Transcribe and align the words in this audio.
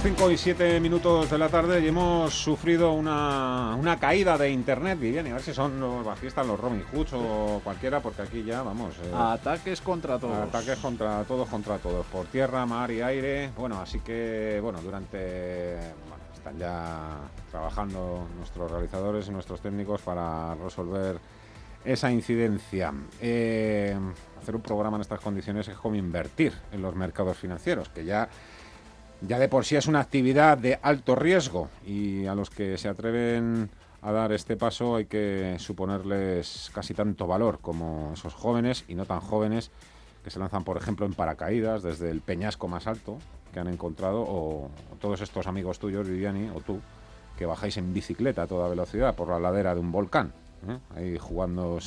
las 0.00 0.16
5 0.16 0.30
y 0.30 0.38
7 0.38 0.80
minutos 0.80 1.30
de 1.30 1.36
la 1.36 1.50
tarde 1.50 1.80
y 1.80 1.88
hemos 1.88 2.32
sufrido 2.32 2.92
una, 2.92 3.76
una 3.78 3.98
caída 3.98 4.38
de 4.38 4.50
internet, 4.50 4.98
Vivian, 4.98 5.26
y 5.26 5.30
a 5.30 5.34
ver 5.34 5.42
si 5.42 5.52
son 5.52 5.78
los 5.78 6.02
bajistas, 6.02 6.46
los 6.46 6.58
Robin 6.58 6.82
Hoods 6.90 7.12
o 7.12 7.60
cualquiera, 7.62 8.00
porque 8.00 8.22
aquí 8.22 8.42
ya 8.42 8.62
vamos. 8.62 8.94
Eh, 9.02 9.12
ataques 9.14 9.82
contra 9.82 10.18
todos. 10.18 10.36
Ataques 10.38 10.78
contra 10.78 11.22
todos, 11.24 11.48
contra 11.50 11.76
todos, 11.76 12.06
por 12.06 12.24
tierra, 12.26 12.64
mar 12.64 12.90
y 12.90 13.02
aire. 13.02 13.50
Bueno, 13.58 13.78
así 13.78 14.00
que, 14.00 14.58
bueno, 14.62 14.80
durante. 14.80 15.76
Bueno, 16.08 16.24
están 16.34 16.58
ya 16.58 17.18
trabajando 17.50 18.26
nuestros 18.38 18.70
realizadores 18.70 19.28
y 19.28 19.32
nuestros 19.32 19.60
técnicos 19.60 20.00
para 20.00 20.54
resolver 20.54 21.18
esa 21.84 22.10
incidencia. 22.10 22.94
Eh, 23.20 23.94
hacer 24.40 24.56
un 24.56 24.62
programa 24.62 24.96
en 24.96 25.02
estas 25.02 25.20
condiciones 25.20 25.68
es 25.68 25.76
como 25.76 25.96
invertir 25.96 26.54
en 26.72 26.80
los 26.80 26.94
mercados 26.94 27.36
financieros, 27.36 27.90
que 27.90 28.06
ya 28.06 28.30
ya 29.22 29.38
de 29.38 29.48
por 29.48 29.64
sí 29.64 29.76
es 29.76 29.86
una 29.86 30.00
actividad 30.00 30.58
de 30.58 30.78
alto 30.82 31.14
riesgo 31.14 31.68
y 31.86 32.26
a 32.26 32.34
los 32.34 32.50
que 32.50 32.78
se 32.78 32.88
atreven 32.88 33.70
a 34.02 34.12
dar 34.12 34.32
este 34.32 34.56
paso 34.56 34.96
hay 34.96 35.06
que 35.06 35.56
suponerles 35.58 36.70
casi 36.74 36.94
tanto 36.94 37.26
valor 37.26 37.58
como 37.60 38.12
esos 38.14 38.34
jóvenes 38.34 38.84
y 38.88 38.94
no 38.94 39.04
tan 39.04 39.20
jóvenes 39.20 39.70
que 40.24 40.30
se 40.30 40.38
lanzan, 40.38 40.64
por 40.64 40.76
ejemplo, 40.76 41.06
en 41.06 41.14
paracaídas 41.14 41.82
desde 41.82 42.10
el 42.10 42.20
peñasco 42.20 42.68
más 42.68 42.86
alto 42.86 43.18
que 43.52 43.60
han 43.60 43.68
encontrado 43.68 44.22
o, 44.22 44.70
todos 45.00 45.20
estos 45.20 45.46
amigos 45.46 45.78
tuyos, 45.78 46.06
Viviani, 46.06 46.50
o 46.54 46.60
tú, 46.60 46.80
que 47.38 47.46
bajáis 47.46 47.76
en 47.78 47.92
bicicleta 47.92 48.42
a 48.42 48.46
toda 48.46 48.68
velocidad 48.68 49.14
por 49.14 49.28
la 49.28 49.38
ladera 49.38 49.74
de 49.74 49.80
un 49.80 49.92
volcán, 49.92 50.32
¿eh? 50.68 50.78
ahí 50.94 51.18
jugando 51.18 51.78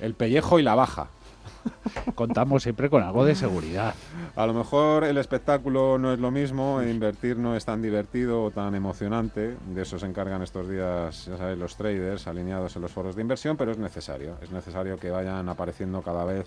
el 0.00 0.14
pellejo 0.14 0.58
y 0.58 0.62
la 0.62 0.74
baja. 0.74 1.08
Contamos 2.14 2.62
siempre 2.62 2.90
con 2.90 3.02
algo 3.02 3.24
de 3.24 3.34
seguridad. 3.34 3.94
A 4.36 4.46
lo 4.46 4.54
mejor 4.54 5.04
el 5.04 5.18
espectáculo 5.18 5.98
no 5.98 6.12
es 6.12 6.18
lo 6.18 6.30
mismo, 6.30 6.80
e 6.80 6.90
invertir 6.90 7.36
no 7.36 7.56
es 7.56 7.64
tan 7.64 7.82
divertido 7.82 8.42
o 8.44 8.50
tan 8.50 8.74
emocionante. 8.74 9.56
De 9.74 9.82
eso 9.82 9.98
se 9.98 10.06
encargan 10.06 10.42
estos 10.42 10.68
días, 10.68 11.30
los 11.56 11.76
traders 11.76 12.26
alineados 12.26 12.76
en 12.76 12.82
los 12.82 12.92
foros 12.92 13.16
de 13.16 13.22
inversión, 13.22 13.56
pero 13.56 13.72
es 13.72 13.78
necesario. 13.78 14.36
Es 14.42 14.50
necesario 14.50 14.98
que 14.98 15.10
vayan 15.10 15.48
apareciendo 15.48 16.02
cada 16.02 16.24
vez 16.24 16.46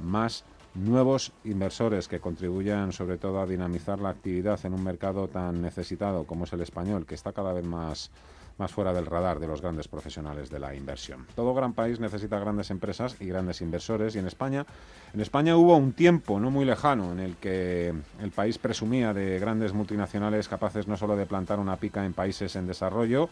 más 0.00 0.44
nuevos 0.74 1.32
inversores 1.44 2.06
que 2.06 2.20
contribuyan 2.20 2.92
sobre 2.92 3.16
todo 3.16 3.40
a 3.40 3.46
dinamizar 3.46 3.98
la 3.98 4.10
actividad 4.10 4.60
en 4.64 4.74
un 4.74 4.84
mercado 4.84 5.28
tan 5.28 5.62
necesitado 5.62 6.24
como 6.24 6.44
es 6.44 6.52
el 6.52 6.60
español, 6.60 7.06
que 7.06 7.14
está 7.14 7.32
cada 7.32 7.52
vez 7.52 7.64
más 7.64 8.10
más 8.58 8.72
fuera 8.72 8.92
del 8.92 9.06
radar 9.06 9.38
de 9.38 9.46
los 9.46 9.60
grandes 9.60 9.88
profesionales 9.88 10.50
de 10.50 10.58
la 10.58 10.74
inversión. 10.74 11.26
Todo 11.34 11.54
gran 11.54 11.74
país 11.74 12.00
necesita 12.00 12.38
grandes 12.38 12.70
empresas 12.70 13.16
y 13.20 13.26
grandes 13.26 13.60
inversores 13.60 14.16
y 14.16 14.18
en 14.18 14.26
España, 14.26 14.66
en 15.12 15.20
España 15.20 15.56
hubo 15.56 15.76
un 15.76 15.92
tiempo 15.92 16.40
no 16.40 16.50
muy 16.50 16.64
lejano 16.64 17.12
en 17.12 17.20
el 17.20 17.36
que 17.36 17.94
el 18.20 18.30
país 18.30 18.58
presumía 18.58 19.12
de 19.12 19.38
grandes 19.38 19.72
multinacionales 19.72 20.48
capaces 20.48 20.88
no 20.88 20.96
solo 20.96 21.16
de 21.16 21.26
plantar 21.26 21.58
una 21.58 21.76
pica 21.76 22.04
en 22.04 22.14
países 22.14 22.56
en 22.56 22.66
desarrollo, 22.66 23.28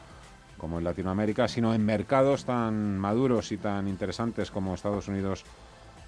como 0.59 0.79
en 0.79 0.85
Latinoamérica, 0.85 1.49
sino 1.49 1.75
en 1.75 1.85
mercados 1.85 2.45
tan 2.45 2.99
maduros 2.99 3.53
y 3.53 3.57
tan 3.57 3.89
interesantes 3.89 4.51
como 4.51 4.75
Estados 4.75 5.09
Unidos 5.09 5.45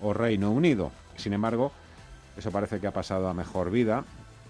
o 0.00 0.12
Reino 0.12 0.50
Unido. 0.50 0.92
Sin 1.16 1.32
embargo, 1.32 1.72
eso 2.36 2.50
parece 2.50 2.80
que 2.80 2.86
ha 2.86 2.92
pasado 2.92 3.28
a 3.28 3.34
mejor 3.34 3.70
vida 3.70 4.04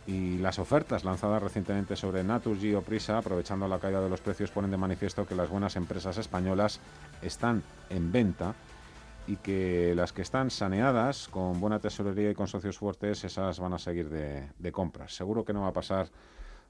y 0.06 0.38
las 0.38 0.58
ofertas 0.58 1.04
lanzadas 1.04 1.42
recientemente 1.42 1.96
sobre 1.96 2.22
Naturgy 2.22 2.74
o 2.74 2.82
Prisa, 2.82 3.18
aprovechando 3.18 3.66
la 3.66 3.78
caída 3.78 4.00
de 4.00 4.08
los 4.08 4.20
precios, 4.20 4.50
ponen 4.50 4.70
de 4.70 4.76
manifiesto 4.76 5.26
que 5.26 5.34
las 5.34 5.50
buenas 5.50 5.76
empresas 5.76 6.16
españolas 6.18 6.80
están 7.22 7.62
en 7.90 8.12
venta 8.12 8.54
y 9.26 9.36
que 9.36 9.94
las 9.96 10.12
que 10.12 10.22
están 10.22 10.50
saneadas, 10.50 11.28
con 11.28 11.60
buena 11.60 11.80
tesorería 11.80 12.30
y 12.30 12.34
con 12.34 12.46
socios 12.46 12.78
fuertes, 12.78 13.24
esas 13.24 13.58
van 13.58 13.72
a 13.72 13.78
seguir 13.78 14.08
de, 14.08 14.48
de 14.56 14.72
compras. 14.72 15.16
Seguro 15.16 15.44
que 15.44 15.52
no 15.52 15.62
va 15.62 15.68
a 15.68 15.72
pasar 15.72 16.08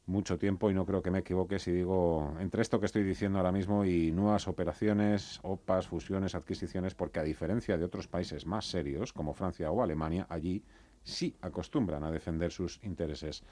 mucho 0.07 0.39
tiempo 0.39 0.71
y 0.71 0.75
no 0.75 0.87
creo 0.87 1.03
que 1.03 1.11
me 1.11 1.19
equivoque 1.19 1.59
si 1.59 1.73
digo 1.73 2.33
entre 2.39 2.63
esto 2.63 2.79
que 2.79 2.87
estoy 2.87 3.03
diciendo 3.03 3.39
ahora 3.39 3.53
mismo 3.53 3.85
y 3.85 4.13
nuevas 4.13 4.47
operaciones, 4.47 5.41
OPAs, 5.43 5.89
fusiones, 5.89 6.35
adquisiciones, 6.35 6.95
porque 6.95 7.19
a 7.19 7.25
diferencia 7.25 7.77
de 7.77 7.85
otros 7.85 8.07
países 8.07 8.47
más 8.47 8.67
serios 8.67 9.13
como 9.13 9.35
Francia 9.35 9.71
o 9.71 9.83
Alemania, 9.83 10.27
allí 10.31 10.63
sí 11.07 11.35
acostumbran 11.41 12.05
a 12.05 12.11
defender 12.11 12.53
sus 12.53 12.79
intereses 12.83 13.43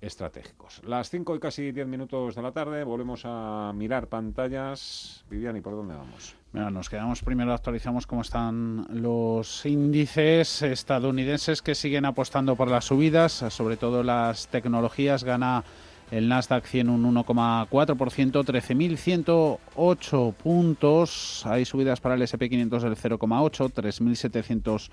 estratégicos. 0.00 0.80
Las 0.84 1.10
5 1.10 1.34
y 1.34 1.40
casi 1.40 1.72
10 1.72 1.86
minutos 1.88 2.36
de 2.36 2.42
la 2.42 2.52
tarde, 2.52 2.84
volvemos 2.84 3.22
a 3.24 3.72
mirar 3.74 4.06
pantallas. 4.06 5.24
Viviani, 5.28 5.60
¿por 5.60 5.74
dónde 5.74 5.94
vamos? 5.94 6.36
nos 6.52 6.88
quedamos 6.88 7.22
primero, 7.22 7.52
actualizamos 7.52 8.06
cómo 8.06 8.22
están 8.22 8.86
los 8.90 9.66
índices 9.66 10.62
estadounidenses 10.62 11.60
que 11.62 11.74
siguen 11.74 12.04
apostando 12.06 12.56
por 12.56 12.70
las 12.70 12.86
subidas, 12.86 13.32
sobre 13.32 13.76
todo 13.76 14.02
las 14.02 14.48
tecnologías, 14.48 15.24
gana 15.24 15.62
el 16.10 16.28
Nasdaq 16.28 16.64
100 16.64 16.88
un 16.88 17.14
1,4%, 17.14 18.44
13.108 18.44 20.34
puntos. 20.34 21.44
Hay 21.44 21.64
subidas 21.66 22.00
para 22.00 22.14
el 22.14 22.22
SP500 22.22 22.80
del 22.80 22.96
0,8, 22.96 23.70
3.700 23.72 24.88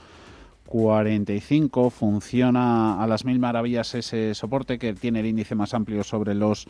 45. 0.65 1.89
Funciona 1.89 3.01
a 3.01 3.07
las 3.07 3.25
mil 3.25 3.39
maravillas 3.39 3.95
ese 3.95 4.33
soporte 4.35 4.77
que 4.79 4.93
tiene 4.93 5.21
el 5.21 5.27
índice 5.27 5.55
más 5.55 5.73
amplio 5.73 6.03
sobre 6.03 6.35
los 6.35 6.67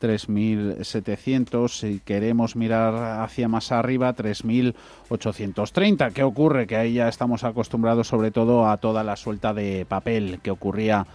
3.700. 0.00 1.68
Si 1.68 2.00
queremos 2.00 2.56
mirar 2.56 3.22
hacia 3.22 3.48
más 3.48 3.72
arriba, 3.72 4.14
3.830. 4.14 6.12
¿Qué 6.12 6.22
ocurre? 6.22 6.66
Que 6.66 6.76
ahí 6.76 6.94
ya 6.94 7.08
estamos 7.08 7.44
acostumbrados 7.44 8.08
sobre 8.08 8.30
todo 8.30 8.68
a 8.68 8.76
toda 8.76 9.02
la 9.04 9.16
suelta 9.16 9.54
de 9.54 9.86
papel 9.88 10.40
que 10.42 10.50
ocurría 10.50 11.06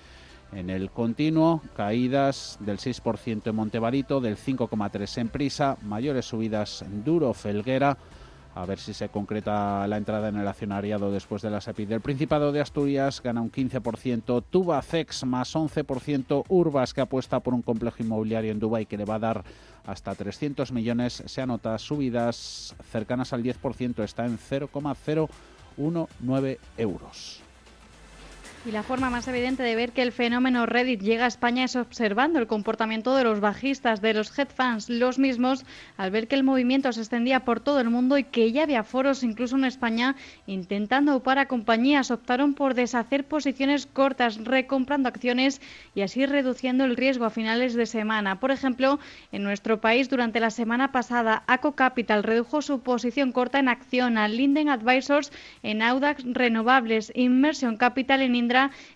En 0.53 0.69
el 0.69 0.91
continuo, 0.91 1.63
caídas 1.77 2.59
del 2.61 2.79
6% 2.79 3.47
en 3.47 3.55
Montevarito, 3.55 4.21
del 4.21 4.37
5,3% 4.37 5.19
en 5.19 5.29
Prisa, 5.29 5.77
mayores 5.83 6.27
subidas 6.27 6.83
en 6.83 7.05
Duro, 7.05 7.33
Felguera, 7.35 7.97
a 8.55 8.65
ver 8.67 8.79
si 8.81 8.93
se 8.93 9.09
concreta 9.09 9.87
la 9.87 9.97
entrada 9.97 10.29
en 10.29 10.37
el 10.37 10.49
accionariado 10.49 11.13
después 11.13 11.41
de 11.43 11.51
la 11.51 11.61
SEPI 11.61 11.87
del 11.87 12.01
Principado 12.01 12.51
de 12.51 12.61
Asturias, 12.61 13.23
gana 13.23 13.41
un 13.41 13.53
15%, 13.53 14.43
Tubacex 14.51 15.25
más 15.25 15.55
11%, 15.55 16.47
Urbas 16.49 16.95
que 16.95 17.01
apuesta 17.01 17.39
por 17.39 17.55
un 17.55 17.63
complejo 17.63 18.03
inmobiliario 18.03 18.51
en 18.51 18.59
Dubái 18.59 18.87
que 18.87 18.99
le 18.99 19.05
va 19.05 19.15
a 19.15 19.21
dar 19.21 19.45
hasta 19.87 20.17
300 20.17 20.73
millones, 20.73 21.23
se 21.27 21.41
anota 21.41 21.79
subidas 21.79 22.75
cercanas 22.91 23.33
al 23.33 23.45
10%, 23.45 24.03
está 24.03 24.27
en 24.27 24.37
0,019 24.37 26.59
euros. 26.77 27.50
Y 28.67 28.73
la 28.73 28.83
forma 28.83 29.09
más 29.09 29.27
evidente 29.27 29.63
de 29.63 29.75
ver 29.75 29.93
que 29.93 30.03
el 30.03 30.13
fenómeno 30.13 30.67
Reddit 30.67 31.01
llega 31.01 31.25
a 31.25 31.29
España 31.29 31.65
es 31.65 31.77
observando 31.77 32.39
el 32.39 32.47
comportamiento 32.47 33.17
de 33.17 33.25
los 33.25 33.41
bajistas, 33.41 34.03
de 34.03 34.13
los 34.13 34.39
headfans, 34.39 34.91
los 34.91 35.19
mismos, 35.19 35.65
al 35.97 36.11
ver 36.11 36.29
que 36.29 36.35
el 36.35 36.45
movimiento 36.45 36.93
se 36.93 37.01
extendía 37.01 37.41
por 37.41 37.61
todo 37.61 37.81
el 37.81 37.89
mundo 37.89 38.19
y 38.19 38.25
que 38.25 38.53
ya 38.53 38.65
había 38.65 38.85
foros 38.85 39.23
incluso 39.23 39.57
en 39.57 39.65
España 39.65 40.15
intentando 40.47 41.17
upar 41.17 41.39
a 41.39 41.49
compañías, 41.49 42.11
optaron 42.11 42.53
por 42.53 42.75
deshacer 42.75 43.25
posiciones 43.25 43.87
cortas, 43.87 44.37
recomprando 44.37 45.09
acciones 45.09 45.63
y 45.95 46.03
así 46.03 46.27
reduciendo 46.27 46.85
el 46.85 46.99
riesgo 46.99 47.25
a 47.25 47.31
finales 47.31 47.73
de 47.73 47.87
semana. 47.87 48.41
Por 48.41 48.51
ejemplo, 48.51 49.01
en 49.33 49.43
nuestro 49.43 49.81
país 49.81 50.11
durante 50.11 50.39
la 50.39 50.51
semana 50.51 50.93
pasada, 50.93 51.45
ACO 51.47 51.73
Capital 51.73 52.23
redujo 52.25 52.61
su 52.61 52.81
posición 52.81 53.33
corta 53.33 53.59
en 53.59 53.69
acción 53.69 54.19
a 54.19 54.29
Linden 54.29 54.69
Advisors 54.69 55.33
en 55.63 55.81
Audax 55.81 56.25
Renovables, 56.27 57.11
Immersion 57.15 57.79
Capital 57.79 58.21
en 58.21 58.35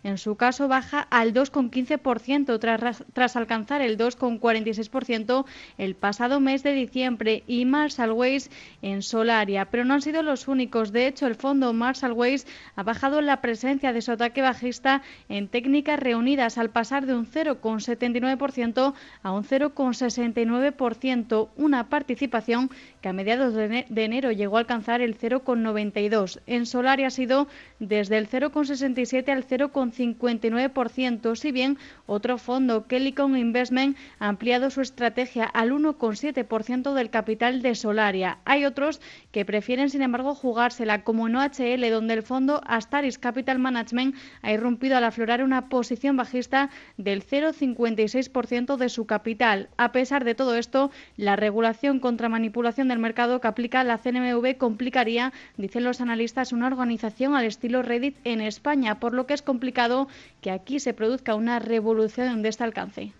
en 0.02 0.18
su 0.18 0.36
caso, 0.36 0.68
baja 0.68 1.00
al 1.10 1.32
2,15% 1.32 2.58
tras, 2.58 3.04
tras 3.12 3.36
alcanzar 3.36 3.82
el 3.82 3.96
2,46% 3.96 5.44
el 5.78 5.94
pasado 5.94 6.40
mes 6.40 6.62
de 6.62 6.72
diciembre 6.72 7.44
y 7.46 7.64
Marshall 7.64 8.12
Ways 8.12 8.50
en 8.82 9.02
Solaria. 9.02 9.66
Pero 9.66 9.84
no 9.84 9.94
han 9.94 10.02
sido 10.02 10.22
los 10.22 10.48
únicos. 10.48 10.92
De 10.92 11.06
hecho, 11.06 11.26
el 11.26 11.36
fondo 11.36 11.72
Marshall 11.72 12.12
Ways 12.12 12.46
ha 12.74 12.82
bajado 12.82 13.20
la 13.20 13.40
presencia 13.40 13.92
de 13.92 14.02
su 14.02 14.12
ataque 14.12 14.42
bajista 14.42 15.02
en 15.28 15.48
técnicas 15.48 16.00
reunidas 16.00 16.58
al 16.58 16.70
pasar 16.70 17.06
de 17.06 17.14
un 17.14 17.26
0,79% 17.26 18.94
a 19.22 19.32
un 19.32 19.44
0,69%, 19.44 21.48
una 21.56 21.88
participación 21.88 22.70
que 23.04 23.10
a 23.10 23.12
mediados 23.12 23.52
de 23.52 23.84
enero 24.02 24.32
llegó 24.32 24.56
a 24.56 24.60
alcanzar 24.60 25.02
el 25.02 25.18
0,92. 25.18 26.40
En 26.46 26.64
Solaria 26.64 27.08
ha 27.08 27.10
sido 27.10 27.48
desde 27.78 28.16
el 28.16 28.30
0,67 28.30 29.28
al 29.28 29.46
0,59%, 29.46 31.36
si 31.36 31.52
bien 31.52 31.76
otro 32.06 32.38
fondo, 32.38 32.86
Kellycon 32.86 33.36
Investment, 33.36 33.98
ha 34.18 34.28
ampliado 34.28 34.70
su 34.70 34.80
estrategia 34.80 35.44
al 35.44 35.72
1,7% 35.72 36.94
del 36.94 37.10
capital 37.10 37.60
de 37.60 37.74
Solaria. 37.74 38.38
Hay 38.46 38.64
otros 38.64 39.02
que 39.32 39.44
prefieren, 39.44 39.90
sin 39.90 40.00
embargo, 40.00 40.34
jugársela, 40.34 41.04
como 41.04 41.28
en 41.28 41.36
OHL, 41.36 41.90
donde 41.90 42.14
el 42.14 42.22
fondo 42.22 42.62
Astaris 42.66 43.18
Capital 43.18 43.58
Management 43.58 44.16
ha 44.40 44.50
irrumpido 44.50 44.96
al 44.96 45.04
aflorar 45.04 45.42
una 45.42 45.68
posición 45.68 46.16
bajista 46.16 46.70
del 46.96 47.22
0,56% 47.22 48.78
de 48.78 48.88
su 48.88 49.04
capital. 49.04 49.68
A 49.76 49.92
pesar 49.92 50.24
de 50.24 50.34
todo 50.34 50.54
esto, 50.54 50.90
la 51.18 51.36
regulación 51.36 52.00
contra 52.00 52.30
manipulación 52.30 52.93
del 52.94 53.00
mercado 53.00 53.40
que 53.40 53.48
aplica 53.48 53.82
la 53.82 53.98
CNMV 53.98 54.56
complicaría, 54.56 55.32
dicen 55.56 55.82
los 55.82 56.00
analistas, 56.00 56.52
una 56.52 56.68
organización 56.68 57.34
al 57.34 57.44
estilo 57.44 57.82
Reddit 57.82 58.16
en 58.22 58.40
España, 58.40 59.00
por 59.00 59.14
lo 59.14 59.26
que 59.26 59.34
es 59.34 59.42
complicado 59.42 60.06
que 60.40 60.52
aquí 60.52 60.78
se 60.78 60.94
produzca 60.94 61.34
una 61.34 61.58
revolución 61.58 62.42
de 62.42 62.48
este 62.48 62.62
alcance 62.62 63.12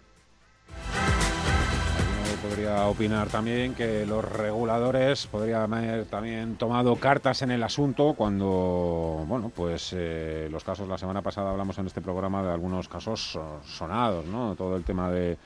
podría 2.48 2.86
opinar 2.88 3.28
también 3.28 3.74
que 3.74 4.04
los 4.04 4.22
reguladores 4.22 5.26
podrían 5.26 5.72
haber 5.72 6.04
también 6.04 6.56
tomado 6.56 6.96
cartas 6.96 7.40
en 7.40 7.50
el 7.50 7.62
asunto 7.62 8.12
cuando, 8.12 9.24
bueno, 9.26 9.50
pues 9.54 9.94
eh, 9.96 10.48
los 10.50 10.62
casos, 10.62 10.86
la 10.86 10.98
semana 10.98 11.22
pasada 11.22 11.50
hablamos 11.50 11.78
en 11.78 11.86
este 11.86 12.02
programa 12.02 12.42
de 12.42 12.52
algunos 12.52 12.86
casos 12.86 13.38
sonados, 13.64 14.26
¿no? 14.26 14.54
Todo 14.56 14.76
el 14.76 14.84
tema 14.84 15.10
de 15.10 15.38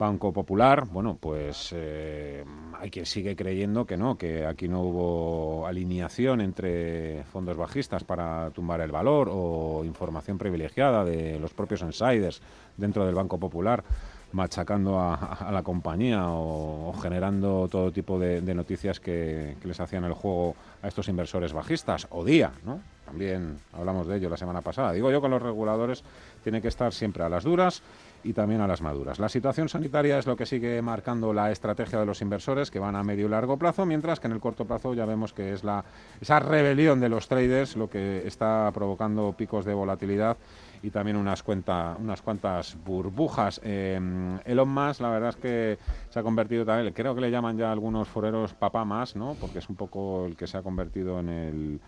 Banco 0.00 0.32
Popular, 0.32 0.86
bueno, 0.86 1.18
pues 1.20 1.74
eh, 1.76 2.42
hay 2.78 2.90
quien 2.90 3.04
sigue 3.04 3.36
creyendo 3.36 3.84
que 3.84 3.98
no, 3.98 4.16
que 4.16 4.46
aquí 4.46 4.66
no 4.66 4.80
hubo 4.80 5.66
alineación 5.66 6.40
entre 6.40 7.22
fondos 7.24 7.58
bajistas 7.58 8.02
para 8.02 8.50
tumbar 8.50 8.80
el 8.80 8.90
valor 8.90 9.28
o 9.30 9.84
información 9.84 10.38
privilegiada 10.38 11.04
de 11.04 11.38
los 11.38 11.52
propios 11.52 11.82
insiders 11.82 12.40
dentro 12.78 13.04
del 13.04 13.14
Banco 13.14 13.38
Popular 13.38 13.84
machacando 14.32 14.98
a, 14.98 15.50
la 15.52 15.62
compañía 15.62 16.28
o, 16.28 16.94
generando 16.94 17.68
todo 17.68 17.92
tipo 17.92 18.18
de, 18.18 18.40
noticias 18.54 19.00
que, 19.00 19.56
les 19.62 19.80
hacían 19.80 20.04
el 20.04 20.14
juego 20.14 20.54
a 20.82 20.88
estos 20.88 21.08
inversores 21.08 21.52
bajistas 21.52 22.06
o 22.10 22.24
día, 22.24 22.52
¿no? 22.64 22.80
También 23.04 23.58
hablamos 23.72 24.06
de 24.06 24.16
ello 24.16 24.30
la 24.30 24.36
semana 24.36 24.60
pasada. 24.62 24.92
Digo 24.92 25.10
yo 25.10 25.20
que 25.20 25.28
los 25.28 25.42
reguladores 25.42 26.04
tienen 26.44 26.62
que 26.62 26.68
estar 26.68 26.92
siempre 26.92 27.24
a 27.24 27.28
las 27.28 27.42
duras 27.42 27.82
y 28.22 28.32
también 28.32 28.60
a 28.60 28.66
las 28.66 28.82
maduras. 28.82 29.18
La 29.18 29.28
situación 29.28 29.68
sanitaria 29.68 30.18
es 30.18 30.26
lo 30.26 30.36
que 30.36 30.46
sigue 30.46 30.80
marcando 30.82 31.32
la 31.32 31.50
estrategia 31.50 31.98
de 31.98 32.06
los 32.06 32.20
inversores 32.22 32.70
que 32.70 32.78
van 32.78 32.96
a 32.96 33.02
medio 33.02 33.26
y 33.26 33.28
largo 33.28 33.56
plazo, 33.56 33.86
mientras 33.86 34.20
que 34.20 34.26
en 34.26 34.32
el 34.32 34.40
corto 34.40 34.64
plazo 34.64 34.94
ya 34.94 35.06
vemos 35.06 35.32
que 35.32 35.52
es 35.52 35.64
la, 35.64 35.84
esa 36.20 36.40
rebelión 36.40 37.00
de 37.00 37.08
los 37.08 37.28
traders 37.28 37.76
lo 37.76 37.88
que 37.88 38.26
está 38.26 38.70
provocando 38.72 39.32
picos 39.32 39.64
de 39.64 39.74
volatilidad 39.74 40.36
y 40.82 40.90
también 40.90 41.16
unas, 41.16 41.42
cuenta, 41.42 41.96
unas 41.98 42.22
cuantas 42.22 42.76
burbujas. 42.84 43.60
Eh, 43.62 44.00
Elon 44.44 44.68
Musk, 44.68 45.00
la 45.00 45.10
verdad 45.10 45.30
es 45.30 45.36
que 45.36 45.78
se 46.08 46.18
ha 46.18 46.22
convertido 46.22 46.64
también, 46.64 46.92
creo 46.94 47.14
que 47.14 47.20
le 47.20 47.30
llaman 47.30 47.58
ya 47.58 47.70
algunos 47.70 48.08
foreros 48.08 48.54
papá 48.54 48.84
más, 48.84 49.16
¿no? 49.16 49.36
porque 49.40 49.58
es 49.58 49.68
un 49.68 49.76
poco 49.76 50.26
el 50.26 50.36
que 50.36 50.46
se 50.46 50.56
ha 50.56 50.62
convertido 50.62 51.20
en 51.20 51.28
el 51.28 51.80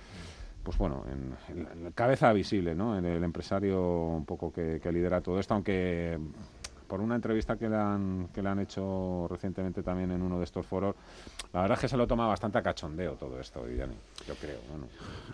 pues 0.62 0.79
bueno, 0.79 1.05
en, 1.11 1.93
cabeza 1.93 2.32
visible, 2.32 2.75
¿no? 2.75 2.97
En 2.97 3.05
el 3.05 3.23
empresario 3.25 3.81
un 3.81 4.25
poco 4.25 4.53
que, 4.53 4.81
lidera 4.93 5.20
todo 5.20 5.38
esto, 5.41 5.55
aunque 5.55 6.19
por 6.87 7.00
una 7.00 7.14
entrevista 7.14 7.56
que 7.56 7.70
le 7.70 7.76
han 7.76 8.29
que 8.35 8.43
le 8.43 8.50
han 8.50 8.59
hecho 8.59 9.26
recientemente 9.31 9.82
también 9.82 10.11
en 10.11 10.20
uno 10.20 10.38
de 10.38 10.44
estos 10.44 10.67
foros, 10.67 10.94
la 11.53 11.62
verdad 11.62 11.79
es 11.79 11.81
que 11.81 11.88
se 11.88 11.97
lo 11.97 12.06
toma 12.06 12.26
bastante 12.26 12.59
a 12.59 12.62
cachondeo 12.62 13.14
todo 13.14 13.41
esto, 13.41 13.67
yo 13.67 14.35
creo. 14.41 14.59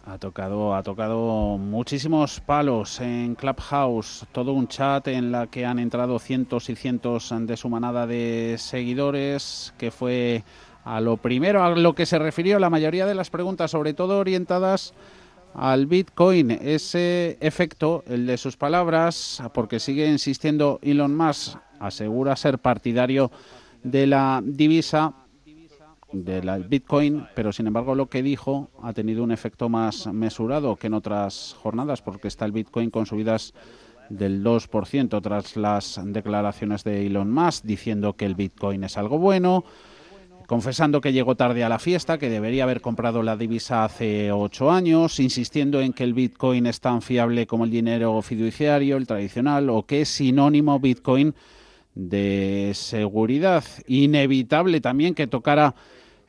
Ha 0.06 0.18
tocado 0.18 0.74
ha 0.74 0.82
tocado 0.84 1.58
muchísimos 1.58 2.40
palos 2.40 3.00
en 3.00 3.34
Clubhouse, 3.34 4.24
todo 4.30 4.52
un 4.52 4.68
chat 4.68 5.08
en 5.08 5.32
la 5.32 5.48
que 5.48 5.66
han 5.66 5.80
entrado 5.80 6.18
cientos 6.20 6.70
y 6.70 6.76
cientos 6.76 7.34
de 7.36 7.56
su 7.56 7.68
manada 7.68 8.06
de 8.06 8.54
seguidores, 8.58 9.74
que 9.78 9.90
fue 9.90 10.44
a 10.84 11.00
lo 11.00 11.18
primero 11.18 11.62
a 11.62 11.70
lo 11.70 11.94
que 11.94 12.06
se 12.06 12.18
refirió 12.18 12.58
la 12.58 12.70
mayoría 12.70 13.04
de 13.04 13.14
las 13.14 13.28
preguntas, 13.28 13.72
sobre 13.72 13.92
todo 13.92 14.18
orientadas 14.18 14.94
al 15.54 15.86
Bitcoin. 15.86 16.50
Ese 16.50 17.38
efecto, 17.40 18.04
el 18.06 18.26
de 18.26 18.36
sus 18.36 18.56
palabras, 18.56 19.42
porque 19.54 19.80
sigue 19.80 20.06
insistiendo 20.06 20.78
Elon 20.82 21.16
Musk, 21.16 21.58
asegura 21.78 22.36
ser 22.36 22.58
partidario 22.58 23.30
de 23.82 24.06
la 24.06 24.40
divisa 24.44 25.14
de 26.12 26.42
la 26.42 26.58
Bitcoin, 26.58 27.26
pero 27.34 27.52
sin 27.52 27.66
embargo 27.66 27.94
lo 27.94 28.08
que 28.08 28.22
dijo 28.22 28.70
ha 28.82 28.92
tenido 28.92 29.22
un 29.22 29.30
efecto 29.30 29.68
más 29.68 30.06
mesurado 30.06 30.76
que 30.76 30.86
en 30.86 30.94
otras 30.94 31.54
jornadas, 31.60 32.00
porque 32.00 32.28
está 32.28 32.44
el 32.44 32.52
Bitcoin 32.52 32.90
con 32.90 33.06
subidas 33.06 33.52
del 34.08 34.42
2% 34.42 35.20
tras 35.22 35.56
las 35.56 36.00
declaraciones 36.02 36.82
de 36.82 37.06
Elon 37.06 37.30
Musk 37.30 37.64
diciendo 37.64 38.14
que 38.14 38.24
el 38.24 38.34
Bitcoin 38.34 38.84
es 38.84 38.96
algo 38.96 39.18
bueno, 39.18 39.64
confesando 40.48 41.02
que 41.02 41.12
llegó 41.12 41.34
tarde 41.34 41.62
a 41.62 41.68
la 41.68 41.78
fiesta, 41.78 42.16
que 42.16 42.30
debería 42.30 42.62
haber 42.62 42.80
comprado 42.80 43.22
la 43.22 43.36
divisa 43.36 43.84
hace 43.84 44.32
ocho 44.32 44.70
años, 44.70 45.20
insistiendo 45.20 45.82
en 45.82 45.92
que 45.92 46.04
el 46.04 46.14
Bitcoin 46.14 46.64
es 46.64 46.80
tan 46.80 47.02
fiable 47.02 47.46
como 47.46 47.66
el 47.66 47.70
dinero 47.70 48.22
fiduciario, 48.22 48.96
el 48.96 49.06
tradicional, 49.06 49.68
o 49.68 49.84
que 49.84 50.00
es 50.00 50.08
sinónimo 50.08 50.80
Bitcoin 50.80 51.34
de 51.94 52.70
seguridad. 52.72 53.62
Inevitable 53.88 54.80
también 54.80 55.14
que 55.14 55.26
tocara 55.26 55.74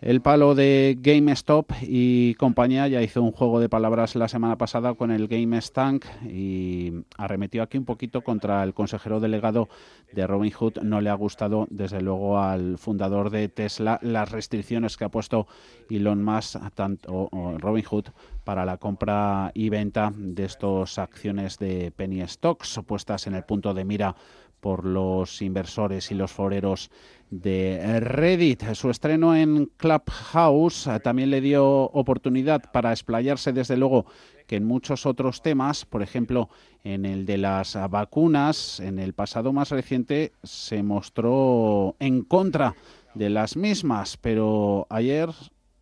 el 0.01 0.21
palo 0.21 0.55
de 0.55 0.97
GameStop 0.99 1.71
y 1.81 2.33
compañía 2.35 2.87
ya 2.87 3.01
hizo 3.01 3.21
un 3.21 3.31
juego 3.31 3.59
de 3.59 3.67
palabras 3.67 4.15
la 4.15 4.29
semana 4.29 4.57
pasada 4.57 4.93
con 4.93 5.11
el 5.11 5.27
GameStank 5.27 6.05
y 6.23 6.93
arremetió 7.17 7.63
aquí 7.63 7.77
un 7.77 7.85
poquito 7.85 8.21
contra 8.21 8.63
el 8.63 8.73
consejero 8.73 9.19
delegado 9.19 9.67
de 10.13 10.25
Robinhood. 10.25 10.79
No 10.83 11.01
le 11.01 11.09
ha 11.09 11.15
gustado, 11.15 11.67
desde 11.69 12.01
luego, 12.01 12.39
al 12.39 12.77
fundador 12.77 13.29
de 13.29 13.49
Tesla 13.49 13.99
las 14.01 14.31
restricciones 14.31 14.95
que 14.95 15.03
ha 15.03 15.09
puesto 15.09 15.47
Elon 15.89 16.23
Musk, 16.23 16.57
tanto 16.75 17.29
Robinhood, 17.57 18.05
para 18.45 18.65
la 18.65 18.77
compra 18.77 19.51
y 19.53 19.69
venta 19.69 20.13
de 20.15 20.45
estas 20.45 20.97
acciones 20.97 21.59
de 21.59 21.91
penny 21.91 22.25
stocks 22.25 22.79
puestas 22.87 23.27
en 23.27 23.35
el 23.35 23.43
punto 23.43 23.73
de 23.73 23.83
mira 23.83 24.15
por 24.59 24.85
los 24.85 25.41
inversores 25.41 26.11
y 26.11 26.15
los 26.15 26.31
foreros 26.31 26.89
de 27.29 27.99
Reddit. 27.99 28.73
Su 28.73 28.89
estreno 28.89 29.35
en 29.35 29.67
Clubhouse 29.77 30.87
eh, 30.87 30.99
también 30.99 31.29
le 31.29 31.41
dio 31.41 31.65
oportunidad 31.65 32.71
para 32.71 32.91
explayarse, 32.91 33.53
desde 33.53 33.77
luego, 33.77 34.05
que 34.47 34.55
en 34.55 34.65
muchos 34.65 35.05
otros 35.05 35.41
temas, 35.41 35.85
por 35.85 36.01
ejemplo, 36.01 36.49
en 36.83 37.05
el 37.05 37.25
de 37.25 37.37
las 37.37 37.77
vacunas, 37.89 38.79
en 38.79 38.97
el 38.97 39.13
pasado 39.13 39.53
más 39.53 39.69
reciente 39.69 40.33
se 40.43 40.81
mostró 40.81 41.95
en 41.99 42.23
contra 42.23 42.75
de 43.13 43.29
las 43.29 43.55
mismas, 43.55 44.17
pero 44.17 44.87
ayer 44.89 45.29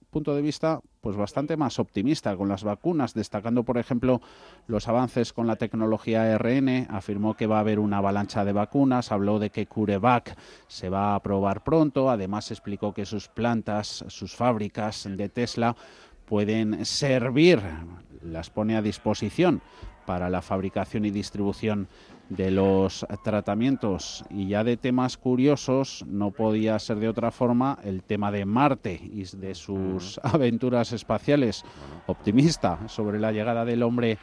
punto 0.09 0.35
de 0.35 0.41
vista 0.41 0.81
pues 1.01 1.15
bastante 1.15 1.57
más 1.57 1.79
optimista 1.79 2.35
con 2.35 2.49
las 2.49 2.63
vacunas, 2.63 3.13
destacando 3.13 3.63
por 3.63 3.77
ejemplo 3.77 4.21
los 4.67 4.87
avances 4.87 5.33
con 5.33 5.47
la 5.47 5.55
tecnología 5.55 6.33
ARN, 6.33 6.87
afirmó 6.89 7.35
que 7.35 7.47
va 7.47 7.57
a 7.57 7.61
haber 7.61 7.79
una 7.79 7.97
avalancha 7.97 8.43
de 8.43 8.53
vacunas, 8.53 9.11
habló 9.11 9.39
de 9.39 9.49
que 9.49 9.67
CureVac 9.67 10.37
se 10.67 10.89
va 10.89 11.11
a 11.11 11.15
aprobar 11.15 11.63
pronto, 11.63 12.09
además 12.09 12.51
explicó 12.51 12.93
que 12.93 13.05
sus 13.05 13.27
plantas, 13.27 14.05
sus 14.07 14.35
fábricas 14.35 15.07
de 15.09 15.29
Tesla 15.29 15.75
pueden 16.25 16.85
servir, 16.85 17.61
las 18.21 18.49
pone 18.49 18.75
a 18.75 18.81
disposición 18.81 19.61
para 20.05 20.29
la 20.29 20.41
fabricación 20.41 21.05
y 21.05 21.11
distribución 21.11 21.87
de 22.29 22.51
los 22.51 23.05
tratamientos. 23.23 24.23
Y 24.29 24.47
ya 24.47 24.63
de 24.63 24.77
temas 24.77 25.17
curiosos, 25.17 26.03
no 26.07 26.31
podía 26.31 26.77
ser 26.79 26.97
de 26.97 27.09
otra 27.09 27.31
forma 27.31 27.79
el 27.83 28.03
tema 28.03 28.31
de 28.31 28.45
Marte 28.45 28.99
y 29.01 29.23
de 29.37 29.55
sus 29.55 30.19
aventuras 30.23 30.91
espaciales. 30.93 31.63
Optimista 32.07 32.87
sobre 32.87 33.19
la 33.19 33.31
llegada 33.31 33.65
del 33.65 33.83
hombre 33.83 34.17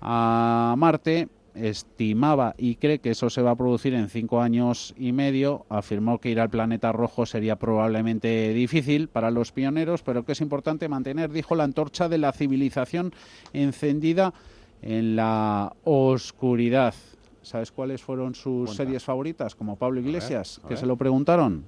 a 0.00 0.74
Marte, 0.76 1.28
estimaba 1.54 2.54
y 2.56 2.76
cree 2.76 2.98
que 2.98 3.10
eso 3.10 3.28
se 3.28 3.42
va 3.42 3.50
a 3.50 3.56
producir 3.56 3.94
en 3.94 4.08
cinco 4.08 4.40
años 4.40 4.94
y 4.96 5.12
medio. 5.12 5.66
Afirmó 5.68 6.18
que 6.18 6.30
ir 6.30 6.40
al 6.40 6.50
planeta 6.50 6.92
rojo 6.92 7.26
sería 7.26 7.56
probablemente 7.56 8.52
difícil 8.54 9.08
para 9.08 9.30
los 9.30 9.52
pioneros, 9.52 10.02
pero 10.02 10.24
que 10.24 10.32
es 10.32 10.40
importante 10.40 10.88
mantener, 10.88 11.30
dijo, 11.30 11.54
la 11.54 11.64
antorcha 11.64 12.08
de 12.08 12.18
la 12.18 12.32
civilización 12.32 13.12
encendida 13.52 14.32
en 14.80 15.16
la 15.16 15.74
oscuridad. 15.84 16.94
¿Sabes 17.42 17.72
cuáles 17.72 18.02
fueron 18.02 18.34
sus 18.34 18.74
series 18.74 19.04
favoritas? 19.04 19.54
Como 19.54 19.76
Pablo 19.76 20.00
Iglesias, 20.00 20.60
que 20.68 20.76
se 20.76 20.86
lo 20.86 20.96
preguntaron. 20.96 21.64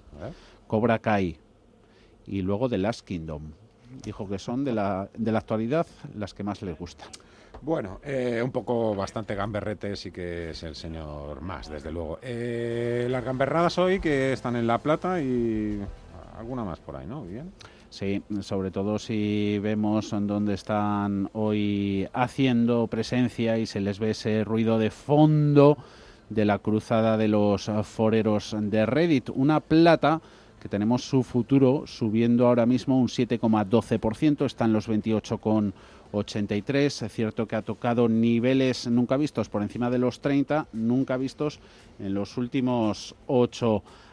Cobra 0.67 0.99
Kai 0.99 1.37
y 2.27 2.43
luego 2.43 2.69
The 2.69 2.79
Last 2.79 3.07
Kingdom. 3.07 3.53
Dijo 4.03 4.29
que 4.29 4.39
son 4.39 4.65
de 4.65 4.73
la, 4.73 5.09
de 5.17 5.33
la 5.33 5.39
actualidad 5.39 5.87
las 6.17 6.35
que 6.35 6.43
más 6.43 6.63
le 6.63 6.73
gustan. 6.73 7.09
Bueno, 7.63 8.01
eh, 8.05 8.43
un 8.45 8.51
poco 8.51 8.95
bastante 8.95 9.35
gamberrete 9.35 9.97
sí 9.97 10.11
que 10.11 10.51
es 10.51 10.63
el 10.65 10.75
señor 10.75 11.41
más, 11.41 11.71
desde 11.71 11.91
luego. 11.91 12.19
Eh, 12.21 13.07
las 13.11 13.25
gamberradas 13.25 13.79
hoy 13.79 14.01
que 14.01 14.33
están 14.33 14.57
en 14.57 14.67
La 14.67 14.79
Plata 14.79 15.21
y 15.21 15.81
alguna 16.37 16.65
más 16.65 16.81
por 16.81 16.97
ahí, 16.97 17.07
¿no? 17.07 17.23
Bien. 17.23 17.53
Sí, 17.95 18.23
sobre 18.41 18.73
todo 18.73 18.99
si 18.99 19.61
vemos 19.61 20.13
en 20.13 20.27
dónde 20.27 20.55
están 20.55 21.31
hoy 21.33 22.09
haciendo 22.13 22.89
presencia 22.89 23.57
y 23.57 23.67
se 23.67 23.81
les 23.81 24.01
ve 24.01 24.11
ese 24.11 24.43
ruido 24.43 24.81
de 24.81 24.91
fondo 24.91 25.79
de 26.29 26.45
la 26.45 26.59
cruzada 26.59 27.17
de 27.17 27.29
los 27.29 27.71
foreros 27.85 28.57
de 28.59 28.85
Reddit. 28.85 29.31
Una 29.33 29.61
plata 29.61 30.21
que 30.61 30.69
tenemos 30.69 31.09
su 31.09 31.23
futuro 31.23 31.85
subiendo 31.87 32.49
ahora 32.49 32.67
mismo 32.67 32.99
un 32.99 33.07
7,12%, 33.07 34.45
está 34.45 34.65
en 34.65 34.73
los 34.73 34.89
28,83. 34.89 37.07
Es 37.07 37.13
cierto 37.13 37.47
que 37.47 37.55
ha 37.55 37.63
tocado 37.63 38.09
niveles 38.09 38.89
nunca 38.89 39.17
vistos 39.17 39.49
por 39.49 39.63
encima 39.63 39.89
de 39.89 39.99
los 39.99 40.19
30, 40.19 40.67
nunca 40.73 41.17
vistos 41.17 41.61
en 42.01 42.13
los 42.13 42.37
últimos 42.39 43.15
8 43.29 43.75
años. 43.77 44.04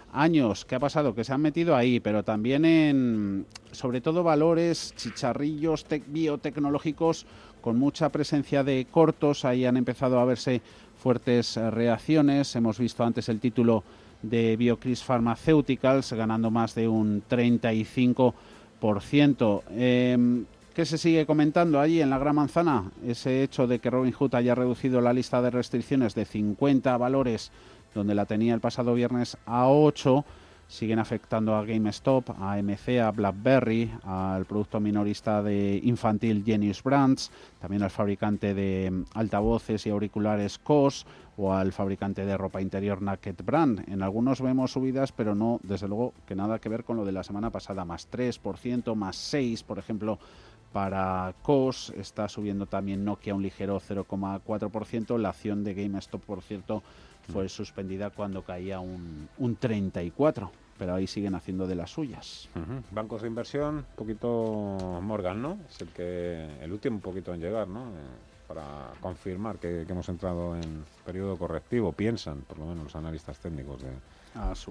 ¿Qué 0.68 0.76
ha 0.76 0.80
pasado? 0.80 1.16
Que 1.16 1.24
se 1.24 1.32
han 1.32 1.42
metido 1.42 1.74
ahí, 1.76 2.02
pero 2.02 2.24
también 2.24 2.66
en, 2.66 3.46
sobre 3.72 4.02
todo, 4.02 4.24
valores, 4.24 4.94
chicharrillos 4.98 5.86
biotecnológicos 6.08 7.26
con 7.62 7.80
mucha 7.80 8.10
presencia 8.10 8.62
de 8.64 8.86
cortos. 8.92 9.46
Ahí 9.46 9.66
han 9.66 9.78
empezado 9.78 10.20
a 10.20 10.26
verse 10.26 10.62
fuertes 10.98 11.56
eh, 11.56 11.72
reacciones. 11.72 12.54
Hemos 12.58 12.78
visto 12.78 13.06
antes 13.06 13.30
el 13.30 13.40
título 13.40 13.86
de 14.22 14.58
Biocris 14.58 15.02
Pharmaceuticals 15.02 16.12
ganando 16.14 16.52
más 16.52 16.76
de 16.76 16.90
un 16.90 17.24
35%. 17.30 19.62
Eh, 19.72 20.44
¿Qué 20.74 20.86
se 20.86 20.98
sigue 20.98 21.26
comentando 21.26 21.80
allí 21.80 22.02
en 22.02 22.10
la 22.10 22.18
Gran 22.18 22.36
Manzana? 22.36 22.92
Ese 23.06 23.44
hecho 23.44 23.68
de 23.68 23.80
que 23.80 23.90
Robin 23.90 24.14
Hood 24.14 24.36
haya 24.36 24.56
reducido 24.56 25.02
la 25.02 25.12
lista 25.12 25.42
de 25.42 25.52
restricciones 25.52 26.16
de 26.16 26.24
50 26.24 26.96
valores 26.98 27.52
donde 27.94 28.16
la 28.16 28.26
tenía 28.26 28.54
el 28.54 28.60
pasado 28.60 28.94
viernes 28.94 29.38
a 29.46 29.68
8, 29.68 30.26
siguen 30.72 31.00
afectando 31.00 31.54
a 31.56 31.66
GameStop, 31.66 32.30
a 32.40 32.56
MC, 32.62 33.02
a 33.02 33.12
BlackBerry, 33.12 33.92
al 34.04 34.46
producto 34.46 34.80
minorista 34.80 35.44
de 35.44 35.82
infantil 35.84 36.44
Genius 36.46 36.82
Brands, 36.82 37.30
también 37.60 37.84
al 37.84 37.90
fabricante 37.90 38.54
de 38.54 39.04
altavoces 39.14 39.86
y 39.86 39.90
auriculares 39.90 40.58
COS 40.60 41.06
o 41.36 41.54
al 41.54 41.74
fabricante 41.74 42.26
de 42.26 42.38
ropa 42.38 42.62
interior 42.62 43.02
Naked 43.02 43.36
Brand. 43.44 43.84
En 43.90 44.02
algunos 44.02 44.40
vemos 44.42 44.72
subidas, 44.72 45.12
pero 45.12 45.36
no, 45.36 45.60
desde 45.64 45.90
luego, 45.90 46.14
que 46.26 46.36
nada 46.36 46.60
que 46.60 46.70
ver 46.70 46.86
con 46.86 46.96
lo 46.96 47.04
de 47.04 47.12
la 47.12 47.26
semana 47.26 47.50
pasada, 47.50 47.84
más 47.84 48.10
3%, 48.10 48.96
más 48.96 49.34
6%, 49.34 49.66
por 49.66 49.78
ejemplo, 49.78 50.20
para 50.72 51.34
COS, 51.42 51.92
está 51.98 52.30
subiendo 52.30 52.66
también 52.66 53.04
Nokia 53.04 53.36
un 53.36 53.42
ligero 53.42 53.82
0,4%, 53.82 55.18
la 55.18 55.30
acción 55.30 55.66
de 55.66 55.74
GameStop, 55.74 56.24
por 56.24 56.42
cierto, 56.42 56.82
fue 57.32 57.50
suspendida 57.50 58.10
cuando 58.10 58.44
caía 58.44 58.80
un, 58.80 59.28
un 59.38 59.56
34 59.56 60.52
pero 60.82 60.96
ahí 60.96 61.06
siguen 61.06 61.36
haciendo 61.36 61.68
de 61.68 61.76
las 61.76 61.92
suyas. 61.92 62.50
Bancos 62.90 63.22
de 63.22 63.28
inversión, 63.28 63.76
un 63.76 63.86
poquito 63.96 65.00
Morgan, 65.00 65.40
¿no? 65.40 65.60
Es 65.70 65.80
el 65.82 65.90
que 65.90 66.50
el 66.60 66.72
último 66.72 66.96
un 66.96 67.02
poquito 67.04 67.36
en 67.36 67.40
llegar, 67.40 67.68
¿no? 67.68 67.82
Eh, 67.82 68.48
para 68.48 68.90
confirmar 69.00 69.60
que, 69.60 69.84
hemos 69.84 70.10
entrado 70.10 70.56
en 70.56 70.84
periodo 71.06 71.38
correctivo, 71.38 71.92
piensan, 71.92 72.42
por 72.42 72.58
lo 72.58 72.66
menos 72.66 72.86
los 72.86 72.96
analistas 72.96 73.38
técnicos 73.38 73.84
de, 73.84 73.92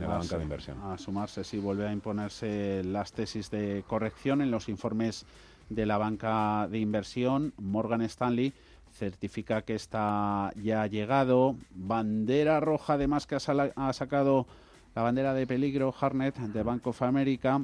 la 0.00 0.08
banca 0.08 0.36
de 0.36 0.42
inversión. 0.42 0.82
A 0.82 0.98
sumarse, 0.98 1.44
sí, 1.44 1.58
vuelve 1.60 1.86
a 1.86 1.92
imponerse 1.92 2.82
las 2.82 3.12
tesis 3.12 3.48
de 3.48 3.84
corrección 3.86 4.42
en 4.42 4.50
los 4.50 4.68
informes 4.68 5.24
de 5.68 5.86
la 5.86 5.96
banca 5.96 6.66
de 6.68 6.78
inversión. 6.80 7.54
Morgan 7.56 8.02
Stanley 8.02 8.52
certifica 8.92 9.62
que 9.62 9.74
está 9.74 10.52
ya 10.56 10.86
llegado. 10.86 11.56
Bandera 11.74 12.60
roja, 12.60 12.94
además, 12.94 13.26
que 13.26 13.36
ha, 13.36 13.92
sacado 13.92 14.46
la 14.94 15.02
bandera 15.02 15.34
de 15.34 15.46
peligro 15.46 15.94
Harnet 15.98 16.36
de 16.38 16.62
Bank 16.62 16.86
of 16.86 17.02
America. 17.02 17.60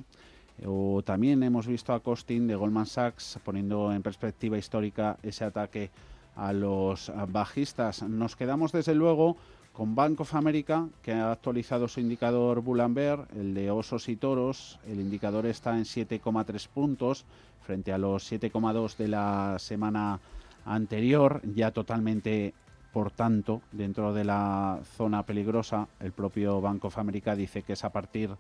O 0.65 1.03
también 1.05 1.43
hemos 1.43 1.67
visto 1.67 1.93
a 1.93 2.01
Costin 2.01 2.47
de 2.47 2.55
Goldman 2.55 2.87
Sachs 2.87 3.39
poniendo 3.45 3.93
en 3.93 4.03
perspectiva 4.03 4.57
histórica 4.57 5.19
ese 5.23 5.45
ataque 5.45 5.91
a 6.35 6.53
los 6.53 7.13
bajistas. 7.29 8.03
Nos 8.03 8.37
quedamos 8.37 8.73
desde 8.73 8.95
luego 8.95 9.37
con 9.77 9.95
Bank 9.95 10.21
of 10.23 10.35
America, 10.35 10.89
que 11.03 11.13
ha 11.13 11.33
actualizado 11.33 11.87
su 11.87 12.01
indicador 12.01 12.63
Bullenberg, 12.63 13.29
el 13.37 13.53
de 13.53 13.71
osos 13.71 14.09
y 14.09 14.17
toros. 14.17 14.79
El 14.87 15.01
indicador 15.01 15.45
está 15.45 15.77
en 15.77 15.85
7,3 15.85 16.69
puntos 16.69 17.27
frente 17.61 17.93
a 17.93 17.99
los 17.99 18.33
7,2 18.33 18.97
de 18.97 19.09
la 19.09 19.57
semana 19.59 20.19
anterior, 20.67 21.41
ya 21.55 21.71
totalmente, 21.71 22.53
por 22.93 23.11
tanto, 23.11 23.63
dentro 23.73 24.13
de 24.13 24.25
la 24.25 24.81
zona 24.97 25.23
peligrosa. 25.23 25.89
El 26.01 26.13
propio 26.13 26.61
Bank 26.61 26.85
of 26.85 26.99
America 26.99 27.35
dice 27.35 27.63
que 27.63 27.73
es 27.73 27.85
a 27.85 27.91
partir 27.91 28.31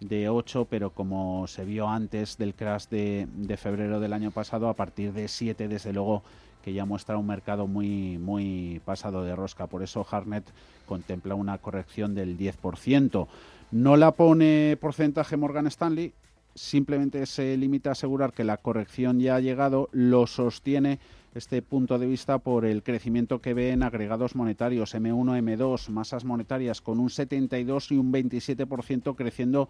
de 0.00 0.28
8, 0.28 0.66
pero 0.70 0.90
como 0.90 1.46
se 1.46 1.64
vio 1.64 1.88
antes 1.88 2.38
del 2.38 2.54
crash 2.54 2.86
de, 2.88 3.56
febrero 3.58 4.00
del 4.00 4.12
año 4.12 4.30
pasado, 4.30 4.68
a 4.68 4.74
partir 4.74 5.12
de 5.12 5.28
7, 5.28 5.68
desde 5.68 5.92
luego 5.92 6.22
que 6.62 6.72
ya 6.74 6.84
muestra 6.84 7.16
un 7.16 7.26
mercado 7.26 7.66
muy, 7.66 8.18
muy 8.18 8.80
pasado 8.84 9.24
de 9.24 9.34
rosca. 9.34 9.66
Por 9.66 9.82
eso 9.82 10.06
Harnet 10.10 10.44
contempla 10.86 11.34
una 11.34 11.58
corrección 11.58 12.14
del 12.14 12.36
10%. 12.36 13.26
No 13.72 13.96
la 13.96 14.12
pone 14.12 14.76
porcentaje 14.80 15.36
Morgan 15.36 15.66
Stanley, 15.66 16.12
simplemente 16.54 17.24
se 17.26 17.56
limita 17.56 17.90
a 17.90 17.92
asegurar 17.92 18.32
que 18.32 18.44
la 18.44 18.56
corrección 18.58 19.20
ya 19.20 19.36
ha 19.36 19.40
llegado, 19.40 19.88
lo 19.92 20.26
sostiene 20.26 20.98
este 21.34 21.62
punto 21.62 21.98
de 21.98 22.06
vista 22.06 22.38
por 22.38 22.64
el 22.64 22.82
crecimiento 22.82 23.40
que 23.40 23.54
ve 23.54 23.70
en 23.70 23.82
agregados 23.82 24.34
monetarios 24.34 24.94
M1, 24.94 25.38
M2, 25.42 25.88
masas 25.90 26.24
monetarias 26.24 26.80
con 26.80 26.98
un 26.98 27.10
72 27.10 27.92
y 27.92 27.96
un 27.96 28.12
27% 28.12 29.14
creciendo 29.14 29.68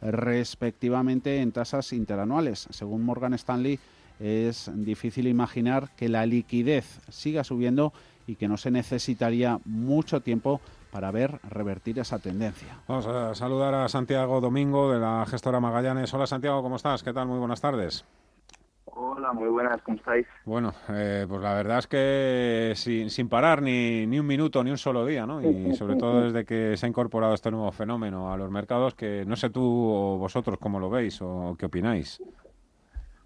respectivamente 0.00 1.40
en 1.40 1.52
tasas 1.52 1.92
interanuales. 1.92 2.66
Según 2.70 3.04
Morgan 3.04 3.34
Stanley, 3.34 3.78
es 4.20 4.70
difícil 4.74 5.26
imaginar 5.26 5.90
que 5.96 6.08
la 6.08 6.26
liquidez 6.26 7.00
siga 7.08 7.44
subiendo 7.44 7.92
y 8.26 8.36
que 8.36 8.48
no 8.48 8.56
se 8.56 8.70
necesitaría 8.70 9.60
mucho 9.64 10.20
tiempo 10.20 10.60
para 10.92 11.10
ver 11.10 11.40
revertir 11.48 11.98
esa 11.98 12.18
tendencia. 12.18 12.78
Vamos 12.86 13.06
a 13.06 13.34
saludar 13.34 13.74
a 13.74 13.88
Santiago 13.88 14.40
Domingo 14.40 14.92
de 14.92 15.00
la 15.00 15.24
gestora 15.26 15.58
Magallanes. 15.58 16.12
Hola 16.12 16.26
Santiago, 16.26 16.62
¿cómo 16.62 16.76
estás? 16.76 17.02
¿Qué 17.02 17.12
tal? 17.12 17.26
Muy 17.26 17.38
buenas 17.38 17.60
tardes. 17.60 18.04
Hola, 19.04 19.32
muy 19.32 19.48
buenas, 19.48 19.82
¿cómo 19.82 19.96
estáis? 19.96 20.28
Bueno, 20.44 20.72
eh, 20.88 21.26
pues 21.28 21.42
la 21.42 21.54
verdad 21.54 21.78
es 21.78 21.88
que 21.88 22.72
sin, 22.76 23.10
sin 23.10 23.28
parar 23.28 23.60
ni, 23.60 24.06
ni, 24.06 24.20
un 24.20 24.26
minuto, 24.26 24.62
ni 24.62 24.70
un 24.70 24.78
solo 24.78 25.04
día, 25.04 25.26
¿no? 25.26 25.42
Y 25.42 25.74
sobre 25.74 25.96
todo 25.96 26.22
desde 26.22 26.44
que 26.44 26.76
se 26.76 26.86
ha 26.86 26.88
incorporado 26.88 27.34
este 27.34 27.50
nuevo 27.50 27.72
fenómeno 27.72 28.32
a 28.32 28.36
los 28.36 28.48
mercados, 28.48 28.94
que 28.94 29.24
no 29.26 29.34
sé 29.34 29.50
tú 29.50 29.60
o 29.60 30.18
vosotros 30.18 30.56
cómo 30.60 30.78
lo 30.78 30.88
veis 30.88 31.20
o 31.20 31.56
qué 31.58 31.66
opináis. 31.66 32.22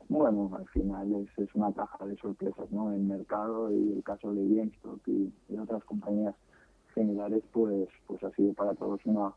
Bueno, 0.08 0.50
al 0.56 0.66
final 0.68 1.12
es, 1.16 1.38
es 1.38 1.54
una 1.54 1.70
caja 1.74 2.06
de 2.06 2.16
sorpresas, 2.16 2.70
¿no? 2.70 2.90
El 2.92 3.02
mercado 3.02 3.70
y 3.70 3.92
el 3.92 4.02
caso 4.02 4.32
de 4.32 4.48
GameStop 4.48 5.06
y, 5.08 5.30
y 5.50 5.58
otras 5.58 5.84
compañías 5.84 6.34
similares, 6.94 7.42
pues, 7.52 7.86
pues 8.06 8.24
ha 8.24 8.30
sido 8.30 8.54
para 8.54 8.72
todos 8.76 8.98
una, 9.04 9.30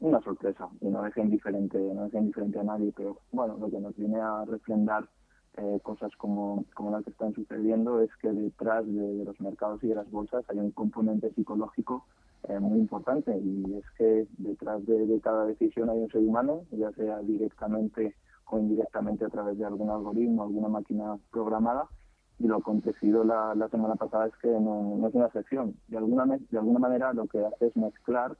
una 0.00 0.20
sorpresa 0.20 0.68
y 0.82 0.88
no 0.88 1.02
deja 1.02 1.22
indiferente, 1.22 1.78
no 1.78 2.04
deja 2.04 2.18
indiferente 2.18 2.60
a 2.60 2.64
nadie, 2.64 2.92
pero 2.94 3.20
bueno, 3.32 3.56
lo 3.58 3.70
que 3.70 3.80
nos 3.80 3.96
viene 3.96 4.20
a 4.20 4.44
refrendar 4.44 5.08
eh, 5.58 5.80
cosas 5.82 6.14
como, 6.16 6.64
como 6.74 6.92
las 6.92 7.04
que 7.04 7.10
están 7.10 7.34
sucediendo 7.34 8.00
es 8.00 8.10
que 8.22 8.30
detrás 8.30 8.86
de, 8.86 9.24
los 9.24 9.40
mercados 9.40 9.82
y 9.82 9.88
de 9.88 9.96
las 9.96 10.10
bolsas 10.10 10.44
hay 10.48 10.58
un 10.58 10.70
componente 10.70 11.32
psicológico 11.34 12.06
eh, 12.48 12.60
muy 12.60 12.78
importante 12.78 13.36
y 13.36 13.74
es 13.74 13.84
que 13.96 14.26
detrás 14.38 14.86
de, 14.86 15.20
cada 15.20 15.46
decisión 15.46 15.90
hay 15.90 15.98
un 15.98 16.10
ser 16.10 16.20
humano, 16.20 16.62
ya 16.70 16.92
sea 16.92 17.18
directamente 17.20 18.14
o 18.46 18.58
indirectamente 18.58 19.24
a 19.24 19.28
través 19.30 19.58
de 19.58 19.64
algún 19.64 19.90
algoritmo, 19.90 20.44
alguna 20.44 20.68
máquina 20.68 21.18
programada 21.32 21.88
y 22.38 22.46
lo 22.46 22.58
acontecido 22.58 23.24
la, 23.24 23.54
la 23.56 23.68
semana 23.68 23.96
pasada 23.96 24.28
es 24.28 24.36
que 24.40 24.48
no, 24.48 24.96
no, 24.96 25.08
es 25.08 25.14
una 25.14 25.26
excepción. 25.26 25.74
De 25.88 25.98
alguna, 25.98 26.24
de 26.24 26.58
alguna 26.58 26.78
manera 26.78 27.12
lo 27.12 27.26
que 27.26 27.44
hace 27.44 27.66
es 27.66 27.76
mezclar 27.76 28.36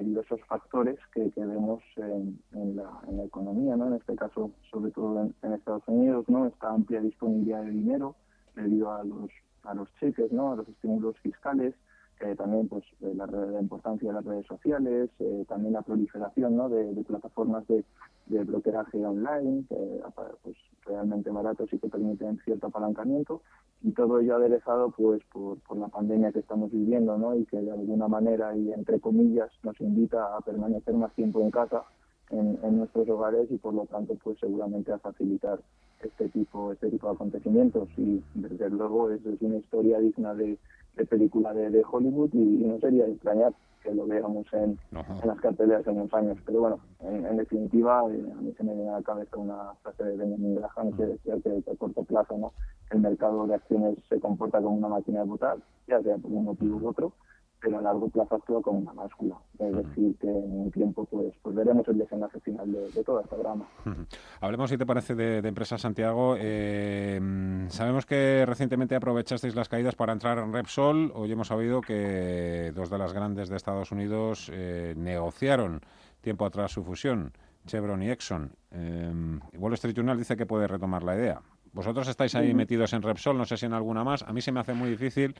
diversos 0.00 0.40
factores 0.46 0.98
que, 1.12 1.30
que 1.30 1.44
vemos 1.44 1.82
en, 1.96 2.40
en, 2.52 2.76
la, 2.76 3.00
en, 3.08 3.18
la, 3.18 3.24
economía, 3.24 3.76
¿no? 3.76 3.88
en 3.88 3.94
este 3.94 4.16
caso 4.16 4.50
sobre 4.70 4.90
todo 4.92 5.22
en, 5.22 5.34
en, 5.42 5.52
Estados 5.52 5.82
Unidos, 5.86 6.24
¿no? 6.28 6.46
esta 6.46 6.70
amplia 6.70 7.00
disponibilidad 7.00 7.62
de 7.62 7.70
dinero 7.70 8.16
debido 8.54 8.92
a 8.92 9.04
los, 9.04 9.30
a 9.64 9.74
los 9.74 9.88
cheques, 10.00 10.32
¿no? 10.32 10.52
a 10.52 10.56
los 10.56 10.68
estímulos 10.68 11.18
fiscales, 11.20 11.74
eh, 12.20 12.36
también 12.36 12.68
pues 12.68 12.84
la, 13.00 13.26
la, 13.26 13.60
importancia 13.60 14.08
de 14.08 14.14
las 14.14 14.24
redes 14.24 14.46
sociales, 14.46 15.10
eh, 15.18 15.44
también 15.48 15.72
la 15.72 15.82
proliferación 15.82 16.56
¿no? 16.56 16.68
de, 16.68 16.94
de 16.94 17.02
plataformas 17.02 17.66
de, 17.66 17.84
de 18.26 18.44
brokeraje 18.44 19.04
online, 19.04 19.64
eh, 19.70 20.00
pues 20.42 20.56
realmente 20.86 21.30
baratos 21.30 21.72
y 21.72 21.78
que 21.78 21.88
permiten 21.88 22.38
cierto 22.44 22.68
apalancamiento, 22.68 23.42
y 23.82 23.90
todo 23.92 24.20
ello 24.20 24.36
aderezado 24.36 24.90
pues 24.90 25.20
por, 25.32 25.58
por 25.60 25.76
la 25.78 25.88
pandemia 25.88 26.30
que 26.32 26.38
estamos 26.38 26.70
viviendo, 26.70 27.18
¿no? 27.18 27.36
Y 27.36 27.44
que 27.46 27.60
de 27.60 27.72
alguna 27.72 28.06
manera 28.06 28.56
y 28.56 28.72
entre 28.72 29.00
comillas 29.00 29.50
nos 29.64 29.80
invita 29.80 30.36
a 30.36 30.40
permanecer 30.40 30.94
más 30.94 31.12
tiempo 31.14 31.40
en 31.40 31.50
casa, 31.50 31.82
en, 32.30 32.58
en 32.62 32.78
nuestros 32.78 33.08
hogares 33.08 33.50
y 33.50 33.58
por 33.58 33.74
lo 33.74 33.84
tanto 33.86 34.14
pues 34.22 34.38
seguramente 34.38 34.92
a 34.92 34.98
facilitar 34.98 35.60
este 36.00 36.28
tipo 36.28 36.72
este 36.72 36.90
tipo 36.90 37.08
de 37.08 37.14
acontecimientos 37.14 37.88
y 37.96 38.22
desde 38.34 38.70
luego 38.70 39.10
es, 39.10 39.24
es 39.26 39.40
una 39.42 39.56
historia 39.56 39.98
digna 39.98 40.34
de, 40.34 40.58
de 40.96 41.06
película 41.06 41.52
de, 41.52 41.70
de 41.70 41.82
Hollywood 41.90 42.30
y, 42.32 42.62
y, 42.62 42.66
no 42.66 42.78
sería 42.78 43.06
extrañar 43.06 43.52
que 43.82 43.94
lo 43.94 44.06
veamos 44.06 44.46
en, 44.52 44.78
en 44.92 45.26
las 45.28 45.40
carteleras 45.40 45.86
en 45.86 45.96
unos 45.96 46.14
años. 46.14 46.38
Pero 46.46 46.60
bueno, 46.60 46.80
en, 47.00 47.26
en 47.26 47.36
definitiva, 47.36 48.04
eh, 48.10 48.32
a 48.32 48.40
mí 48.40 48.52
se 48.56 48.62
me 48.62 48.74
viene 48.74 48.90
a 48.90 48.98
la 48.98 49.02
cabeza 49.02 49.36
una 49.36 49.74
frase 49.82 50.04
de 50.04 50.16
Benjamin 50.16 50.56
Graham 50.56 50.92
que 50.96 51.06
decía 51.06 51.34
que, 51.42 51.62
que, 51.62 51.70
a 51.70 51.76
corto 51.76 52.04
plazo 52.04 52.38
no 52.38 52.52
el 52.92 53.00
mercado 53.00 53.46
de 53.46 53.54
acciones 53.54 53.98
se 54.08 54.20
comporta 54.20 54.60
como 54.60 54.76
una 54.76 54.88
máquina 54.88 55.20
de 55.20 55.26
votar, 55.26 55.56
ya 55.88 56.00
sea 56.02 56.16
por 56.18 56.30
un 56.30 56.44
motivo 56.44 56.76
u 56.76 56.88
otro, 56.88 57.12
pero 57.62 57.78
a 57.78 57.82
largo 57.82 58.08
plazo 58.08 58.34
actúa 58.34 58.60
como 58.60 58.78
una 58.80 58.92
báscula. 58.92 59.36
Es 59.58 59.72
decir, 59.74 60.16
que 60.20 60.28
en 60.28 60.60
un 60.62 60.70
tiempo 60.70 61.04
pues, 61.04 61.32
pues 61.42 61.54
veremos 61.54 61.86
el 61.88 61.98
desenlace 61.98 62.40
final 62.40 62.70
de, 62.72 62.90
de 62.90 63.04
toda 63.04 63.22
esta 63.22 63.36
drama. 63.36 63.66
Hablemos, 64.40 64.70
si 64.70 64.76
te 64.76 64.84
parece, 64.84 65.14
de, 65.14 65.40
de 65.40 65.48
Empresa 65.48 65.78
Santiago. 65.78 66.34
Eh, 66.38 67.20
sabemos 67.68 68.04
que 68.04 68.44
recientemente 68.46 68.96
aprovechasteis 68.96 69.54
las 69.54 69.68
caídas 69.68 69.94
para 69.94 70.12
entrar 70.12 70.38
en 70.38 70.52
Repsol. 70.52 71.12
Hoy 71.14 71.30
hemos 71.30 71.48
sabido 71.48 71.80
que 71.80 72.72
dos 72.74 72.90
de 72.90 72.98
las 72.98 73.12
grandes 73.12 73.48
de 73.48 73.56
Estados 73.56 73.92
Unidos 73.92 74.50
eh, 74.52 74.94
negociaron 74.96 75.80
tiempo 76.20 76.44
atrás 76.44 76.72
su 76.72 76.82
fusión, 76.82 77.32
Chevron 77.66 78.02
y 78.02 78.10
Exxon. 78.10 78.52
Eh, 78.72 79.38
Wall 79.58 79.74
Street 79.74 79.94
Journal 79.94 80.18
dice 80.18 80.36
que 80.36 80.46
puede 80.46 80.66
retomar 80.66 81.02
la 81.04 81.14
idea. 81.14 81.40
Vosotros 81.72 82.06
estáis 82.08 82.34
ahí 82.34 82.52
metidos 82.52 82.92
en 82.92 83.00
Repsol, 83.00 83.38
no 83.38 83.46
sé 83.46 83.56
si 83.56 83.64
en 83.64 83.72
alguna 83.72 84.04
más. 84.04 84.22
A 84.24 84.32
mí 84.32 84.42
se 84.42 84.52
me 84.52 84.60
hace 84.60 84.74
muy 84.74 84.90
difícil 84.90 85.34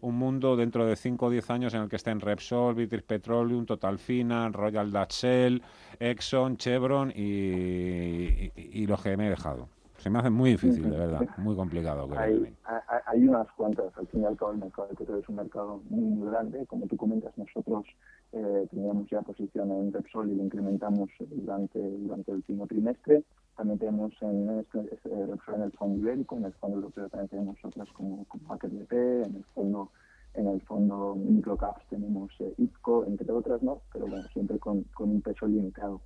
un 0.00 0.16
mundo 0.16 0.56
dentro 0.56 0.86
de 0.86 0.96
5 0.96 1.26
o 1.26 1.30
10 1.30 1.50
años 1.50 1.74
en 1.74 1.82
el 1.82 1.88
que 1.88 1.96
estén 1.96 2.20
Repsol, 2.20 2.74
British 2.74 3.02
Petroleum, 3.02 3.66
Total 3.66 3.98
Finan, 3.98 4.52
Royal 4.52 4.90
Dutch 4.90 5.12
Shell, 5.12 5.62
Exxon, 5.98 6.56
Chevron 6.56 7.12
y, 7.14 7.22
y, 7.22 8.52
y 8.56 8.86
los 8.86 9.02
que 9.02 9.16
me 9.16 9.26
he 9.26 9.30
dejado. 9.30 9.68
Se 9.98 10.10
me 10.10 10.18
hace 10.18 10.30
muy 10.30 10.50
difícil, 10.50 10.90
de 10.90 10.96
verdad, 10.96 11.26
muy 11.38 11.56
complicado. 11.56 12.06
Creo 12.06 12.20
hay, 12.20 12.54
hay, 12.64 13.00
hay, 13.06 13.28
unas 13.28 13.50
cuantas, 13.52 13.96
al 13.96 14.06
fin 14.08 14.22
y 14.22 14.24
al 14.26 14.36
cabo 14.36 14.52
el 14.52 14.58
mercado 14.58 14.88
de 14.88 14.94
petróleo 14.94 15.22
es 15.22 15.28
un 15.28 15.36
mercado 15.36 15.82
muy, 15.88 16.04
muy 16.04 16.30
grande, 16.30 16.66
como 16.66 16.86
tú 16.86 16.96
comentas, 16.96 17.36
nosotros 17.36 17.86
eh, 18.32 18.66
teníamos 18.70 19.08
ya 19.10 19.22
posición 19.22 19.70
en 19.72 19.92
Repsol 19.92 20.30
y 20.30 20.36
lo 20.36 20.44
incrementamos 20.44 21.08
durante, 21.18 21.80
durante 21.80 22.30
el 22.30 22.36
último 22.36 22.66
trimestre, 22.66 23.24
también 23.56 23.78
tenemos 23.78 24.12
en 24.20 24.48
este, 24.60 24.80
Repsol 25.04 25.54
en 25.56 25.62
el 25.62 25.72
fondo 25.72 25.98
ibérico, 25.98 26.36
en 26.36 26.44
el 26.44 26.52
fondo 26.54 26.76
europeo 26.76 27.08
también 27.08 27.28
tenemos 27.28 27.56
otras 27.64 27.88
como, 27.92 28.24
como 28.26 28.54
HBP, 28.54 28.92
en 28.92 29.36
el 29.36 29.44
fondo 29.54 29.90
en 30.34 30.48
el 30.48 30.60
fondo 30.62 31.14
microcaps 31.14 31.88
tenemos 31.88 32.30
eh, 32.40 32.52
IPCO, 32.58 33.06
entre 33.06 33.32
otras, 33.32 33.62
¿no? 33.62 33.80
Pero 33.92 34.06
bueno, 34.06 34.28
siempre 34.34 34.58
con, 34.58 34.82
con 34.94 35.08
un 35.08 35.22
peso 35.22 35.46
limitado. 35.46 36.02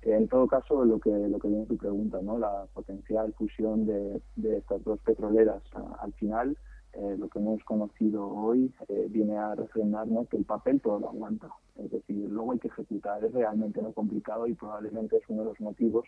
En 0.00 0.26
todo 0.28 0.46
caso, 0.46 0.84
lo 0.84 0.98
que 0.98 1.10
lo 1.10 1.38
que 1.38 1.48
viene 1.48 1.66
tu 1.66 1.76
pregunta, 1.76 2.20
¿no? 2.22 2.38
La 2.38 2.66
potencial 2.72 3.34
fusión 3.34 3.86
de, 3.86 4.22
de 4.36 4.56
estas 4.58 4.82
dos 4.84 4.98
petroleras 5.00 5.62
a, 5.74 6.02
al 6.02 6.12
final, 6.14 6.56
eh, 6.96 7.16
lo 7.18 7.28
que 7.28 7.40
hemos 7.40 7.62
conocido 7.64 8.24
hoy 8.28 8.72
eh, 8.88 9.08
viene 9.10 9.36
a 9.36 9.54
refrendar 9.56 10.06
¿no? 10.06 10.26
que 10.26 10.36
el 10.36 10.44
papel 10.44 10.80
todo 10.80 11.00
lo 11.00 11.08
aguanta. 11.08 11.48
Es 11.76 11.90
decir, 11.90 12.28
luego 12.30 12.52
hay 12.52 12.60
que 12.60 12.68
ejecutar. 12.68 13.24
Es 13.24 13.32
realmente 13.32 13.82
lo 13.82 13.92
complicado 13.92 14.46
y 14.46 14.54
probablemente 14.54 15.16
es 15.16 15.22
uno 15.28 15.42
de 15.42 15.48
los 15.48 15.60
motivos 15.60 16.04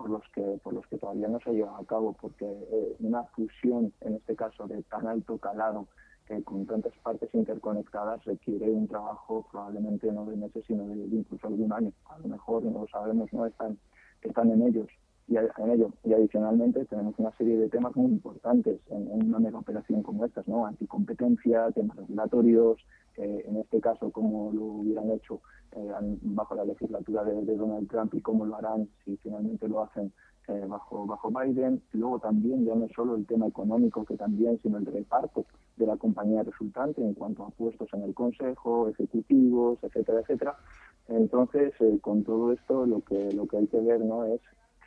por 0.00 0.08
los 0.08 0.22
que 0.32 0.58
por 0.62 0.72
los 0.72 0.86
que 0.86 0.96
todavía 0.96 1.28
no 1.28 1.38
se 1.40 1.50
ha 1.50 1.52
llevado 1.52 1.76
a 1.76 1.84
cabo, 1.84 2.16
porque 2.18 2.46
eh, 2.46 2.96
una 3.00 3.22
fusión, 3.24 3.92
en 4.00 4.14
este 4.14 4.34
caso 4.34 4.66
de 4.66 4.82
tan 4.84 5.06
alto 5.06 5.36
calado, 5.36 5.88
eh, 6.30 6.42
con 6.42 6.64
tantas 6.64 6.94
partes 7.02 7.28
interconectadas 7.34 8.24
requiere 8.24 8.70
un 8.70 8.88
trabajo 8.88 9.46
probablemente 9.50 10.10
no 10.10 10.24
de 10.24 10.36
meses 10.36 10.64
sino 10.66 10.86
de, 10.88 10.96
de, 10.96 11.16
incluso 11.16 11.46
algún 11.46 11.70
año. 11.70 11.92
A 12.08 12.18
lo 12.18 12.28
mejor 12.28 12.64
no 12.64 12.80
lo 12.80 12.88
sabemos 12.88 13.30
no 13.34 13.44
están 13.44 13.78
están 14.22 14.50
en 14.50 14.62
ellos. 14.62 14.88
Y 15.28 15.36
en 15.36 15.70
ello. 15.70 15.92
Y 16.02 16.14
adicionalmente 16.14 16.84
tenemos 16.86 17.14
una 17.18 17.30
serie 17.36 17.56
de 17.58 17.68
temas 17.68 17.94
muy 17.94 18.10
importantes 18.10 18.80
en, 18.88 19.28
una 19.28 19.38
mega 19.38 19.58
operación 19.58 20.02
como 20.02 20.24
estas 20.24 20.48
no 20.48 20.66
anticompetencia 20.66 21.70
temas 21.72 21.96
regulatorios 21.98 22.78
eh, 23.16 23.44
en 23.46 23.56
este 23.56 23.80
caso 23.80 24.10
como 24.10 24.52
lo 24.52 24.62
hubieran 24.62 25.10
hecho 25.10 25.40
eh, 25.72 25.88
bajo 26.22 26.54
la 26.54 26.64
legislatura 26.64 27.22
de, 27.24 27.56
Donald 27.56 27.88
Trump 27.88 28.14
y 28.14 28.20
cómo 28.20 28.44
lo 28.44 28.56
harán 28.56 28.88
si 29.04 29.16
finalmente 29.18 29.68
lo 29.68 29.82
hacen 29.82 30.12
eh, 30.48 30.64
bajo, 30.66 31.06
bajo 31.06 31.30
Biden. 31.30 31.80
Luego 31.92 32.18
también 32.18 32.64
ya 32.64 32.74
no 32.74 32.88
solo 32.88 33.14
el 33.14 33.24
tema 33.26 33.46
económico, 33.46 34.04
que 34.04 34.16
también, 34.16 34.58
sino 34.62 34.78
el 34.78 34.86
reparto 34.86 35.46
de 35.76 35.86
la 35.86 35.96
compañía 35.96 36.42
resultante 36.42 37.00
en 37.00 37.14
cuanto 37.14 37.44
a 37.44 37.50
puestos 37.50 37.88
en 37.92 38.02
el 38.02 38.14
Consejo, 38.14 38.88
ejecutivos, 38.88 39.78
etcétera, 39.82 40.20
etcétera. 40.20 40.56
Entonces, 41.08 41.72
eh, 41.80 41.98
con 42.00 42.24
todo 42.24 42.52
esto, 42.52 42.84
lo 42.84 43.00
que, 43.02 43.32
lo 43.32 43.46
que 43.46 43.58
hay 43.58 43.66
que 43.68 43.80
ver 43.80 44.00
no 44.00 44.24
es 44.24 44.40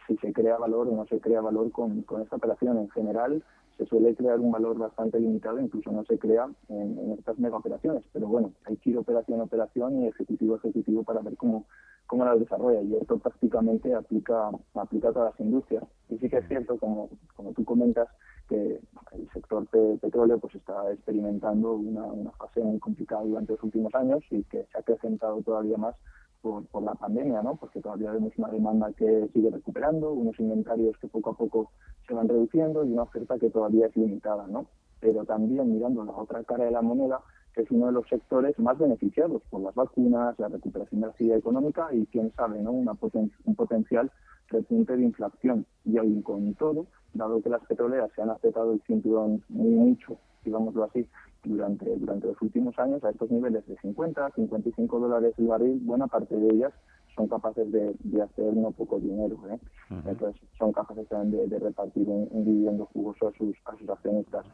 si 0.08 0.18
se 0.18 0.34
crea 0.34 0.58
valor 0.58 0.90
o 0.90 0.96
no 0.96 1.06
se 1.06 1.20
crea 1.22 1.40
valor 1.40 1.72
con, 1.72 2.02
con 2.02 2.22
esta 2.22 2.36
operación. 2.36 2.78
En 2.78 2.90
general, 2.90 3.42
se 3.78 3.86
suele 3.86 4.16
crear 4.16 4.40
un 4.40 4.52
valor 4.52 4.78
bastante 4.78 5.20
limitado, 5.20 5.60
incluso 5.60 5.92
no 5.92 6.04
se 6.06 6.18
crea 6.20 6.48
en, 6.70 7.16
estas 7.18 7.38
mega 7.40 7.58
operaciones. 7.58 8.04
Pero 8.14 8.28
bueno, 8.28 8.54
hay 8.66 8.78
que 8.78 8.92
ir 8.92 8.98
operación 8.98 9.42
a 9.42 9.44
operación 9.44 10.02
y 10.02 10.08
ejecutivo 10.08 10.56
a 10.56 10.58
ejecutivo 10.58 11.04
para 11.04 11.22
ver 11.22 11.36
cómo, 11.38 11.66
cómo 12.08 12.26
las 12.26 12.40
desarrolla 12.40 12.82
y 12.82 12.96
esto 12.96 13.18
prácticamente 13.18 13.94
aplica 13.94 14.50
aplica 14.76 15.10
a 15.10 15.14
todas 15.14 15.32
las 15.32 15.40
industrias 15.40 15.84
y 16.10 16.18
sí 16.18 16.30
que 16.30 16.38
es 16.38 16.48
cierto 16.48 16.78
como 16.78 17.10
como 17.36 17.54
tú 17.54 17.64
comentas 17.64 18.08
que 18.50 18.80
el 19.14 19.30
sector 19.34 19.70
de 19.72 19.98
petróleo 20.00 20.38
pues 20.38 20.54
está 20.56 20.92
experimentando 20.92 21.74
una, 21.74 22.04
una 22.04 22.32
fase 22.32 22.62
muy 22.62 22.80
complicada 22.80 23.24
durante 23.24 23.54
los 23.54 23.64
últimos 23.64 23.96
años 23.96 24.24
y 24.32 24.44
que 24.44 24.66
se 24.66 24.78
ha 24.78 24.82
acrecentado 24.82 25.42
todavía 25.42 25.78
más 25.78 25.96
por, 26.44 26.66
por 26.68 26.84
la 26.84 26.94
pandemia, 26.94 27.42
¿no? 27.42 27.56
Porque 27.56 27.80
todavía 27.80 28.12
vemos 28.12 28.34
una 28.38 28.50
demanda 28.50 28.92
que 28.92 29.30
sigue 29.34 29.50
recuperando, 29.50 30.12
unos 30.12 30.38
inventarios 30.40 30.98
que 30.98 31.08
poco 31.08 31.32
a 31.32 31.38
poco 31.38 31.72
se 32.06 32.14
van 32.14 32.28
reduciendo 32.28 32.84
y 32.84 32.92
una 32.92 33.04
oferta 33.04 33.40
que 33.40 33.50
todavía 33.50 33.88
es 33.88 33.96
limitada, 33.96 34.46
¿no? 34.48 34.68
Pero 35.00 35.24
también 35.24 35.74
mirando 35.74 36.04
la 36.04 36.12
otra 36.12 36.44
cara 36.44 36.66
de 36.66 36.72
la 36.72 36.82
moneda, 36.82 37.22
que 37.56 37.62
es 37.62 37.72
uno 37.72 37.86
de 37.86 37.94
los 37.94 38.08
sectores 38.10 38.60
más 38.60 38.78
beneficiados 38.78 39.42
por 39.50 39.62
las 39.62 39.74
vacunas, 39.74 40.38
la 40.38 40.50
recuperación 40.50 41.00
de 41.00 41.08
la 41.08 41.12
actividad 41.12 41.38
económica 41.38 41.88
y, 41.94 42.06
quién 42.08 42.34
sabe, 42.36 42.62
¿no? 42.62 42.72
Una 42.72 42.94
poten 42.94 43.32
un 43.46 43.56
potencial 43.56 44.12
repunte 44.50 44.98
de 44.98 45.04
inflación. 45.04 45.66
Y 45.86 45.98
aún 45.98 46.22
con 46.24 46.54
todo, 46.56 46.88
dado 47.14 47.42
que 47.42 47.50
las 47.50 47.66
petroleras 47.66 48.12
se 48.16 48.22
han 48.22 48.32
aceptado 48.32 48.74
el 48.74 48.82
cinturón 48.82 49.42
muy 49.48 49.72
mucho, 49.72 50.18
digámoslo 50.44 50.84
así, 50.84 51.08
durante, 51.44 51.96
durante 51.98 52.28
los 52.28 52.42
últimos 52.42 52.78
años, 52.80 53.04
a 53.04 53.10
estos 53.10 53.30
niveles 53.32 53.66
de 53.68 53.76
50, 53.78 54.32
55 54.36 55.00
dólares 55.00 55.34
el 55.38 55.48
barril, 55.48 55.80
buena 55.84 56.08
parte 56.08 56.36
de 56.36 56.54
ellas 56.54 56.74
son 57.16 57.28
capaces 57.28 57.72
de, 57.72 57.96
de 58.04 58.22
hacer 58.22 58.56
no 58.56 58.72
poco 58.72 59.00
dinero. 59.00 59.38
¿eh? 59.48 59.60
Uh 59.92 59.94
-huh. 59.94 60.10
Entonces, 60.10 60.42
son 60.58 60.72
capaces 60.72 61.08
también 61.08 61.32
de, 61.32 61.48
de 61.48 61.60
repartir 61.60 62.10
un, 62.10 62.28
un 62.32 62.46
dividendo 62.46 62.86
jugoso 62.88 63.28
a 63.28 63.32
sus, 63.34 63.56
a 63.66 63.76
sus 63.78 63.88
accionistas. 63.90 64.46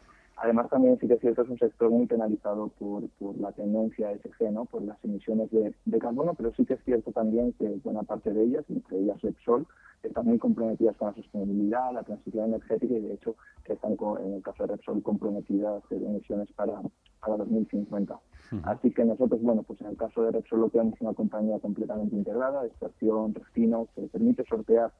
Además, 0.42 0.70
también 0.70 0.98
sí 1.00 1.08
que 1.08 1.16
es 1.16 1.20
cierto, 1.20 1.42
es 1.42 1.50
un 1.50 1.58
sector 1.58 1.90
muy 1.90 2.06
penalizado 2.06 2.70
por, 2.80 3.10
por 3.20 3.38
la 3.38 3.52
tendencia 3.52 4.12
ESG, 4.12 4.52
¿no? 4.52 4.66
por 4.66 4.82
las 4.82 4.98
emisiones 5.04 5.52
de, 5.52 5.76
de, 5.86 6.00
carbono, 6.00 6.34
pero 6.34 6.54
sí 6.54 6.66
que 6.66 6.76
es 6.76 6.84
cierto 6.86 7.12
también 7.12 7.52
que 7.54 7.68
buena 7.84 8.04
parte 8.04 8.32
de 8.32 8.44
ellas, 8.44 8.64
entre 8.70 9.00
ellas 9.00 9.22
Repsol, 9.22 9.68
están 10.02 10.26
muy 10.26 10.38
comprometidas 10.40 10.96
con 10.96 11.10
la 11.10 11.16
sostenibilidad, 11.16 11.92
la 11.94 12.04
transición 12.04 12.46
energética 12.46 12.94
y 12.94 13.02
de 13.02 13.14
hecho 13.16 13.36
están, 13.66 13.98
en 14.26 14.34
el 14.34 14.42
caso 14.42 14.64
de 14.64 14.76
Repsol, 14.76 15.04
comprometidas 15.04 15.84
hacer 15.84 16.02
emisiones 16.04 16.50
para, 16.54 16.82
para 17.20 17.38
2050. 17.38 18.14
Uh 18.14 18.56
-huh. 18.56 18.62
Así 18.64 18.92
que 18.92 19.04
nosotros, 19.04 19.42
bueno, 19.42 19.64
pues 19.64 19.82
en 19.82 19.88
el 19.88 19.98
caso 19.98 20.24
de 20.24 20.32
Repsol 20.32 20.62
lo 20.62 20.70
tenemos 20.70 21.00
una 21.02 21.14
compañía 21.14 21.60
completamente 21.60 22.16
integrada, 22.16 22.66
extracción, 22.66 23.34
refino, 23.34 23.88
que 23.94 24.04
permite 24.04 24.44
sortear 24.46 24.92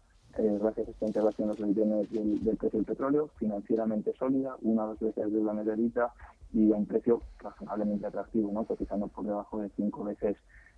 gracias 0.60 0.88
a 0.88 0.92
esta 0.92 1.06
integración 1.06 1.48
los 1.50 1.60
vaivenes 1.60 2.12
del, 2.12 2.58
precio 2.58 2.80
del 2.80 2.86
petróleo, 2.86 3.30
financieramente 3.38 4.14
sólida, 4.18 4.56
una 4.62 4.86
o 4.86 4.88
dos 4.90 5.00
veces 5.00 5.32
de 5.32 5.44
la 5.44 5.54
medirita 5.54 6.14
y 6.54 6.72
a 6.72 6.76
un 6.76 6.86
precio 6.86 7.22
razonablemente 7.40 8.08
atractivo, 8.08 8.52
¿no? 8.52 8.64
cotizando 8.66 9.08
por 9.08 9.26
debajo 9.26 9.62
de 9.62 9.70
cinco 9.76 10.04
veces 10.04 10.38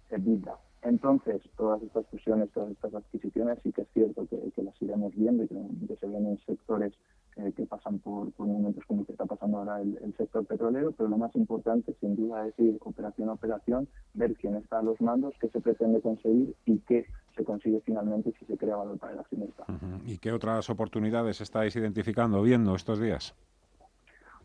EBITDA. 0.10 0.58
Entonces, 0.84 1.42
todas 1.58 1.82
estas 1.84 2.06
fusiones, 2.08 2.50
todas 2.52 2.72
estas 2.72 2.94
adquisiciones, 2.96 3.60
sí 3.64 3.72
que 3.72 3.84
es 3.84 3.88
cierto 3.94 4.26
que, 4.28 4.52
que 4.52 4.64
las 4.64 4.82
iremos 4.82 5.16
viendo 5.16 5.44
y 5.44 5.48
que, 5.48 5.56
que 5.88 5.96
se 5.96 6.08
ven 6.08 6.26
en 6.26 6.40
sectores 6.40 6.94
eh, 7.38 7.54
que 7.56 7.66
pasan 7.66 8.00
por, 8.00 8.32
momentos 8.38 8.84
como 8.86 9.02
el 9.02 9.06
que 9.06 9.14
está 9.14 9.26
pasando 9.26 9.60
ahora 9.60 9.82
el, 9.82 10.14
sector 10.18 10.46
petrolero, 10.46 10.92
pero 10.92 11.10
lo 11.10 11.18
más 11.18 11.34
importante 11.36 11.96
sin 12.00 12.16
duda 12.16 12.48
es 12.48 12.54
ir 12.60 12.78
operación 12.82 13.30
a 13.30 13.34
operación, 13.34 13.88
ver 14.14 14.36
quién 14.36 14.56
está 14.56 14.80
a 14.80 14.84
los 14.84 15.00
mandos, 15.02 15.34
qué 15.40 15.48
se 15.50 15.62
pretende 15.62 16.02
conseguir 16.02 16.56
y 16.66 16.80
qué 16.80 17.06
se 17.36 17.44
consigue 17.44 17.82
finalmente 17.86 18.34
si 18.38 18.46
se 18.46 18.58
crea 18.58 18.76
valor 18.76 18.98
para 18.98 19.14
el 19.14 19.20
accionista. 19.20 19.66
¿Y 20.06 20.18
qué 20.18 20.32
otras 20.32 20.70
oportunidades 20.70 21.40
estáis 21.42 21.76
identificando, 21.76 22.42
viendo 22.42 22.76
estos 22.76 23.00
días? 23.00 23.34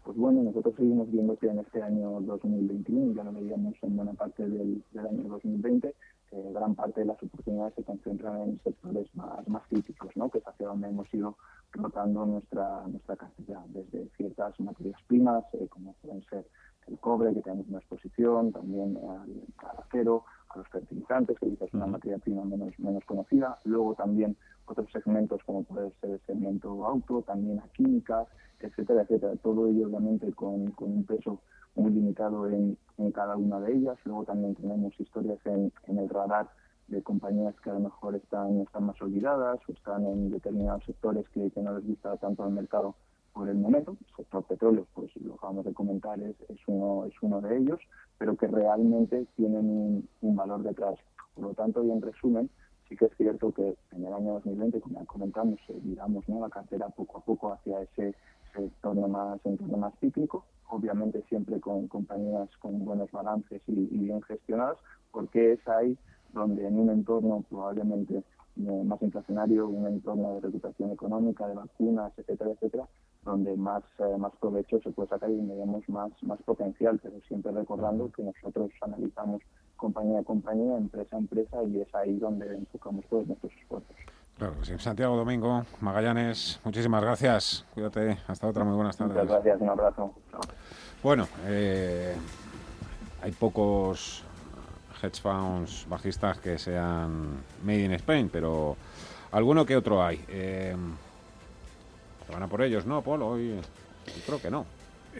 Pues 0.06 0.16
bueno, 0.16 0.40
nosotros 0.40 0.72
seguimos 0.76 1.10
viendo 1.10 1.36
que 1.36 1.48
en 1.48 1.58
este 1.58 1.82
año 1.82 2.20
2021, 2.20 3.14
ya 3.14 3.24
lo 3.24 3.32
veíamos 3.32 3.74
en 3.82 3.96
buena 3.96 4.12
parte 4.12 4.48
del, 4.48 4.80
año 4.96 5.24
2020, 5.24 5.92
eh, 6.32 6.50
gran 6.52 6.74
parte 6.74 7.00
de 7.00 7.06
las 7.06 7.22
oportunidades 7.22 7.74
se 7.74 7.84
concentran 7.84 8.40
en 8.42 8.60
sectores 8.62 9.14
más, 9.14 9.46
más 9.48 9.62
críticos, 9.68 10.10
¿no? 10.16 10.28
que 10.28 10.38
es 10.38 10.48
hacia 10.48 10.66
donde 10.66 10.88
hemos 10.88 11.12
ido 11.14 11.36
rotando 11.72 12.26
nuestra, 12.26 12.86
nuestra 12.88 13.16
cartera, 13.16 13.62
desde 13.68 14.08
ciertas 14.16 14.58
materias 14.60 15.00
primas, 15.06 15.44
eh, 15.54 15.68
como 15.68 15.94
pueden 16.02 16.22
ser 16.24 16.46
el 16.88 16.98
cobre, 16.98 17.34
que 17.34 17.42
tenemos 17.42 17.66
una 17.68 17.78
exposición, 17.78 18.52
también 18.52 18.96
al, 18.96 19.78
acero, 19.78 20.24
a 20.48 20.58
los 20.58 20.68
fertilizantes, 20.68 21.38
que 21.38 21.48
quizás 21.48 21.68
es 21.68 21.74
una 21.74 21.86
materia 21.86 22.18
prima 22.18 22.44
menos, 22.44 22.78
menos 22.78 23.04
conocida, 23.04 23.58
luego 23.64 23.94
también 23.94 24.36
otros 24.66 24.90
segmentos 24.92 25.42
como 25.44 25.64
puede 25.64 25.90
ser 26.00 26.10
el 26.10 26.20
segmento 26.26 26.86
auto, 26.86 27.22
también 27.22 27.58
a 27.60 27.68
químicas, 27.68 28.28
etcétera, 28.60 29.02
etcétera. 29.02 29.34
Todo 29.42 29.68
ello 29.68 29.86
obviamente 29.88 30.32
con, 30.32 30.70
con 30.72 30.92
un 30.92 31.04
peso 31.04 31.40
muy 31.74 31.90
limitado 31.90 32.48
en, 32.48 32.76
en, 32.98 33.12
cada 33.12 33.36
una 33.36 33.60
de 33.60 33.74
ellas. 33.74 33.98
Luego 34.04 34.24
también 34.24 34.54
tenemos 34.54 34.98
historias 34.98 35.38
en, 35.46 35.72
en 35.86 35.98
el 35.98 36.08
radar 36.08 36.48
de 36.88 37.02
compañías 37.02 37.54
que 37.60 37.70
a 37.70 37.74
lo 37.74 37.80
mejor 37.80 38.14
están, 38.14 38.60
están 38.60 38.84
más 38.84 39.00
olvidadas 39.02 39.58
o 39.68 39.72
están 39.72 40.06
en 40.06 40.30
determinados 40.30 40.84
sectores 40.84 41.28
que, 41.30 41.50
que 41.50 41.60
no 41.60 41.74
les 41.76 41.86
gusta 41.86 42.16
tanto 42.16 42.44
al 42.44 42.52
mercado 42.52 42.94
por 43.32 43.48
el 43.48 43.56
momento. 43.56 43.96
El 44.00 44.16
sector 44.16 44.44
petróleo, 44.44 44.86
pues 44.94 45.14
lo 45.16 45.34
acabamos 45.34 45.64
de 45.64 45.74
comentar, 45.74 46.18
es, 46.20 46.36
es, 46.48 46.58
uno, 46.66 47.04
es 47.04 47.14
uno 47.20 47.40
de 47.40 47.58
ellos, 47.58 47.80
pero 48.18 48.36
que 48.36 48.46
realmente 48.46 49.26
tienen 49.36 49.68
un, 49.68 50.08
un 50.22 50.36
valor 50.36 50.62
detrás. 50.62 50.98
Por 51.34 51.44
lo 51.44 51.54
tanto, 51.54 51.84
y 51.84 51.90
en 51.90 52.00
resumen, 52.00 52.48
sí 52.88 52.96
que 52.96 53.06
es 53.06 53.16
cierto 53.16 53.52
que 53.52 53.76
en 53.92 54.06
el 54.06 54.12
año 54.12 54.34
2020, 54.34 54.80
como 54.80 55.00
ya 55.00 55.06
comentamos, 55.06 55.58
eh, 55.68 55.78
miramos 55.82 56.28
¿no? 56.28 56.40
la 56.40 56.48
cartera 56.48 56.88
poco 56.88 57.18
a 57.18 57.20
poco 57.20 57.52
hacia 57.52 57.82
ese, 57.82 58.14
entorno 58.56 59.08
más 59.08 59.40
entorno 59.44 59.76
más 59.76 59.94
cíclico, 60.00 60.44
obviamente 60.68 61.22
siempre 61.28 61.60
con 61.60 61.88
compañías 61.88 62.48
con 62.58 62.84
buenos 62.84 63.10
balances 63.10 63.62
y, 63.66 63.74
bien 63.74 64.22
gestionadas, 64.22 64.78
porque 65.12 65.52
es 65.52 65.68
ahí 65.68 65.96
donde 66.32 66.66
en 66.66 66.78
un 66.78 66.90
entorno 66.90 67.44
probablemente 67.48 68.16
eh, 68.16 68.82
más 68.84 69.00
inflacionario, 69.02 69.68
un 69.68 69.86
entorno 69.86 70.34
de 70.34 70.40
recuperación 70.40 70.90
económica, 70.92 71.46
de 71.46 71.54
vacunas, 71.54 72.12
etcétera, 72.16 72.50
etcétera, 72.52 72.88
donde 73.24 73.56
más, 73.56 73.82
eh, 73.98 74.16
más 74.18 74.32
provecho 74.36 74.80
se 74.80 74.90
puede 74.90 75.08
sacar 75.08 75.30
y 75.30 75.36
tenemos 75.36 75.88
más, 75.88 76.10
más 76.22 76.40
potencial, 76.42 76.98
pero 77.02 77.20
siempre 77.28 77.52
recordando 77.52 78.10
que 78.12 78.22
nosotros 78.22 78.70
analizamos 78.80 79.42
compañía 79.76 80.20
a 80.20 80.24
compañía, 80.24 80.76
empresa 80.76 81.16
a 81.16 81.18
empresa 81.18 81.62
y 81.64 81.80
es 81.80 81.94
ahí 81.94 82.18
donde 82.18 82.46
enfocamos 82.54 83.04
todos 83.10 83.26
nuestros 83.26 83.52
esfuerzos. 83.60 83.96
Claro, 84.38 84.54
sí. 84.62 84.74
Santiago 84.78 85.16
Domingo, 85.16 85.64
Magallanes, 85.80 86.60
muchísimas 86.62 87.02
gracias. 87.02 87.64
Cuídate. 87.72 88.18
Hasta 88.28 88.46
otra. 88.46 88.64
Muy 88.64 88.74
buenas 88.74 88.96
tardes. 88.96 89.16
Muchas 89.16 89.30
gracias. 89.30 89.60
Un 89.62 89.68
abrazo. 89.70 90.14
Bueno, 91.02 91.26
eh, 91.46 92.14
hay 93.22 93.32
pocos 93.32 94.22
hedge 95.02 95.20
funds 95.20 95.86
bajistas 95.88 96.38
que 96.38 96.58
sean 96.58 97.42
made 97.64 97.84
in 97.84 97.92
Spain, 97.92 98.28
pero 98.28 98.76
alguno 99.32 99.64
que 99.64 99.74
otro 99.74 100.04
hay. 100.04 100.22
Eh, 100.28 100.76
van 102.30 102.42
a 102.42 102.46
por 102.48 102.60
ellos, 102.60 102.84
¿no, 102.84 103.00
Polo? 103.00 103.28
Hoy 103.28 103.58
creo 104.26 104.40
que 104.40 104.50
no. 104.50 104.66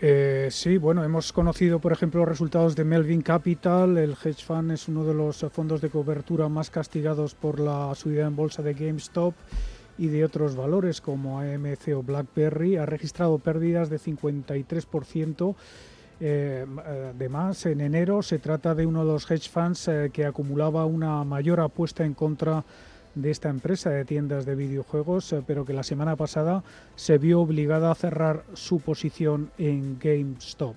Eh, 0.03 0.49
sí, 0.51 0.77
bueno, 0.77 1.03
hemos 1.05 1.33
conocido, 1.33 1.79
por 1.79 1.91
ejemplo, 1.93 2.21
los 2.21 2.29
resultados 2.29 2.77
de 2.77 2.85
Melvin 2.85 3.23
Capital. 3.23 3.97
El 3.97 4.13
hedge 4.13 4.45
fund 4.45 4.73
es 4.73 4.89
uno 4.89 5.05
de 5.05 5.15
los 5.15 5.39
fondos 5.51 5.81
de 5.81 5.89
cobertura 5.89 6.51
más 6.51 6.69
castigados 6.69 7.35
por 7.35 7.59
la 7.61 7.95
subida 7.95 8.27
en 8.27 8.37
bolsa 8.37 8.63
de 8.63 8.75
GameStop 8.75 9.35
y 9.97 10.09
de 10.09 10.25
otros 10.25 10.55
valores 10.55 11.01
como 11.01 11.41
AMC 11.41 11.95
o 11.97 12.03
BlackBerry. 12.03 12.77
Ha 12.77 12.85
registrado 12.85 13.39
pérdidas 13.39 13.89
de 13.89 13.99
53%. 13.99 15.55
Eh, 16.19 16.67
de 17.19 17.29
más, 17.29 17.67
en 17.67 17.81
enero 17.81 18.23
se 18.23 18.39
trata 18.39 18.75
de 18.75 18.87
uno 18.87 19.05
de 19.05 19.13
los 19.13 19.31
hedge 19.31 19.51
funds 19.51 19.89
eh, 19.89 20.11
que 20.13 20.25
acumulaba 20.27 20.85
una 20.85 21.25
mayor 21.25 21.61
apuesta 21.61 22.05
en 22.05 22.15
contra 22.15 22.57
de 22.57 22.65
esta 23.25 23.49
empresa 23.49 23.91
de 23.91 24.05
tiendas 24.05 24.45
de 24.45 24.55
videojuegos, 24.55 25.33
eh, 25.33 25.43
pero 25.47 25.65
que 25.65 25.73
la 25.73 25.83
semana 25.83 26.17
pasada 26.17 26.63
se 26.95 27.19
vio 27.19 27.41
obligada 27.41 27.91
a 27.91 27.95
cerrar 27.95 28.45
su 28.55 28.81
posición 28.81 29.51
en 29.59 29.99
GameStop. 29.99 30.77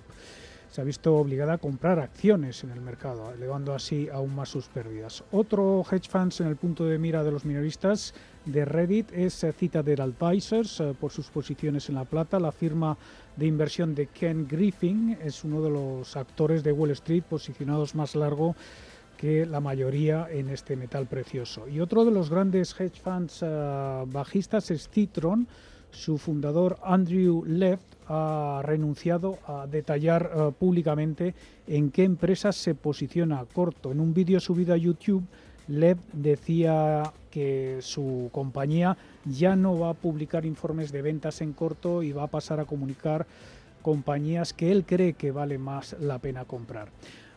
Se 0.70 0.80
ha 0.80 0.84
visto 0.84 1.16
obligada 1.16 1.54
a 1.54 1.58
comprar 1.58 1.98
acciones 1.98 2.62
en 2.62 2.70
el 2.70 2.80
mercado, 2.80 3.32
elevando 3.34 3.74
así 3.74 4.08
aún 4.08 4.34
más 4.36 4.50
sus 4.50 4.68
pérdidas. 4.68 5.24
Otro 5.32 5.84
hedge 5.90 6.08
funds 6.08 6.40
en 6.40 6.46
el 6.46 6.54
punto 6.54 6.84
de 6.84 6.96
mira 6.96 7.24
de 7.24 7.32
los 7.32 7.44
minoristas 7.44 8.14
de 8.46 8.64
Reddit 8.64 9.12
es 9.12 9.42
eh, 9.42 9.52
Citadel 9.52 10.00
Advisors 10.00 10.80
eh, 10.80 10.94
por 10.98 11.10
sus 11.10 11.28
posiciones 11.28 11.88
en 11.88 11.96
la 11.96 12.04
plata. 12.04 12.38
La 12.38 12.52
firma 12.52 12.96
de 13.36 13.46
inversión 13.46 13.94
de 13.94 14.06
Ken 14.06 14.46
Griffin 14.48 15.18
es 15.22 15.44
uno 15.44 15.60
de 15.60 15.70
los 15.70 16.16
actores 16.16 16.62
de 16.62 16.72
Wall 16.72 16.92
Street 16.92 17.24
posicionados 17.24 17.94
más 17.94 18.14
largo 18.14 18.54
que 19.20 19.44
la 19.44 19.60
mayoría 19.60 20.28
en 20.30 20.48
este 20.48 20.76
metal 20.76 21.06
precioso. 21.06 21.68
Y 21.68 21.80
otro 21.80 22.06
de 22.06 22.10
los 22.10 22.30
grandes 22.30 22.74
hedge 22.80 23.02
funds 23.02 23.40
eh, 23.42 24.04
bajistas 24.06 24.70
es 24.70 24.88
Citron. 24.88 25.46
Su 25.90 26.16
fundador 26.16 26.78
Andrew 26.82 27.44
Left 27.44 27.84
ha 28.08 28.62
renunciado 28.64 29.38
a 29.46 29.66
detallar 29.66 30.30
eh, 30.34 30.52
públicamente 30.58 31.34
en 31.66 31.90
qué 31.90 32.04
empresas 32.04 32.56
se 32.56 32.74
posiciona 32.74 33.44
corto. 33.52 33.92
En 33.92 34.00
un 34.00 34.14
vídeo 34.14 34.40
subido 34.40 34.72
a 34.72 34.78
YouTube, 34.78 35.26
Lev 35.68 35.98
decía 36.14 37.02
que 37.30 37.76
su 37.82 38.30
compañía 38.32 38.96
ya 39.26 39.54
no 39.54 39.78
va 39.78 39.90
a 39.90 39.94
publicar 39.94 40.46
informes 40.46 40.92
de 40.92 41.02
ventas 41.02 41.42
en 41.42 41.52
corto 41.52 42.02
y 42.02 42.12
va 42.12 42.22
a 42.22 42.28
pasar 42.28 42.58
a 42.58 42.64
comunicar 42.64 43.26
compañías 43.82 44.54
que 44.54 44.72
él 44.72 44.86
cree 44.86 45.12
que 45.12 45.30
vale 45.30 45.58
más 45.58 45.94
la 46.00 46.18
pena 46.20 46.46
comprar. 46.46 46.88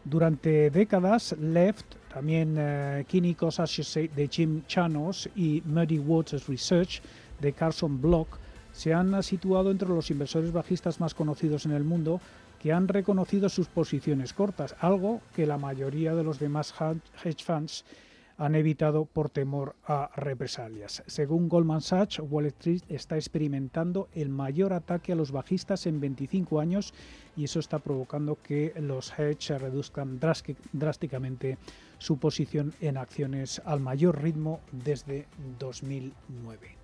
Durante 0.05 0.69
décadas, 0.69 1.35
Left, 1.39 1.85
también 2.13 2.57
uh, 2.57 3.45
Associates 3.45 4.15
de 4.15 4.27
Jim 4.27 4.63
Chanos 4.67 5.29
y 5.35 5.63
Muddy 5.65 5.99
Waters 5.99 6.47
Research 6.47 7.01
de 7.39 7.53
Carson 7.53 8.01
Block 8.01 8.37
se 8.73 8.93
han 8.93 9.21
situado 9.23 9.71
entre 9.71 9.87
los 9.87 10.11
inversores 10.11 10.51
bajistas 10.51 10.99
más 10.99 11.13
conocidos 11.13 11.65
en 11.65 11.71
el 11.71 11.83
mundo 11.83 12.19
que 12.59 12.73
han 12.73 12.87
reconocido 12.87 13.49
sus 13.49 13.67
posiciones 13.67 14.33
cortas, 14.33 14.75
algo 14.79 15.21
que 15.35 15.45
la 15.45 15.57
mayoría 15.57 16.15
de 16.15 16.23
los 16.23 16.39
demás 16.39 16.73
hedge 17.23 17.43
funds 17.43 17.85
han 18.37 18.55
evitado 18.55 19.05
por 19.05 19.29
temor 19.29 19.75
a 19.85 20.09
represalias. 20.15 21.03
Según 21.07 21.49
Goldman 21.49 21.81
Sachs, 21.81 22.19
Wall 22.19 22.47
Street 22.47 22.81
está 22.89 23.15
experimentando 23.15 24.09
el 24.13 24.29
mayor 24.29 24.73
ataque 24.73 25.13
a 25.13 25.15
los 25.15 25.31
bajistas 25.31 25.85
en 25.85 25.99
25 25.99 26.59
años 26.59 26.93
y 27.35 27.43
eso 27.45 27.59
está 27.59 27.79
provocando 27.79 28.37
que 28.41 28.73
los 28.79 29.17
hedge 29.17 29.57
reduzcan 29.57 30.19
drásticamente 30.71 31.57
su 31.97 32.17
posición 32.17 32.73
en 32.81 32.97
acciones 32.97 33.61
al 33.65 33.79
mayor 33.79 34.21
ritmo 34.21 34.59
desde 34.71 35.27
2009. 35.59 36.77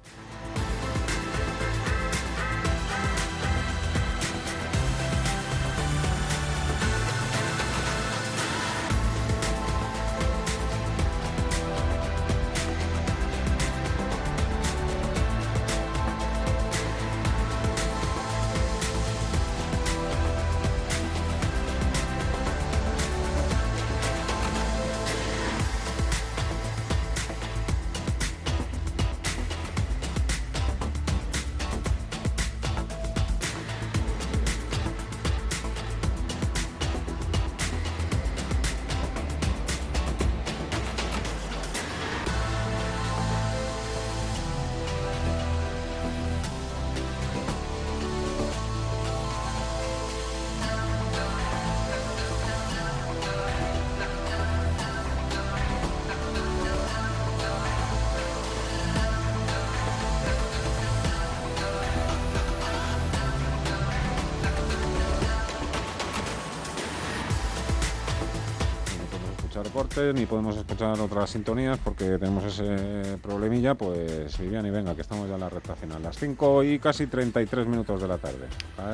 Ni 69.97 70.25
podemos 70.25 70.55
escuchar 70.55 70.99
otras 70.99 71.31
sintonías 71.31 71.77
porque 71.79 72.17
tenemos 72.17 72.43
ese 72.43 73.17
problemilla, 73.21 73.75
pues 73.75 74.37
Vivian 74.37 74.65
y 74.65 74.69
venga, 74.69 74.95
que 74.95 75.01
estamos 75.01 75.27
ya 75.27 75.33
en 75.33 75.39
la 75.41 75.49
recta 75.49 75.75
final. 75.75 76.01
Las 76.01 76.17
5 76.17 76.63
y 76.63 76.79
casi 76.79 77.07
33 77.07 77.67
minutos 77.67 78.01
de 78.01 78.07
la 78.07 78.17
tarde. 78.17 78.47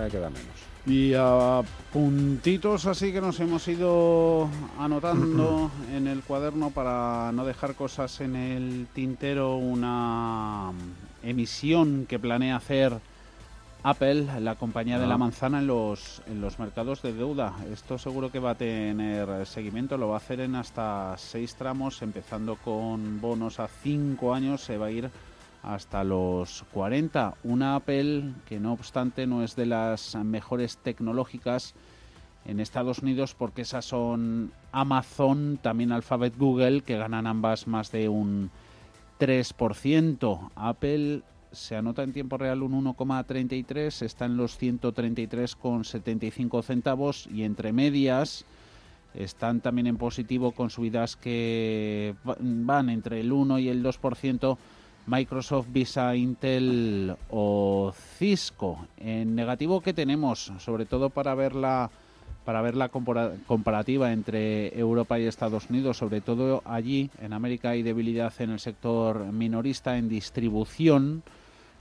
Queda 0.09 0.29
menos. 0.29 0.75
Y 0.85 1.13
a 1.15 1.61
puntitos 1.91 2.85
así 2.85 3.11
que 3.11 3.21
nos 3.21 3.39
hemos 3.39 3.67
ido 3.67 4.47
anotando 4.79 5.69
en 5.93 6.07
el 6.07 6.21
cuaderno 6.21 6.71
para 6.71 7.31
no 7.33 7.45
dejar 7.45 7.75
cosas 7.75 8.21
en 8.21 8.35
el 8.35 8.87
tintero, 8.93 9.57
una 9.57 10.71
emisión 11.23 12.05
que 12.07 12.19
planea 12.19 12.55
hacer 12.55 12.99
Apple, 13.87 14.41
la 14.41 14.55
compañía 14.55 14.97
de 14.97 15.05
la 15.05 15.13
ah. 15.13 15.19
manzana 15.19 15.59
en 15.59 15.67
los, 15.67 16.23
en 16.25 16.41
los 16.41 16.57
mercados 16.57 17.03
de 17.03 17.13
deuda. 17.13 17.53
Esto 17.71 17.99
seguro 17.99 18.31
que 18.31 18.39
va 18.39 18.51
a 18.51 18.55
tener 18.55 19.45
seguimiento, 19.45 19.95
lo 19.95 20.07
va 20.07 20.15
a 20.15 20.17
hacer 20.17 20.39
en 20.39 20.55
hasta 20.55 21.13
seis 21.19 21.53
tramos, 21.53 22.01
empezando 22.01 22.55
con 22.55 23.21
bonos 23.21 23.59
a 23.59 23.67
cinco 23.67 24.33
años, 24.33 24.61
se 24.61 24.79
va 24.79 24.87
a 24.87 24.91
ir 24.91 25.11
hasta 25.61 26.03
los 26.03 26.65
40. 26.73 27.35
Una 27.43 27.75
Apple 27.75 28.33
que 28.47 28.59
no 28.59 28.73
obstante 28.73 29.27
no 29.27 29.43
es 29.43 29.55
de 29.55 29.67
las 29.67 30.15
mejores 30.15 30.77
tecnológicas 30.77 31.75
en 32.45 32.59
Estados 32.59 32.99
Unidos 33.03 33.35
porque 33.37 33.61
esas 33.61 33.85
son 33.85 34.51
Amazon, 34.71 35.59
también 35.61 35.91
Alphabet 35.91 36.35
Google, 36.39 36.81
que 36.81 36.97
ganan 36.97 37.27
ambas 37.27 37.67
más 37.67 37.91
de 37.91 38.09
un 38.09 38.49
3%. 39.19 40.49
Apple 40.55 41.21
se 41.55 41.75
anota 41.75 42.03
en 42.03 42.13
tiempo 42.13 42.37
real 42.37 42.61
un 42.61 42.85
1,33, 42.85 44.03
está 44.03 44.25
en 44.25 44.37
los 44.37 44.61
133,75 44.61 46.61
centavos 46.63 47.27
y 47.33 47.41
entre 47.43 47.73
medias 47.73 48.45
están 49.13 49.61
también 49.61 49.87
en 49.87 49.97
positivo 49.97 50.51
con 50.51 50.69
subidas 50.69 51.15
que 51.15 52.13
van 52.23 52.89
entre 52.89 53.21
el 53.21 53.31
1 53.31 53.59
y 53.59 53.69
el 53.69 53.81
2%. 53.83 54.57
Microsoft, 55.07 55.67
Visa, 55.71 56.15
Intel 56.15 57.15
o 57.29 57.93
Cisco. 58.17 58.87
En 58.97 59.35
negativo 59.35 59.81
que 59.81 59.93
tenemos, 59.93 60.51
sobre 60.57 60.85
todo 60.85 61.09
para 61.09 61.35
ver 61.35 61.55
la 61.55 61.89
para 62.43 62.61
ver 62.61 62.75
la 62.75 62.89
comparativa 62.89 64.13
entre 64.13 64.77
Europa 64.77 65.19
y 65.19 65.25
Estados 65.25 65.67
Unidos, 65.71 65.97
sobre 65.97 66.21
todo 66.21 66.61
allí 66.63 67.09
en 67.19 67.33
América 67.33 67.71
hay 67.71 67.81
debilidad 67.81 68.31
en 68.37 68.51
el 68.51 68.59
sector 68.59 69.31
minorista 69.31 69.97
en 69.97 70.09
distribución 70.09 71.23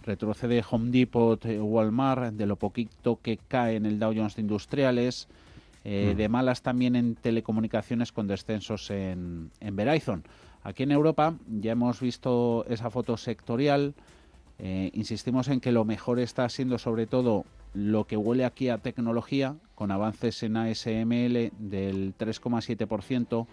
Retrocede 0.04 0.62
Home 0.70 0.90
Depot, 0.90 1.44
eh, 1.46 1.60
Walmart, 1.60 2.34
de 2.34 2.46
lo 2.46 2.56
poquito 2.56 3.18
que 3.22 3.38
cae 3.48 3.76
en 3.76 3.86
el 3.86 3.98
Dow 3.98 4.12
Jones 4.14 4.36
de 4.36 4.42
Industriales. 4.42 5.28
Eh, 5.84 6.12
mm. 6.12 6.16
De 6.16 6.28
malas 6.28 6.62
también 6.62 6.96
en 6.96 7.14
telecomunicaciones 7.14 8.10
con 8.10 8.26
descensos 8.26 8.90
en, 8.90 9.50
en 9.60 9.76
Verizon. 9.76 10.24
Aquí 10.62 10.82
en 10.82 10.92
Europa 10.92 11.34
ya 11.60 11.72
hemos 11.72 12.00
visto 12.00 12.64
esa 12.68 12.90
foto 12.90 13.18
sectorial. 13.18 13.94
Eh, 14.58 14.90
insistimos 14.94 15.48
en 15.48 15.60
que 15.60 15.72
lo 15.72 15.84
mejor 15.84 16.18
está 16.18 16.48
siendo 16.48 16.78
sobre 16.78 17.06
todo 17.06 17.44
lo 17.74 18.04
que 18.04 18.16
huele 18.16 18.44
aquí 18.44 18.70
a 18.70 18.78
tecnología, 18.78 19.56
con 19.74 19.90
avances 19.90 20.42
en 20.42 20.56
ASML 20.56 21.50
del 21.58 22.14
3,7%, 22.16 23.46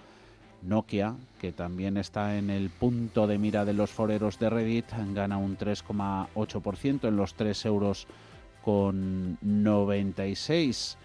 Nokia, 0.61 1.15
que 1.39 1.51
también 1.51 1.97
está 1.97 2.37
en 2.37 2.49
el 2.49 2.69
punto 2.69 3.27
de 3.27 3.37
mira 3.37 3.65
de 3.65 3.73
los 3.73 3.89
foreros 3.89 4.39
de 4.39 4.49
Reddit, 4.49 4.85
gana 5.13 5.37
un 5.37 5.57
3,8% 5.57 7.07
en 7.07 7.15
los 7.15 7.33
3 7.33 7.65
euros 7.65 8.07
con 8.63 9.37
96. 9.41 10.97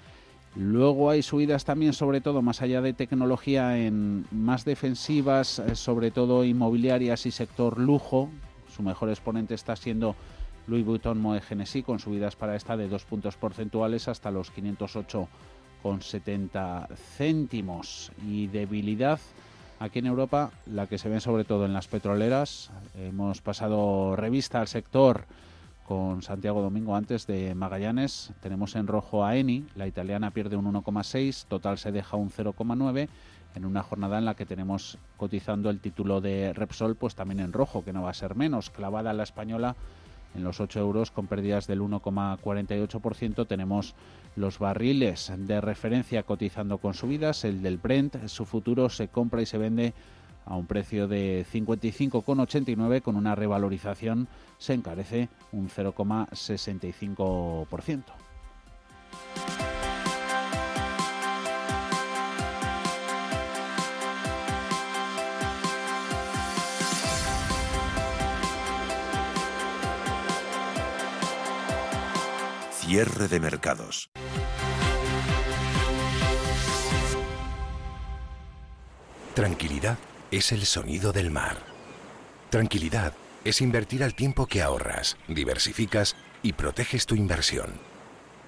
Luego 0.57 1.11
hay 1.11 1.23
subidas 1.23 1.65
también, 1.67 1.93
sobre 1.93 2.23
todo 2.23 2.41
más 2.41 2.63
allá 2.63 2.81
de 2.81 2.95
tecnología, 2.95 3.77
en 3.79 4.25
más 4.31 4.65
defensivas, 4.65 5.59
eh, 5.59 5.77
sobre 5.77 6.11
todo 6.11 6.45
inmobiliarias 6.45 7.27
y 7.27 7.31
sector 7.31 7.79
lujo. 7.79 8.31
Su 8.75 8.83
mejor 8.83 9.11
exponente 9.11 9.55
está 9.55 9.77
siendo 9.77 10.17
Louis 10.67 10.83
Vuitton 10.85 11.21
Moe 11.21 11.43
Genesis, 11.43 11.85
con 11.85 11.99
subidas 11.99 12.37
para 12.37 12.57
esta 12.57 12.75
de 12.77 12.89
dos 12.89 13.05
puntos 13.05 13.37
porcentuales 13.37 14.09
hasta 14.09 14.31
los 14.31 14.51
508,70 14.55 16.89
céntimos. 16.97 18.11
Y 18.27 18.47
debilidad 18.47 19.21
aquí 19.79 19.99
en 19.99 20.07
Europa, 20.07 20.51
la 20.67 20.87
que 20.87 20.99
se 20.99 21.09
ve 21.09 21.21
sobre 21.21 21.45
todo 21.45 21.67
en 21.67 21.73
las 21.73 21.89
petroleras. 21.89 22.71
Hemos 22.99 23.41
pasado 23.41 24.17
revista 24.17 24.61
al 24.61 24.69
sector 24.69 25.25
con 25.87 26.23
Santiago 26.23 26.63
Domingo 26.63 26.97
antes 26.97 27.27
de 27.27 27.55
Magallanes. 27.55 28.33
Tenemos 28.41 28.75
en 28.75 28.87
rojo 28.87 29.25
a 29.25 29.37
Eni, 29.37 29.67
la 29.75 29.87
italiana 29.87 30.31
pierde 30.31 30.57
un 30.57 30.73
1,6, 30.73 31.47
total 31.47 31.79
se 31.79 31.93
deja 31.93 32.17
un 32.17 32.31
0,9 32.31 33.09
en 33.55 33.65
una 33.65 33.83
jornada 33.83 34.19
en 34.19 34.25
la 34.25 34.35
que 34.35 34.47
tenemos 34.47 34.99
cotizando 35.17 35.71
el 35.71 35.81
título 35.81 36.21
de 36.21 36.53
Repsol, 36.53 36.97
pues 36.97 37.15
también 37.15 37.41
en 37.41 37.53
rojo, 37.53 37.85
que 37.85 37.93
no 37.93 38.03
va 38.03 38.11
a 38.11 38.15
ser 38.15 38.35
menos, 38.35 38.71
clavada 38.71 39.13
la 39.15 39.23
española 39.23 39.77
en 40.35 40.45
los 40.45 40.61
8 40.61 40.81
euros 40.81 41.11
con 41.11 41.27
pérdidas 41.27 41.67
del 41.67 41.81
1,48%. 41.81 43.47
Tenemos 43.47 43.95
los 44.37 44.59
barriles 44.59 45.33
de 45.37 45.61
referencia 45.61 46.23
cotizando 46.23 46.79
con 46.79 46.95
subidas. 46.95 47.45
El 47.45 47.63
del 47.63 47.79
Brent, 47.79 48.29
su 48.29 48.45
futuro 48.45 48.89
se 48.89 49.09
compra 49.09 49.43
y 49.43 49.47
se 49.47 49.59
vende 49.59 49.95
a 50.47 50.57
un 50.57 50.67
precio 50.67 51.07
de 51.09 51.45
55,89 51.53 53.03
con 53.03 53.17
una 53.17 53.35
revalorización 53.35 54.29
se 54.59 54.75
encarece 54.75 55.29
un 55.53 55.69
0,65%. 55.69 58.05
Cierre 72.71 73.27
de 73.27 73.41
mercados. 73.41 74.11
Tranquilidad 79.37 79.99
es 80.31 80.51
el 80.51 80.65
sonido 80.65 81.13
del 81.13 81.31
mar. 81.31 81.59
Tranquilidad 82.49 83.13
es 83.45 83.61
invertir 83.61 84.03
al 84.03 84.15
tiempo 84.15 84.47
que 84.47 84.63
ahorras, 84.63 85.19
diversificas 85.29 86.17
y 86.43 86.55
proteges 86.55 87.05
tu 87.05 87.17
inversión. 87.17 87.75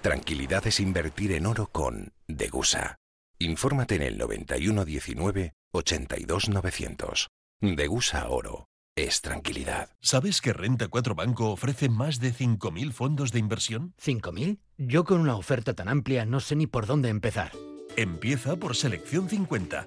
Tranquilidad 0.00 0.66
es 0.66 0.80
invertir 0.80 1.32
en 1.32 1.44
oro 1.44 1.66
con 1.66 2.14
Degusa. 2.26 2.96
Infórmate 3.38 3.96
en 3.96 4.02
el 4.02 4.16
9119 4.16 5.52
82900. 5.74 7.28
Degusa 7.60 8.26
Oro 8.30 8.70
es 8.96 9.20
tranquilidad. 9.20 9.90
¿Sabes 10.00 10.40
que 10.40 10.54
Renta 10.54 10.88
4 10.88 11.14
Banco 11.14 11.50
ofrece 11.50 11.90
más 11.90 12.18
de 12.18 12.32
5.000 12.32 12.92
fondos 12.92 13.30
de 13.32 13.40
inversión? 13.40 13.92
¿5.000? 14.02 14.58
Yo 14.78 15.04
con 15.04 15.20
una 15.20 15.36
oferta 15.36 15.74
tan 15.74 15.90
amplia 15.90 16.24
no 16.24 16.40
sé 16.40 16.56
ni 16.56 16.66
por 16.66 16.86
dónde 16.86 17.10
empezar. 17.10 17.52
Empieza 17.94 18.56
por 18.56 18.74
Selección 18.74 19.28
50 19.28 19.86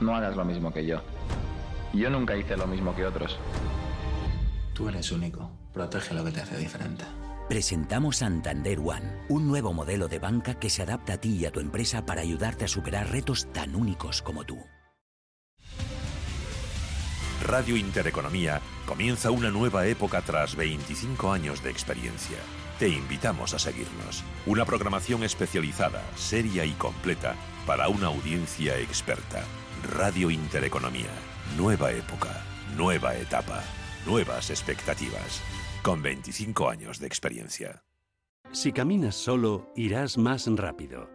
No 0.00 0.14
hagas 0.14 0.36
lo 0.36 0.44
mismo 0.44 0.72
que 0.72 0.86
yo. 0.86 1.00
Yo 1.92 2.08
nunca 2.10 2.36
hice 2.36 2.56
lo 2.56 2.66
mismo 2.66 2.94
que 2.94 3.06
otros. 3.06 3.38
Tú 4.74 4.88
eres 4.88 5.12
único. 5.12 5.50
Protege 5.72 6.14
lo 6.14 6.24
que 6.24 6.32
te 6.32 6.40
hace 6.40 6.56
diferente. 6.56 7.04
Presentamos 7.48 8.18
Santander 8.18 8.78
One, 8.78 9.24
un 9.28 9.48
nuevo 9.48 9.72
modelo 9.72 10.06
de 10.08 10.20
banca 10.20 10.54
que 10.54 10.70
se 10.70 10.82
adapta 10.82 11.14
a 11.14 11.16
ti 11.18 11.36
y 11.36 11.46
a 11.46 11.50
tu 11.50 11.60
empresa 11.60 12.06
para 12.06 12.20
ayudarte 12.22 12.64
a 12.64 12.68
superar 12.68 13.10
retos 13.10 13.52
tan 13.52 13.74
únicos 13.74 14.22
como 14.22 14.44
tú. 14.44 14.58
Radio 17.42 17.76
Intereconomía 17.76 18.60
comienza 18.86 19.30
una 19.30 19.50
nueva 19.50 19.86
época 19.86 20.22
tras 20.22 20.54
25 20.54 21.32
años 21.32 21.62
de 21.62 21.70
experiencia. 21.70 22.36
Te 22.78 22.88
invitamos 22.88 23.52
a 23.54 23.58
seguirnos. 23.58 24.22
Una 24.46 24.64
programación 24.64 25.24
especializada, 25.24 26.02
seria 26.16 26.64
y 26.64 26.72
completa 26.72 27.34
para 27.66 27.88
una 27.88 28.06
audiencia 28.06 28.78
experta. 28.78 29.42
Radio 29.82 30.30
Intereconomía. 30.30 31.10
Nueva 31.56 31.90
época, 31.90 32.44
nueva 32.76 33.16
etapa, 33.16 33.62
nuevas 34.06 34.50
expectativas. 34.50 35.42
Con 35.82 36.02
25 36.02 36.68
años 36.68 36.98
de 36.98 37.06
experiencia. 37.06 37.82
Si 38.52 38.72
caminas 38.72 39.14
solo, 39.14 39.72
irás 39.76 40.18
más 40.18 40.46
rápido. 40.46 41.08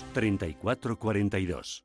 3442. 0.00 1.84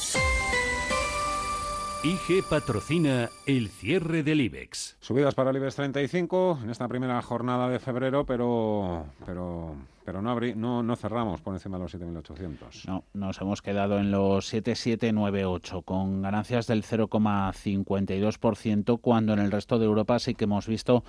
IG 2.03 2.43
patrocina 2.49 3.29
el 3.45 3.69
cierre 3.69 4.23
del 4.23 4.41
IBEX. 4.41 4.97
Subidas 5.01 5.35
para 5.35 5.51
el 5.51 5.57
IBEX 5.57 5.75
35 5.75 6.61
en 6.63 6.71
esta 6.71 6.87
primera 6.87 7.21
jornada 7.21 7.69
de 7.69 7.77
febrero, 7.77 8.25
pero 8.25 9.05
pero 9.23 9.75
pero 10.03 10.19
no, 10.23 10.31
abrí, 10.31 10.55
no, 10.55 10.81
no 10.81 10.95
cerramos 10.95 11.41
por 11.41 11.53
encima 11.53 11.77
de 11.77 11.83
los 11.83 11.93
7.800. 11.93 12.87
No, 12.87 13.03
nos 13.13 13.39
hemos 13.39 13.61
quedado 13.61 13.99
en 13.99 14.09
los 14.09 14.51
7.798 14.51 15.85
con 15.85 16.23
ganancias 16.23 16.65
del 16.65 16.83
0,52% 16.83 18.99
cuando 18.99 19.33
en 19.33 19.39
el 19.39 19.51
resto 19.51 19.77
de 19.77 19.85
Europa 19.85 20.17
sí 20.17 20.33
que 20.33 20.45
hemos 20.45 20.65
visto 20.65 21.03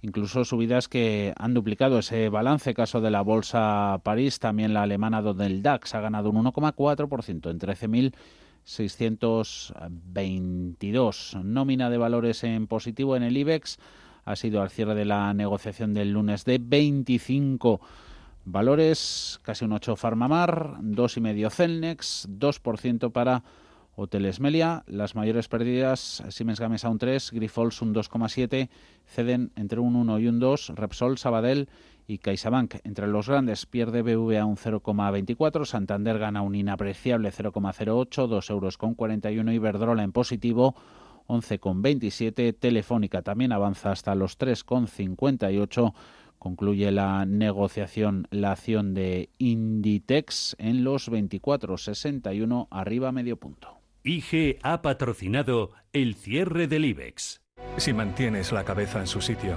incluso 0.00 0.44
subidas 0.44 0.86
que 0.86 1.34
han 1.36 1.54
duplicado 1.54 1.98
ese 1.98 2.28
balance. 2.28 2.72
Caso 2.72 3.00
de 3.00 3.10
la 3.10 3.22
Bolsa 3.22 4.00
París, 4.04 4.38
también 4.38 4.74
la 4.74 4.82
alemana 4.82 5.22
donde 5.22 5.46
el 5.46 5.62
DAX 5.62 5.96
ha 5.96 6.00
ganado 6.00 6.30
un 6.30 6.44
1,4% 6.44 7.50
en 7.50 7.58
13.000 7.58 8.14
622. 8.66 11.38
Nómina 11.42 11.88
de 11.88 11.96
valores 11.98 12.44
en 12.44 12.66
positivo 12.66 13.16
en 13.16 13.22
el 13.22 13.36
IBEX 13.36 13.78
ha 14.24 14.34
sido 14.34 14.60
al 14.60 14.70
cierre 14.70 14.96
de 14.96 15.04
la 15.04 15.32
negociación 15.34 15.94
del 15.94 16.10
lunes 16.10 16.44
de 16.44 16.58
25 16.58 17.80
valores, 18.44 19.38
casi 19.42 19.64
un 19.64 19.72
8 19.72 19.94
Farmamar, 19.94 20.78
2,5 20.80 21.48
Celnex, 21.50 22.28
2% 22.28 23.12
para 23.12 23.44
Hoteles 23.94 24.40
Melia. 24.40 24.82
Las 24.88 25.14
mayores 25.14 25.46
pérdidas, 25.46 26.24
Siemens 26.28 26.58
Gamesa 26.58 26.90
un 26.90 26.98
3, 26.98 27.30
Grifols 27.32 27.80
un 27.82 27.94
2,7, 27.94 28.68
Ceden 29.06 29.52
entre 29.54 29.78
un 29.78 29.94
1 29.94 30.18
y 30.18 30.26
un 30.26 30.40
2, 30.40 30.72
Repsol, 30.74 31.18
Sabadell 31.18 31.68
y 32.06 32.18
CaixaBank. 32.18 32.76
Entre 32.84 33.06
los 33.06 33.28
grandes 33.28 33.66
pierde 33.66 34.02
BVA 34.02 34.44
un 34.44 34.56
0,24, 34.56 35.64
Santander 35.64 36.18
gana 36.18 36.42
un 36.42 36.54
inapreciable 36.54 37.32
0,08, 37.32 38.26
2 38.26 38.50
euros 38.50 38.78
con 38.78 38.94
41 38.94 39.52
y 39.52 39.58
Verdrola 39.58 40.02
en 40.02 40.12
positivo 40.12 40.74
11,27. 41.26 42.56
Telefónica 42.58 43.22
también 43.22 43.52
avanza 43.52 43.90
hasta 43.90 44.14
los 44.14 44.38
3,58. 44.38 45.92
Concluye 46.38 46.92
la 46.92 47.24
negociación 47.24 48.28
la 48.30 48.52
acción 48.52 48.94
de 48.94 49.30
Inditex 49.38 50.54
en 50.58 50.84
los 50.84 51.10
24,61 51.10 52.68
arriba 52.70 53.10
medio 53.10 53.36
punto. 53.36 53.78
IG 54.04 54.58
ha 54.62 54.82
patrocinado 54.82 55.72
el 55.92 56.14
cierre 56.14 56.68
del 56.68 56.84
IBEX. 56.84 57.40
Si 57.78 57.92
mantienes 57.92 58.52
la 58.52 58.64
cabeza 58.64 59.00
en 59.00 59.06
su 59.08 59.20
sitio 59.20 59.56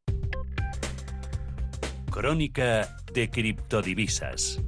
Crónica 2.11 2.97
de 3.13 3.29
criptodivisas. 3.29 4.59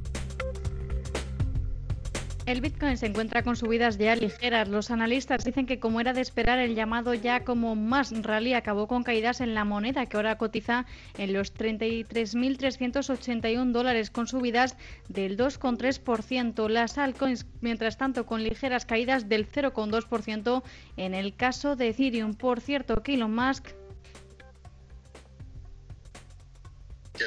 El 2.45 2.61
Bitcoin 2.61 2.95
se 2.97 3.07
encuentra 3.07 3.43
con 3.43 3.57
subidas 3.57 3.97
ya 3.97 4.15
ligeras. 4.15 4.69
Los 4.69 4.91
analistas 4.91 5.43
dicen 5.43 5.65
que 5.65 5.79
como 5.79 5.99
era 5.99 6.13
de 6.13 6.21
esperar, 6.21 6.59
el 6.59 6.73
llamado 6.73 7.13
ya 7.13 7.43
como 7.43 7.75
más 7.75 8.13
rally 8.23 8.53
acabó 8.53 8.87
con 8.87 9.03
caídas 9.03 9.41
en 9.41 9.55
la 9.55 9.65
moneda, 9.65 10.05
que 10.05 10.15
ahora 10.15 10.37
cotiza 10.37 10.85
en 11.17 11.33
los 11.33 11.53
33.381 11.53 13.73
dólares, 13.73 14.09
con 14.09 14.27
subidas 14.27 14.77
del 15.09 15.35
2,3%. 15.37 16.69
Las 16.69 16.97
altcoins, 16.97 17.45
mientras 17.59 17.97
tanto, 17.97 18.25
con 18.25 18.41
ligeras 18.43 18.85
caídas 18.85 19.27
del 19.27 19.49
0,2% 19.49 20.63
en 20.95 21.13
el 21.13 21.35
caso 21.35 21.75
de 21.75 21.89
Ethereum. 21.89 22.35
Por 22.35 22.61
cierto, 22.61 23.03
Elon 23.05 23.35
Musk 23.35 23.82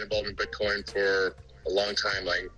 involved 0.03 0.29
in 0.29 0.37
Bitcoin 0.37 0.89
for 0.91 1.37
a 1.67 1.71
long 1.71 1.95
time. 1.95 2.25
Like 2.25 2.51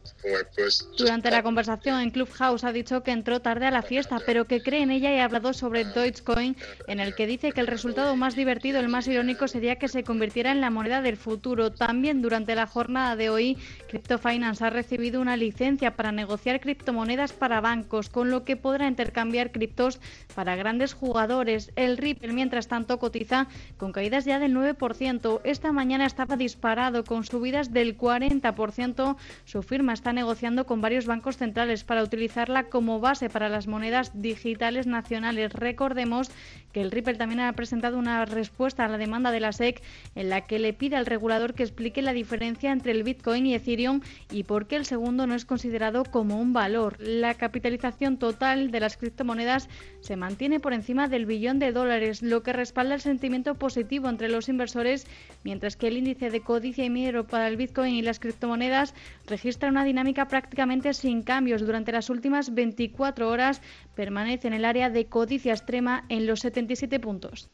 Durante 0.97 1.31
la 1.31 1.45
conversación 1.45 2.01
en 2.01 2.11
Clubhouse 2.11 2.65
ha 2.65 2.73
dicho 2.73 3.03
que 3.05 3.13
entró 3.13 3.41
tarde 3.41 3.67
a 3.67 3.71
la 3.71 3.83
fiesta, 3.83 4.19
pero 4.27 4.47
que 4.47 4.61
cree 4.61 4.83
en 4.83 4.91
ella 4.91 5.15
y 5.15 5.19
ha 5.19 5.25
hablado 5.25 5.53
sobre 5.53 5.85
Dogecoin, 5.85 6.57
en 6.89 6.99
el 6.99 7.15
que 7.15 7.27
dice 7.27 7.53
que 7.53 7.61
el 7.61 7.69
resultado 7.69 8.17
más 8.17 8.35
divertido, 8.35 8.81
el 8.81 8.89
más 8.89 9.07
irónico, 9.07 9.47
sería 9.47 9.77
que 9.77 9.87
se 9.87 10.03
convirtiera 10.03 10.51
en 10.51 10.61
la 10.61 10.71
moneda 10.71 11.03
del 11.03 11.17
futuro. 11.17 11.71
También 11.71 12.21
durante 12.21 12.57
la 12.57 12.67
jornada 12.67 13.15
de 13.15 13.31
hoy, 13.31 13.57
Crypto 13.89 14.19
Finance 14.19 14.65
ha 14.65 14.71
recibido 14.71 15.21
una 15.21 15.37
licencia 15.37 15.95
para 15.95 16.11
negociar 16.11 16.61
criptomonedas 16.61 17.33
para 17.33 17.61
bancos, 17.61 18.09
con 18.09 18.31
lo 18.31 18.45
que 18.45 18.57
podrá 18.57 18.89
intercambiar 18.89 19.53
criptos 19.53 20.01
para 20.35 20.57
grandes 20.57 20.95
jugadores. 20.95 21.71
El 21.77 21.97
Ripple, 21.97 22.33
mientras 22.33 22.67
tanto, 22.67 22.99
cotiza 22.99 23.47
con 23.77 23.93
caídas 23.93 24.25
ya 24.25 24.41
del 24.41 24.55
9%. 24.55 25.41
Esta 25.45 25.71
mañana 25.71 26.07
estaba 26.07 26.37
disparado 26.37 27.05
con 27.05 27.25
subidas 27.25 27.73
del 27.73 27.97
40%. 27.97 29.17
Su 29.45 29.63
firma 29.63 29.93
está 29.93 30.08
negociando 30.13 30.67
con 30.67 30.81
varios 30.81 31.07
bancos 31.07 31.37
centrales 31.37 31.85
para 31.85 32.03
utilizarla 32.03 32.65
como 32.65 33.01
base 33.01 33.29
para 33.31 33.49
las 33.49 33.67
monedas 33.67 34.11
digitales 34.15 34.87
nacionales. 34.87 35.53
Recordemos 35.53 36.31
que 36.73 36.81
el 36.81 36.91
Ripple 36.91 37.15
también 37.15 37.41
ha 37.41 37.53
presentado 37.53 37.99
una 37.99 38.25
respuesta 38.25 38.85
a 38.85 38.89
la 38.89 38.99
demanda 38.99 39.31
de 39.31 39.41
la 39.41 39.53
SEC 39.53 39.83
en 40.15 40.29
la 40.29 40.43
que 40.43 40.59
le 40.59 40.73
pide 40.73 40.97
al 40.97 41.07
regulador 41.07 41.55
que 41.55 41.63
explique 41.63 42.03
la 42.03 42.13
diferencia 42.13 42.73
entre 42.73 42.93
el 42.93 43.03
Bitcoin 43.03 43.47
y 43.47 43.55
Ethereum 43.55 44.01
y 44.31 44.45
por 44.45 44.67
qué 44.67 44.77
el 44.77 44.85
segundo 44.85 45.27
no 45.27 45.35
es 45.35 45.45
considerado 45.45 46.05
como 46.05 46.41
un 46.41 46.53
valor. 46.53 46.97
La 47.01 47.35
capitalización 47.35 48.19
total 48.19 48.71
de 48.71 48.81
las 48.81 48.97
criptomonedas 48.97 49.69
se 50.01 50.17
mantiene 50.17 50.61
por 50.61 50.73
encima 50.73 51.09
del 51.09 51.27
billón 51.27 51.59
de 51.59 51.73
dólares, 51.73 52.23
lo 52.23 52.43
que 52.43 52.53
respalda 52.53 52.95
el 52.95 53.01
sentimiento 53.01 53.55
positivo 53.55 54.09
entre 54.09 54.29
los 54.29 54.49
inversores, 54.49 55.07
mientras 55.45 55.77
que 55.77 55.89
el 55.89 55.97
índice 55.97 56.31
de 56.31 56.41
codicia 56.41 56.85
y 56.85 56.91
miedo 56.91 57.27
para 57.27 57.49
el 57.49 57.57
Bitcoin 57.57 57.95
y 57.95 58.03
las 58.03 58.21
criptomonedas 58.21 58.95
registra 59.27 59.69
una 59.69 59.85
dinámica 59.85 60.29
prácticamente 60.29 60.95
sin 60.95 61.23
cambios. 61.23 61.63
Durante 61.63 61.93
las 61.93 62.11
últimas 62.11 62.55
24 62.55 63.29
horas 63.29 63.63
permanece 63.99 64.47
en 64.47 64.55
el 64.55 64.65
área 64.65 64.91
de 64.91 65.09
codicia 65.09 65.53
extrema 65.53 66.05
en 66.09 66.29
los 66.29 66.39
77 66.39 67.01
puntos. 67.01 67.51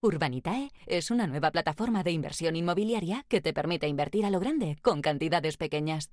Urbanitae 0.00 0.70
es 0.86 1.10
una 1.10 1.26
nueva 1.26 1.50
plataforma 1.50 2.04
de 2.04 2.12
inversión 2.12 2.54
inmobiliaria 2.54 3.24
que 3.28 3.40
te 3.40 3.52
permite 3.52 3.88
invertir 3.88 4.24
a 4.24 4.30
lo 4.30 4.38
grande 4.38 4.76
con 4.80 5.02
cantidades 5.02 5.56
pequeñas. 5.56 6.12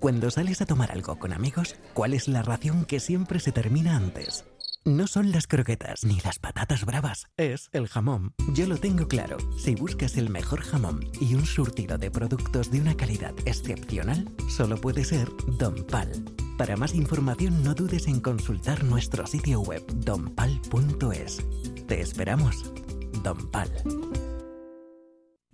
Cuando 0.00 0.30
sales 0.30 0.60
a 0.60 0.66
tomar 0.66 0.92
algo 0.92 1.18
con 1.18 1.32
amigos, 1.32 1.76
¿cuál 1.94 2.14
es 2.14 2.28
la 2.28 2.42
ración 2.42 2.84
que 2.84 3.00
siempre 3.00 3.40
se 3.40 3.52
termina 3.52 3.96
antes? 3.96 4.44
No 4.84 5.08
son 5.08 5.32
las 5.32 5.48
croquetas 5.48 6.04
ni 6.04 6.20
las 6.20 6.38
patatas 6.38 6.84
bravas, 6.84 7.26
es 7.36 7.70
el 7.72 7.88
jamón. 7.88 8.34
Yo 8.54 8.66
lo 8.66 8.76
tengo 8.76 9.08
claro. 9.08 9.36
Si 9.58 9.74
buscas 9.74 10.16
el 10.16 10.30
mejor 10.30 10.60
jamón 10.60 11.00
y 11.20 11.34
un 11.34 11.44
surtido 11.44 11.98
de 11.98 12.10
productos 12.10 12.70
de 12.70 12.80
una 12.80 12.96
calidad 12.96 13.34
excepcional, 13.46 14.30
solo 14.48 14.80
puede 14.80 15.04
ser 15.04 15.28
Don 15.58 15.84
Pal. 15.86 16.12
Para 16.56 16.76
más 16.76 16.94
información 16.94 17.64
no 17.64 17.74
dudes 17.74 18.06
en 18.06 18.20
consultar 18.20 18.84
nuestro 18.84 19.26
sitio 19.26 19.60
web 19.60 19.84
donpal.es. 19.86 21.38
Te 21.88 22.00
esperamos. 22.00 22.72
Don 23.24 23.50
Pal. 23.50 23.70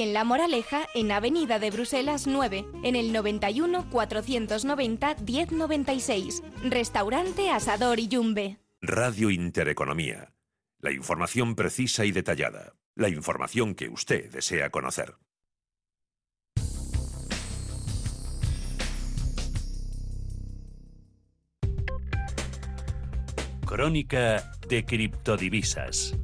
en 0.00 0.14
La 0.14 0.24
Moraleja, 0.24 0.86
en 0.94 1.12
Avenida 1.12 1.58
de 1.58 1.70
Bruselas 1.70 2.26
9, 2.26 2.64
en 2.84 2.96
el 2.96 3.12
91 3.12 3.90
490 3.90 5.16
1096. 5.26 6.42
Restaurante 6.64 7.50
Asador 7.50 7.98
y 8.00 8.08
Yumbe. 8.08 8.58
Radio 8.80 9.30
Intereconomía. 9.30 10.32
La 10.78 10.92
información 10.92 11.54
precisa 11.54 12.04
y 12.04 12.12
detallada. 12.12 12.74
La 12.94 13.08
información 13.08 13.74
que 13.74 13.88
usted 13.88 14.30
desea 14.30 14.70
conocer. 14.70 15.16
Crónica 23.66 24.52
de 24.68 24.84
criptodivisas. 24.84 26.16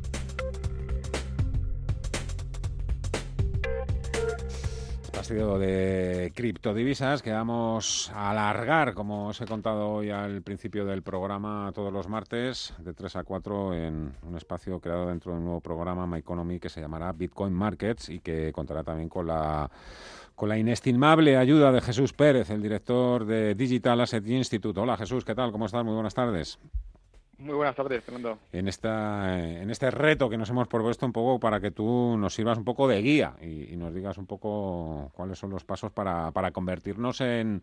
Espacio 5.16 5.58
de 5.58 6.30
criptodivisas 6.34 7.22
que 7.22 7.32
vamos 7.32 8.12
a 8.14 8.32
alargar, 8.32 8.92
como 8.92 9.28
os 9.28 9.40
he 9.40 9.46
contado 9.46 9.88
hoy 9.88 10.10
al 10.10 10.42
principio 10.42 10.84
del 10.84 11.02
programa, 11.02 11.72
todos 11.74 11.90
los 11.90 12.06
martes, 12.06 12.74
de 12.76 12.92
3 12.92 13.16
a 13.16 13.24
4, 13.24 13.72
en 13.72 14.12
un 14.22 14.36
espacio 14.36 14.78
creado 14.78 15.06
dentro 15.06 15.32
de 15.32 15.38
un 15.38 15.44
nuevo 15.44 15.62
programa, 15.62 16.06
My 16.06 16.18
Economy, 16.18 16.60
que 16.60 16.68
se 16.68 16.82
llamará 16.82 17.12
Bitcoin 17.12 17.54
Markets 17.54 18.10
y 18.10 18.20
que 18.20 18.52
contará 18.52 18.84
también 18.84 19.08
con 19.08 19.26
la 19.26 19.70
con 20.34 20.50
la 20.50 20.58
inestimable 20.58 21.38
ayuda 21.38 21.72
de 21.72 21.80
Jesús 21.80 22.12
Pérez, 22.12 22.50
el 22.50 22.60
director 22.60 23.24
de 23.24 23.54
Digital 23.54 24.02
Asset 24.02 24.28
Institute. 24.28 24.78
Hola 24.78 24.98
Jesús, 24.98 25.24
¿qué 25.24 25.34
tal? 25.34 25.50
¿Cómo 25.50 25.64
estás? 25.64 25.82
Muy 25.82 25.94
buenas 25.94 26.12
tardes. 26.12 26.58
Muy 27.38 27.54
buenas 27.54 27.76
tardes, 27.76 28.02
Fernando. 28.02 28.38
En, 28.52 28.66
esta, 28.66 29.38
en 29.38 29.70
este 29.70 29.90
reto 29.90 30.30
que 30.30 30.38
nos 30.38 30.48
hemos 30.48 30.68
propuesto 30.68 31.04
un 31.04 31.12
poco 31.12 31.38
para 31.38 31.60
que 31.60 31.70
tú 31.70 32.16
nos 32.16 32.34
sirvas 32.34 32.56
un 32.56 32.64
poco 32.64 32.88
de 32.88 33.02
guía 33.02 33.34
y, 33.42 33.76
nos 33.76 33.94
digas 33.94 34.16
un 34.16 34.26
poco 34.26 35.10
cuáles 35.14 35.38
son 35.38 35.50
los 35.50 35.62
pasos 35.62 35.92
para, 35.92 36.30
para 36.32 36.50
convertirnos 36.52 37.20
en, 37.20 37.62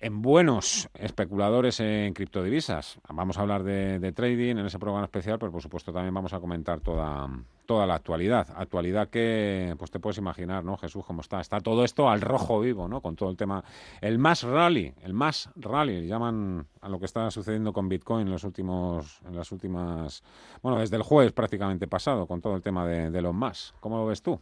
en 0.00 0.22
buenos 0.22 0.88
especuladores 0.94 1.80
en 1.80 2.14
criptodivisas. 2.14 3.00
Vamos 3.08 3.36
a 3.38 3.40
hablar 3.40 3.64
de, 3.64 4.12
trading 4.12 4.56
en 4.56 4.66
ese 4.66 4.78
programa 4.78 5.04
especial, 5.04 5.38
pero 5.38 5.50
por 5.50 5.62
supuesto 5.62 5.92
también 5.92 6.14
vamos 6.14 6.32
a 6.32 6.40
comentar 6.40 6.80
toda, 6.80 7.28
toda 7.66 7.86
la 7.86 7.94
actualidad. 7.94 8.48
Actualidad 8.56 9.08
que, 9.08 9.74
pues 9.78 9.90
te 9.90 9.98
puedes 9.98 10.18
imaginar, 10.18 10.64
¿no, 10.64 10.76
Jesús, 10.76 11.04
cómo 11.04 11.20
está? 11.20 11.40
Está 11.40 11.60
todo 11.60 11.84
esto 11.84 12.08
al 12.08 12.20
rojo 12.20 12.60
vivo, 12.60 12.86
¿no? 12.86 13.00
Con 13.00 13.16
todo 13.16 13.30
el 13.30 13.36
tema. 13.36 13.64
El 14.00 14.18
más 14.18 14.44
rally, 14.44 14.94
el 15.02 15.14
más 15.14 15.50
rally, 15.56 16.06
llaman 16.06 16.66
a 16.80 16.88
lo 16.88 16.98
que 17.00 17.06
está 17.06 17.30
sucediendo 17.30 17.72
con 17.72 17.88
Bitcoin 17.88 18.26
en 18.26 18.32
los 18.32 18.44
últimos, 18.44 19.20
en 19.26 19.34
las 19.34 19.50
últimas, 19.50 20.22
bueno, 20.62 20.78
desde 20.78 20.96
el 20.96 21.02
jueves 21.02 21.32
prácticamente 21.32 21.88
pasado, 21.88 22.26
con 22.26 22.40
todo 22.40 22.54
el 22.54 22.62
tema 22.62 22.86
de, 22.86 23.10
de 23.10 23.22
los 23.22 23.34
más. 23.34 23.74
¿Cómo 23.80 23.98
lo 23.98 24.06
ves 24.06 24.22
tú? 24.22 24.40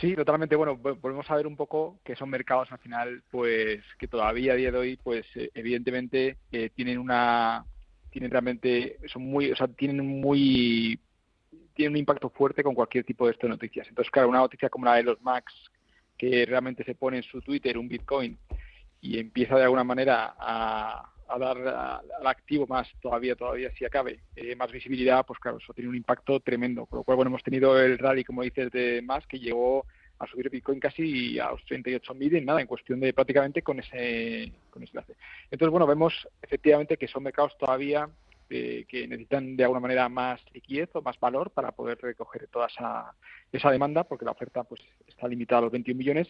Sí, 0.00 0.14
totalmente. 0.14 0.54
Bueno, 0.54 0.76
volvemos 0.76 1.28
a 1.30 1.36
ver 1.36 1.46
un 1.46 1.56
poco 1.56 1.98
que 2.04 2.14
son 2.14 2.30
mercados 2.30 2.70
al 2.70 2.78
final, 2.78 3.22
pues 3.30 3.82
que 3.98 4.06
todavía 4.06 4.52
a 4.52 4.56
día 4.56 4.70
de 4.70 4.78
hoy, 4.78 4.96
pues 4.96 5.26
eh, 5.34 5.50
evidentemente 5.54 6.36
eh, 6.52 6.70
tienen 6.74 6.98
una, 6.98 7.64
tienen 8.10 8.30
realmente, 8.30 8.98
son 9.06 9.22
muy, 9.22 9.50
o 9.50 9.56
sea, 9.56 9.66
tienen 9.66 10.06
muy 10.20 11.00
tiene 11.78 11.90
un 11.90 11.96
impacto 11.96 12.28
fuerte 12.30 12.64
con 12.64 12.74
cualquier 12.74 13.04
tipo 13.04 13.24
de 13.24 13.32
estas 13.32 13.48
noticias. 13.48 13.86
Entonces, 13.88 14.10
claro, 14.10 14.28
una 14.28 14.40
noticia 14.40 14.68
como 14.68 14.84
la 14.84 14.96
de 14.96 15.04
los 15.04 15.22
Max, 15.22 15.52
que 16.16 16.44
realmente 16.44 16.82
se 16.82 16.96
pone 16.96 17.18
en 17.18 17.22
su 17.22 17.40
Twitter 17.40 17.78
un 17.78 17.88
Bitcoin 17.88 18.36
y 19.00 19.20
empieza 19.20 19.56
de 19.56 19.62
alguna 19.62 19.84
manera 19.84 20.34
a, 20.38 21.12
dar 21.36 21.58
al 21.58 22.26
activo 22.26 22.66
más 22.66 22.88
todavía, 23.02 23.34
todavía 23.34 23.70
si 23.72 23.84
acabe, 23.84 24.20
eh, 24.36 24.56
más 24.56 24.70
visibilidad, 24.70 25.26
pues 25.26 25.38
claro, 25.40 25.58
eso 25.58 25.74
tiene 25.74 25.90
un 25.90 25.96
impacto 25.96 26.40
tremendo. 26.40 26.86
Con 26.86 27.00
lo 27.00 27.04
cual, 27.04 27.16
bueno, 27.16 27.30
hemos 27.30 27.42
tenido 27.42 27.78
el 27.78 27.98
rally, 27.98 28.24
como 28.24 28.42
dices, 28.42 28.70
de 28.70 29.02
más 29.02 29.26
que 29.26 29.38
llegó 29.38 29.84
a 30.18 30.26
subir 30.26 30.50
Bitcoin 30.50 30.80
casi 30.80 31.38
a 31.38 31.50
los 31.50 31.64
38.000 31.66 32.38
en 32.38 32.44
nada, 32.44 32.60
en 32.60 32.66
cuestión 32.66 33.00
de 33.00 33.12
prácticamente 33.12 33.62
con 33.62 33.78
ese, 33.78 34.52
con 34.70 34.82
ese 34.82 34.92
enlace. 34.92 35.14
Entonces, 35.50 35.70
bueno, 35.70 35.86
vemos 35.86 36.28
efectivamente 36.42 36.96
que 36.96 37.08
son 37.08 37.22
mercados 37.22 37.56
todavía 37.58 38.08
eh, 38.50 38.86
que 38.88 39.06
necesitan 39.06 39.56
de 39.56 39.64
alguna 39.64 39.80
manera 39.80 40.08
más 40.08 40.40
liquidez 40.54 40.88
o 40.94 41.02
más 41.02 41.20
valor 41.20 41.50
para 41.50 41.70
poder 41.72 41.98
recoger 42.00 42.48
toda 42.48 42.66
esa, 42.66 43.12
esa 43.52 43.70
demanda, 43.70 44.04
porque 44.04 44.24
la 44.24 44.30
oferta 44.30 44.64
pues 44.64 44.80
está 45.06 45.28
limitada 45.28 45.58
a 45.58 45.62
los 45.62 45.72
21 45.72 45.98
millones. 45.98 46.28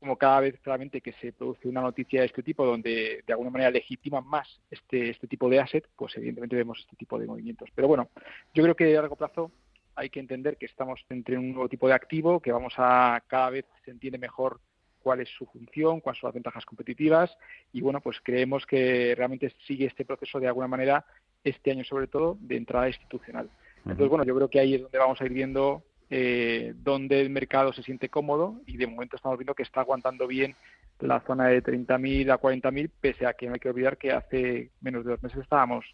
Como 0.00 0.16
cada 0.16 0.40
vez 0.40 0.58
claramente 0.60 1.00
que 1.00 1.12
se 1.14 1.32
produce 1.32 1.68
una 1.68 1.80
noticia 1.80 2.20
de 2.20 2.26
este 2.26 2.42
tipo 2.42 2.64
donde 2.64 3.22
de 3.26 3.32
alguna 3.32 3.50
manera 3.50 3.70
legitiman 3.70 4.26
más 4.26 4.60
este, 4.70 5.10
este 5.10 5.26
tipo 5.26 5.48
de 5.48 5.60
asset, 5.60 5.88
pues 5.96 6.16
evidentemente 6.16 6.56
vemos 6.56 6.78
este 6.80 6.96
tipo 6.96 7.18
de 7.18 7.26
movimientos. 7.26 7.68
Pero 7.74 7.88
bueno, 7.88 8.08
yo 8.54 8.62
creo 8.62 8.76
que 8.76 8.96
a 8.96 9.00
largo 9.00 9.16
plazo 9.16 9.50
hay 9.96 10.10
que 10.10 10.20
entender 10.20 10.56
que 10.56 10.66
estamos 10.66 11.04
entre 11.08 11.36
un 11.36 11.52
nuevo 11.52 11.68
tipo 11.68 11.88
de 11.88 11.94
activo, 11.94 12.40
que 12.40 12.52
vamos 12.52 12.74
a 12.76 13.20
cada 13.26 13.50
vez 13.50 13.66
se 13.84 13.90
entiende 13.90 14.18
mejor 14.18 14.60
cuál 15.00 15.20
es 15.20 15.28
su 15.30 15.46
función, 15.46 16.00
cuáles 16.00 16.20
son 16.20 16.28
las 16.28 16.34
ventajas 16.34 16.64
competitivas 16.64 17.36
y 17.72 17.80
bueno, 17.80 18.00
pues 18.00 18.18
creemos 18.22 18.66
que 18.66 19.14
realmente 19.16 19.52
sigue 19.66 19.86
este 19.86 20.04
proceso 20.04 20.38
de 20.38 20.46
alguna 20.46 20.68
manera 20.68 21.04
este 21.42 21.70
año 21.70 21.84
sobre 21.84 22.06
todo 22.06 22.36
de 22.40 22.56
entrada 22.56 22.88
institucional. 22.88 23.50
Entonces, 23.78 24.08
bueno, 24.08 24.24
yo 24.24 24.36
creo 24.36 24.48
que 24.48 24.60
ahí 24.60 24.74
es 24.74 24.82
donde 24.82 24.98
vamos 24.98 25.20
a 25.20 25.24
ir 25.24 25.32
viendo 25.32 25.82
eh, 26.10 26.72
dónde 26.76 27.20
el 27.20 27.30
mercado 27.30 27.72
se 27.72 27.82
siente 27.82 28.08
cómodo 28.08 28.60
y 28.66 28.76
de 28.76 28.86
momento 28.86 29.16
estamos 29.16 29.38
viendo 29.38 29.54
que 29.54 29.62
está 29.62 29.80
aguantando 29.80 30.26
bien 30.26 30.56
la 31.00 31.20
zona 31.20 31.48
de 31.48 31.62
30.000 31.62 32.32
a 32.32 32.40
40.000, 32.40 32.90
pese 33.00 33.26
a 33.26 33.34
que 33.34 33.46
no 33.46 33.54
hay 33.54 33.60
que 33.60 33.68
olvidar 33.68 33.98
que 33.98 34.12
hace 34.12 34.70
menos 34.80 35.04
de 35.04 35.12
dos 35.12 35.22
meses 35.22 35.38
estábamos 35.40 35.84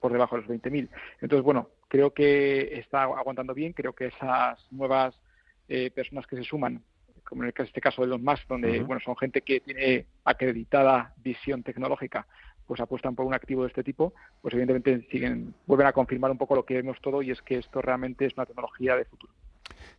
por 0.00 0.12
debajo 0.12 0.36
de 0.36 0.42
los 0.42 0.50
20.000. 0.50 0.88
Entonces, 1.20 1.44
bueno, 1.44 1.70
creo 1.88 2.12
que 2.12 2.78
está 2.78 3.02
aguantando 3.02 3.54
bien, 3.54 3.72
creo 3.72 3.92
que 3.92 4.06
esas 4.06 4.66
nuevas 4.70 5.18
eh, 5.68 5.90
personas 5.90 6.26
que 6.26 6.36
se 6.36 6.44
suman, 6.44 6.82
como 7.24 7.42
en 7.42 7.52
este 7.56 7.80
caso 7.80 8.02
de 8.02 8.08
los 8.08 8.22
más, 8.22 8.40
donde 8.48 8.80
bueno 8.82 9.00
son 9.04 9.16
gente 9.16 9.42
que 9.42 9.60
tiene 9.60 10.06
acreditada 10.24 11.12
visión 11.18 11.62
tecnológica, 11.62 12.26
pues 12.66 12.80
apuestan 12.80 13.14
por 13.14 13.26
un 13.26 13.34
activo 13.34 13.62
de 13.62 13.68
este 13.68 13.84
tipo, 13.84 14.14
pues 14.42 14.54
evidentemente 14.54 15.08
siguen, 15.10 15.54
vuelven 15.66 15.86
a 15.86 15.92
confirmar 15.92 16.30
un 16.30 16.38
poco 16.38 16.54
lo 16.54 16.64
que 16.64 16.74
vemos 16.74 17.00
todo 17.00 17.22
y 17.22 17.30
es 17.30 17.42
que 17.42 17.58
esto 17.58 17.82
realmente 17.82 18.26
es 18.26 18.34
una 18.36 18.46
tecnología 18.46 18.96
de 18.96 19.04
futuro. 19.04 19.32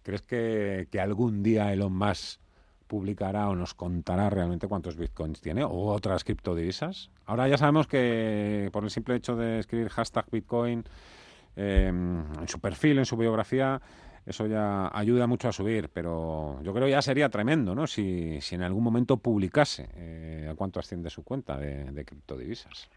¿Crees 0.03 0.21
que, 0.21 0.87
que 0.91 0.99
algún 0.99 1.43
día 1.43 1.71
Elon 1.73 1.93
Musk 1.93 2.39
publicará 2.87 3.49
o 3.49 3.55
nos 3.55 3.73
contará 3.73 4.29
realmente 4.29 4.67
cuántos 4.67 4.97
bitcoins 4.97 5.41
tiene 5.41 5.63
o 5.63 5.87
otras 5.91 6.23
criptodivisas? 6.23 7.09
Ahora 7.25 7.47
ya 7.47 7.57
sabemos 7.57 7.87
que 7.87 8.69
por 8.71 8.83
el 8.83 8.89
simple 8.89 9.15
hecho 9.15 9.35
de 9.35 9.59
escribir 9.59 9.89
hashtag 9.89 10.25
bitcoin 10.31 10.83
em, 11.55 12.23
en 12.39 12.47
su 12.47 12.59
perfil, 12.59 12.99
en 12.99 13.05
su 13.05 13.17
biografía, 13.17 13.81
eso 14.25 14.47
ya 14.47 14.89
ayuda 14.97 15.27
mucho 15.27 15.49
a 15.49 15.53
subir, 15.53 15.89
pero 15.89 16.61
yo 16.63 16.73
creo 16.73 16.87
ya 16.87 17.01
sería 17.01 17.29
tremendo, 17.29 17.75
¿no? 17.75 17.87
Si, 17.87 18.39
si 18.41 18.55
en 18.55 18.61
algún 18.61 18.83
momento 18.83 19.17
publicase 19.17 19.89
eh, 19.95 20.49
a 20.51 20.55
cuánto 20.55 20.79
asciende 20.79 21.09
su 21.09 21.23
cuenta 21.23 21.57
de, 21.57 21.91
de 21.91 22.05
criptodivisas. 22.05 22.89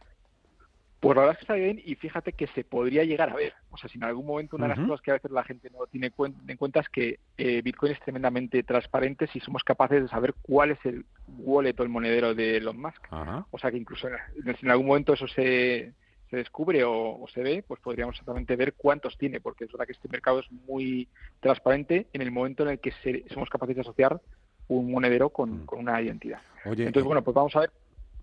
Pues 1.00 1.16
la 1.16 1.22
verdad 1.22 1.32
es 1.32 1.38
que 1.38 1.44
está 1.44 1.54
bien 1.54 1.80
y 1.82 1.94
fíjate 1.94 2.34
que 2.34 2.46
se 2.48 2.62
podría 2.62 3.04
llegar 3.04 3.30
a 3.30 3.34
ver. 3.34 3.54
O 3.70 3.78
sea, 3.78 3.88
si 3.88 3.96
en 3.96 4.04
algún 4.04 4.26
momento 4.26 4.56
una 4.56 4.68
de 4.68 4.76
las 4.76 4.86
cosas 4.86 5.00
que 5.00 5.10
a 5.10 5.14
veces 5.14 5.30
la 5.30 5.44
gente 5.44 5.70
no 5.70 5.86
tiene 5.86 6.12
en 6.16 6.56
cuenta 6.58 6.80
es 6.80 6.88
que 6.90 7.18
eh, 7.38 7.62
Bitcoin 7.62 7.92
es 7.92 8.00
tremendamente 8.00 8.62
transparente 8.62 9.26
si 9.28 9.40
somos 9.40 9.64
capaces 9.64 10.02
de 10.02 10.08
saber 10.08 10.34
cuál 10.42 10.72
es 10.72 10.78
el 10.84 11.06
wallet 11.38 11.74
o 11.78 11.82
el 11.82 11.88
monedero 11.88 12.34
de 12.34 12.58
Elon 12.58 12.78
Musk. 12.78 13.02
O 13.50 13.58
sea, 13.58 13.70
que 13.70 13.78
incluso 13.78 14.08
en, 14.08 14.14
en, 14.44 14.70
algún 14.70 14.88
momento 14.88 15.14
eso 15.14 15.26
se, 15.26 15.94
se 16.30 16.36
descubre 16.36 16.84
o, 16.84 17.24
se 17.32 17.42
ve, 17.42 17.64
pues 17.66 17.80
podríamos 17.80 18.14
exactamente 18.14 18.54
ver 18.56 18.74
cuántos 18.74 19.18
tiene, 19.18 19.40
porque 19.40 19.64
es 19.64 19.72
verdad 19.72 19.86
que 19.86 19.92
este 19.92 20.08
mercado 20.08 20.40
es 20.40 20.52
muy 20.52 21.08
transparente 21.40 22.08
en 22.12 22.22
el 22.22 22.30
momento 22.30 22.62
en 22.62 22.70
el 22.70 22.78
que 22.78 22.92
somos 23.32 23.48
capaces 23.48 23.74
de 23.74 23.80
asociar 23.80 24.20
un 24.68 24.92
monedero 24.92 25.30
con, 25.30 25.64
mm. 25.64 25.66
una 25.72 26.00
identidad. 26.00 26.40
Entonces, 26.64 26.96
eh, 26.96 27.06
bueno, 27.06 27.22
pues 27.22 27.34
vamos 27.34 27.56
a 27.56 27.60
ver. 27.60 27.70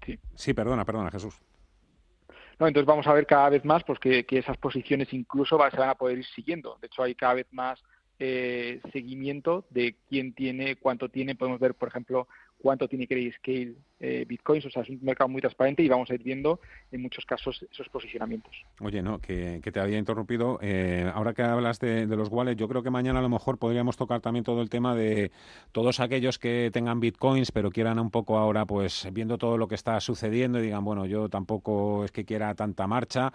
Sí. 0.06 0.18
sí, 0.36 0.54
perdona, 0.54 0.86
perdona, 0.86 1.12
Jesús. 1.12 1.42
No, 2.60 2.68
entonces 2.68 2.88
vamos 2.88 3.06
a 3.08 3.14
ver 3.14 3.26
cada 3.28 3.50
vez 3.50 3.64
más 3.64 3.84
pues 3.84 4.00
que, 4.00 4.26
esas 4.30 4.58
posiciones 4.58 5.14
incluso 5.14 5.60
se 5.70 5.78
van 5.78 5.90
a 5.90 5.96
poder 5.96 6.20
ir 6.20 6.26
siguiendo. 6.26 6.78
De 6.82 6.88
hecho, 6.88 7.04
hay 7.04 7.14
cada 7.14 7.36
vez 7.36 7.48
más 7.52 7.84
eh, 8.20 8.82
seguimiento 8.92 9.66
de 9.70 9.96
quién 10.10 10.34
tiene, 10.34 10.76
cuánto 10.76 11.10
tiene. 11.10 11.36
Podemos 11.36 11.60
ver, 11.60 11.76
por 11.76 11.90
ejemplo, 11.90 12.28
cuánto 12.58 12.88
tiene 12.88 13.06
Grayscale 13.06 13.76
eh, 14.00 14.26
Bitcoins. 14.28 14.66
O 14.66 14.70
sea, 14.70 14.84
es 14.84 14.90
un 14.90 15.00
mercado 15.02 15.30
muy 15.30 15.42
transparente 15.42 15.84
y 15.84 15.88
vamos 15.88 16.10
a 16.10 16.14
ir 16.14 16.24
viendo 16.24 16.60
en 16.92 17.02
muchos 17.02 17.26
casos 17.26 17.66
esos 17.72 17.90
posicionamientos. 17.90 18.54
Oye, 18.80 19.02
no, 19.02 19.20
que, 19.20 19.60
te 19.62 19.80
había 19.80 19.98
interrumpido. 19.98 20.60
Eh, 20.62 21.10
ahora 21.14 21.34
que 21.34 21.44
hablas 21.44 21.80
de, 21.80 22.06
los 22.08 22.30
wallets, 22.30 22.60
yo 22.60 22.68
creo 22.68 22.84
que 22.84 22.90
mañana 22.90 23.20
a 23.20 23.22
lo 23.22 23.30
mejor 23.30 23.58
podríamos 23.58 23.98
tocar 23.98 24.22
también 24.22 24.44
todo 24.44 24.62
el 24.62 24.70
tema 24.70 24.96
de 24.96 25.32
todos 25.72 26.00
aquellos 26.00 26.40
que 26.40 26.70
tengan 26.72 27.00
Bitcoins, 27.00 27.52
pero 27.52 27.70
quieran 27.70 28.00
un 28.00 28.12
poco 28.12 28.38
ahora, 28.38 28.66
pues 28.66 29.08
viendo 29.12 29.38
todo 29.38 29.58
lo 29.58 29.68
que 29.68 29.76
está 29.76 30.00
sucediendo 30.00 30.60
y 30.60 30.64
digan, 30.64 30.84
bueno, 30.84 31.06
yo 31.06 31.30
tampoco 31.30 32.06
es 32.06 32.12
que 32.12 32.26
quiera 32.26 32.54
tanta 32.56 32.88
marcha. 32.88 33.32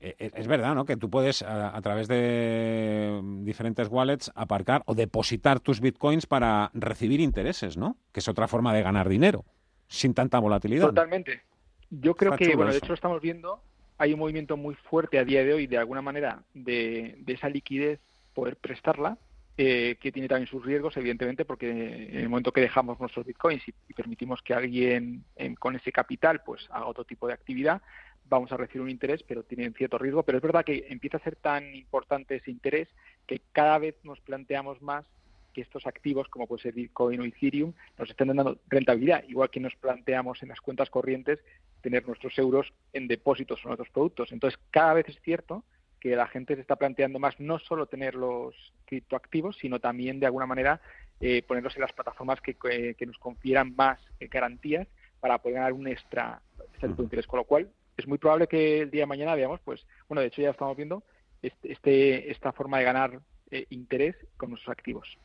Eh, 0.00 0.16
eh, 0.18 0.30
es 0.34 0.48
verdad, 0.48 0.74
¿no? 0.74 0.84
Que 0.84 0.96
tú 0.96 1.08
puedes 1.10 1.42
a, 1.42 1.80
través 1.80 2.08
de 2.08 3.20
diferentes 3.42 3.88
wallets 3.88 4.32
aparcar 4.34 4.82
o 4.86 4.94
depositar 4.94 5.60
tus 5.60 5.80
bitcoins 5.80 6.26
para 6.26 6.70
recibir 6.74 7.20
intereses, 7.20 7.76
¿no? 7.76 7.96
Que 8.10 8.20
es 8.20 8.28
otra 8.28 8.48
forma 8.48 8.74
de 8.74 8.82
ganar 8.82 9.08
dinero 9.08 9.44
sin 9.92 10.14
tanta 10.14 10.38
volatilidad. 10.38 10.86
Totalmente. 10.86 11.42
Yo 11.90 12.14
creo 12.14 12.34
que, 12.36 12.56
bueno, 12.56 12.72
de 12.72 12.78
hecho 12.78 12.88
lo 12.88 12.94
estamos 12.94 13.20
viendo, 13.20 13.62
hay 13.98 14.14
un 14.14 14.20
movimiento 14.20 14.56
muy 14.56 14.74
fuerte 14.74 15.18
a 15.18 15.24
día 15.24 15.44
de 15.44 15.52
hoy 15.52 15.66
de 15.66 15.76
alguna 15.76 16.00
manera 16.00 16.42
de, 16.54 17.18
esa 17.26 17.50
liquidez 17.50 18.00
poder 18.32 18.56
prestarla, 18.56 19.18
eh, 19.58 19.96
que 20.00 20.10
tiene 20.10 20.28
también 20.28 20.48
sus 20.48 20.64
riesgos, 20.64 20.96
evidentemente, 20.96 21.44
porque 21.44 21.68
en 21.68 22.20
el 22.20 22.28
momento 22.30 22.52
que 22.52 22.62
dejamos 22.62 22.98
nuestros 22.98 23.26
bitcoins 23.26 23.62
y, 23.68 23.92
permitimos 23.92 24.40
que 24.40 24.54
alguien 24.54 25.24
con 25.58 25.76
ese 25.76 25.92
capital 25.92 26.40
pues 26.42 26.66
haga 26.70 26.86
otro 26.86 27.04
tipo 27.04 27.26
de 27.26 27.34
actividad, 27.34 27.82
vamos 28.24 28.50
a 28.50 28.56
recibir 28.56 28.80
un 28.80 28.88
interés, 28.90 29.22
pero 29.22 29.42
tiene 29.42 29.70
cierto 29.72 29.98
riesgo. 29.98 30.22
Pero 30.22 30.38
es 30.38 30.42
verdad 30.42 30.64
que 30.64 30.86
empieza 30.88 31.18
a 31.18 31.22
ser 31.22 31.36
tan 31.36 31.74
importante 31.74 32.36
ese 32.36 32.50
interés 32.50 32.88
que 33.26 33.42
cada 33.52 33.76
vez 33.76 33.94
nos 34.04 34.20
planteamos 34.20 34.80
más 34.80 35.04
que 35.52 35.60
estos 35.60 35.86
activos, 35.86 36.28
como 36.28 36.46
puede 36.46 36.62
ser 36.62 36.74
Bitcoin 36.74 37.20
o 37.20 37.24
Ethereum, 37.24 37.72
nos 37.98 38.10
estén 38.10 38.28
dando 38.28 38.58
rentabilidad, 38.68 39.24
igual 39.28 39.50
que 39.50 39.60
nos 39.60 39.74
planteamos 39.76 40.42
en 40.42 40.48
las 40.48 40.60
cuentas 40.60 40.90
corrientes 40.90 41.38
tener 41.80 42.06
nuestros 42.06 42.36
euros 42.38 42.72
en 42.92 43.08
depósitos 43.08 43.64
o 43.64 43.68
en 43.68 43.74
otros 43.74 43.90
productos. 43.90 44.32
Entonces, 44.32 44.58
cada 44.70 44.94
vez 44.94 45.08
es 45.08 45.20
cierto 45.22 45.64
que 46.00 46.16
la 46.16 46.26
gente 46.26 46.56
se 46.56 46.62
está 46.62 46.76
planteando 46.76 47.18
más 47.18 47.38
no 47.38 47.58
solo 47.60 47.86
tener 47.86 48.14
los 48.14 48.54
criptoactivos, 48.86 49.56
sino 49.58 49.78
también 49.78 50.18
de 50.18 50.26
alguna 50.26 50.46
manera 50.46 50.80
eh, 51.20 51.42
ponerlos 51.42 51.76
en 51.76 51.82
las 51.82 51.92
plataformas 51.92 52.40
que, 52.40 52.54
que, 52.54 53.06
nos 53.06 53.18
confieran 53.18 53.76
más 53.76 54.00
eh, 54.18 54.26
garantías 54.26 54.88
para 55.20 55.38
poder 55.38 55.58
ganar 55.58 55.72
un 55.72 55.86
extra, 55.86 56.42
extra 56.72 56.88
tipo 56.88 57.02
de 57.02 57.06
interés. 57.06 57.26
Con 57.28 57.38
lo 57.38 57.44
cual, 57.44 57.70
es 57.96 58.06
muy 58.08 58.18
probable 58.18 58.48
que 58.48 58.80
el 58.80 58.90
día 58.90 59.02
de 59.02 59.06
mañana 59.06 59.36
veamos, 59.36 59.60
pues, 59.60 59.86
bueno, 60.08 60.22
de 60.22 60.26
hecho 60.26 60.42
ya 60.42 60.50
estamos 60.50 60.76
viendo 60.76 61.04
este, 61.42 61.72
este 61.72 62.30
esta 62.30 62.52
forma 62.52 62.78
de 62.78 62.84
ganar 62.84 63.20
eh, 63.52 63.66
interés 63.68 64.16
con 64.38 64.50
nuestros 64.50 64.72
activos. 64.72 65.18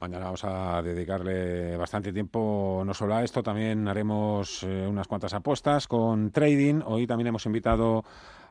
Mañana 0.00 0.24
vamos 0.24 0.44
a 0.44 0.80
dedicarle 0.82 1.76
bastante 1.76 2.10
tiempo 2.10 2.82
no 2.86 2.94
solo 2.94 3.14
a 3.14 3.22
esto, 3.22 3.42
también 3.42 3.86
haremos 3.86 4.62
eh, 4.62 4.86
unas 4.88 5.06
cuantas 5.06 5.34
apuestas 5.34 5.86
con 5.86 6.30
trading. 6.30 6.80
Hoy 6.86 7.06
también 7.06 7.26
hemos 7.28 7.44
invitado 7.44 8.02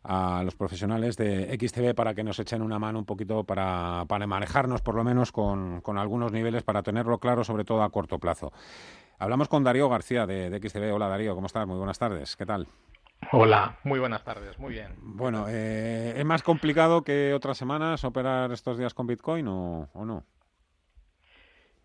a 0.03 0.43
los 0.43 0.55
profesionales 0.55 1.17
de 1.17 1.57
XTB 1.59 1.95
para 1.95 2.13
que 2.13 2.23
nos 2.23 2.38
echen 2.38 2.61
una 2.61 2.78
mano 2.78 2.99
un 2.99 3.05
poquito 3.05 3.43
para, 3.43 4.05
para 4.07 4.28
manejarnos 4.28 4.84
por 4.84 4.93
lo 4.93 5.03
menos 5.03 5.32
con, 5.32 5.82
con, 5.82 5.97
algunos 5.97 6.32
niveles 6.32 6.61
para 6.61 6.84
tenerlo 6.84 7.17
claro, 7.17 7.43
sobre 7.43 7.65
todo 7.65 7.82
a 7.82 7.89
corto 7.89 8.19
plazo. 8.19 8.53
Hablamos 9.17 9.47
con 9.47 9.63
Darío 9.63 9.89
García 9.89 10.28
de, 10.28 10.51
de 10.51 10.69
XTB. 10.69 10.93
Hola 10.93 11.07
Darío, 11.07 11.34
¿cómo 11.34 11.47
estás? 11.47 11.65
Muy 11.65 11.78
buenas 11.78 11.97
tardes. 11.97 12.36
¿Qué 12.36 12.45
tal? 12.45 12.67
Hola, 13.32 13.78
muy 13.84 13.99
buenas 13.99 14.24
tardes, 14.24 14.57
muy 14.59 14.74
bien. 14.74 14.93
Bueno, 14.97 15.47
eh, 15.49 16.13
¿es 16.16 16.26
más 16.26 16.43
complicado 16.43 17.03
que 17.03 17.34
otras 17.34 17.57
semanas 17.57 18.03
operar 18.03 18.51
estos 18.51 18.78
días 18.78 18.93
con 18.93 19.07
Bitcoin 19.07 19.47
o, 19.47 19.89
no? 19.93 20.24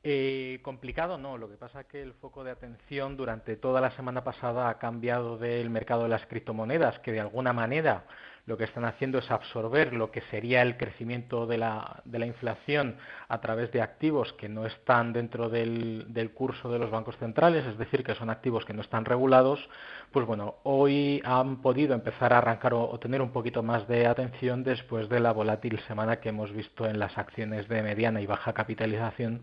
Eh, 0.02 0.60
complicado 0.62 1.18
no, 1.18 1.36
lo 1.36 1.48
que 1.50 1.56
pasa 1.56 1.82
es 1.82 1.86
que 1.86 2.02
el 2.02 2.14
foco 2.14 2.44
de 2.44 2.50
atención 2.50 3.16
durante 3.16 3.56
toda 3.56 3.80
la 3.80 3.90
semana 3.90 4.24
pasada 4.24 4.68
ha 4.68 4.78
cambiado 4.78 5.36
del 5.36 5.70
mercado 5.70 6.04
de 6.04 6.08
las 6.08 6.26
criptomonedas, 6.26 7.00
que 7.00 7.12
de 7.12 7.20
alguna 7.20 7.52
manera 7.52 8.04
lo 8.50 8.56
que 8.56 8.64
están 8.64 8.84
haciendo 8.84 9.18
es 9.18 9.30
absorber 9.30 9.92
lo 9.92 10.10
que 10.10 10.22
sería 10.22 10.62
el 10.62 10.76
crecimiento 10.76 11.46
de 11.46 11.56
la, 11.56 12.02
de 12.04 12.18
la 12.18 12.26
inflación 12.26 12.96
a 13.28 13.40
través 13.40 13.70
de 13.70 13.80
activos 13.80 14.32
que 14.32 14.48
no 14.48 14.66
están 14.66 15.12
dentro 15.12 15.48
del, 15.48 16.12
del, 16.12 16.32
curso 16.32 16.68
de 16.68 16.80
los 16.80 16.90
bancos 16.90 17.16
centrales, 17.18 17.64
es 17.64 17.78
decir, 17.78 18.02
que 18.02 18.16
son 18.16 18.28
activos 18.28 18.64
que 18.64 18.74
no 18.74 18.82
están 18.82 19.04
regulados, 19.04 19.68
pues 20.10 20.26
bueno, 20.26 20.56
hoy 20.64 21.22
han 21.24 21.62
podido 21.62 21.94
empezar 21.94 22.32
a 22.32 22.38
arrancar 22.38 22.74
o, 22.74 22.98
tener 22.98 23.22
un 23.22 23.30
poquito 23.30 23.62
más 23.62 23.86
de 23.86 24.08
atención 24.08 24.64
después 24.64 25.08
de 25.08 25.20
la 25.20 25.30
volátil 25.30 25.78
semana 25.86 26.18
que 26.18 26.30
hemos 26.30 26.52
visto 26.52 26.86
en 26.86 26.98
las 26.98 27.16
acciones 27.18 27.68
de 27.68 27.82
mediana 27.84 28.20
y 28.20 28.26
baja 28.26 28.52
capitalización 28.52 29.42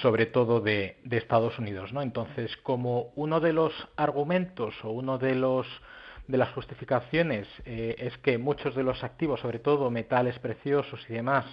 sobre 0.00 0.26
todo 0.26 0.60
de, 0.60 0.96
Estados 1.08 1.58
Unidos. 1.60 1.92
¿no? 1.92 2.02
Entonces, 2.02 2.56
como 2.64 3.12
uno 3.14 3.38
de 3.38 3.52
los 3.52 3.72
argumentos 3.96 4.74
o 4.82 4.90
uno 4.90 5.18
de 5.18 5.36
los 5.36 5.66
de 6.28 6.38
las 6.38 6.52
justificaciones 6.52 7.48
eh, 7.64 7.96
es 7.98 8.16
que 8.18 8.38
muchos 8.38 8.74
de 8.74 8.82
los 8.82 9.02
activos, 9.02 9.40
sobre 9.40 9.58
todo 9.58 9.90
metales 9.90 10.38
preciosos 10.38 11.04
y 11.08 11.14
demás, 11.14 11.44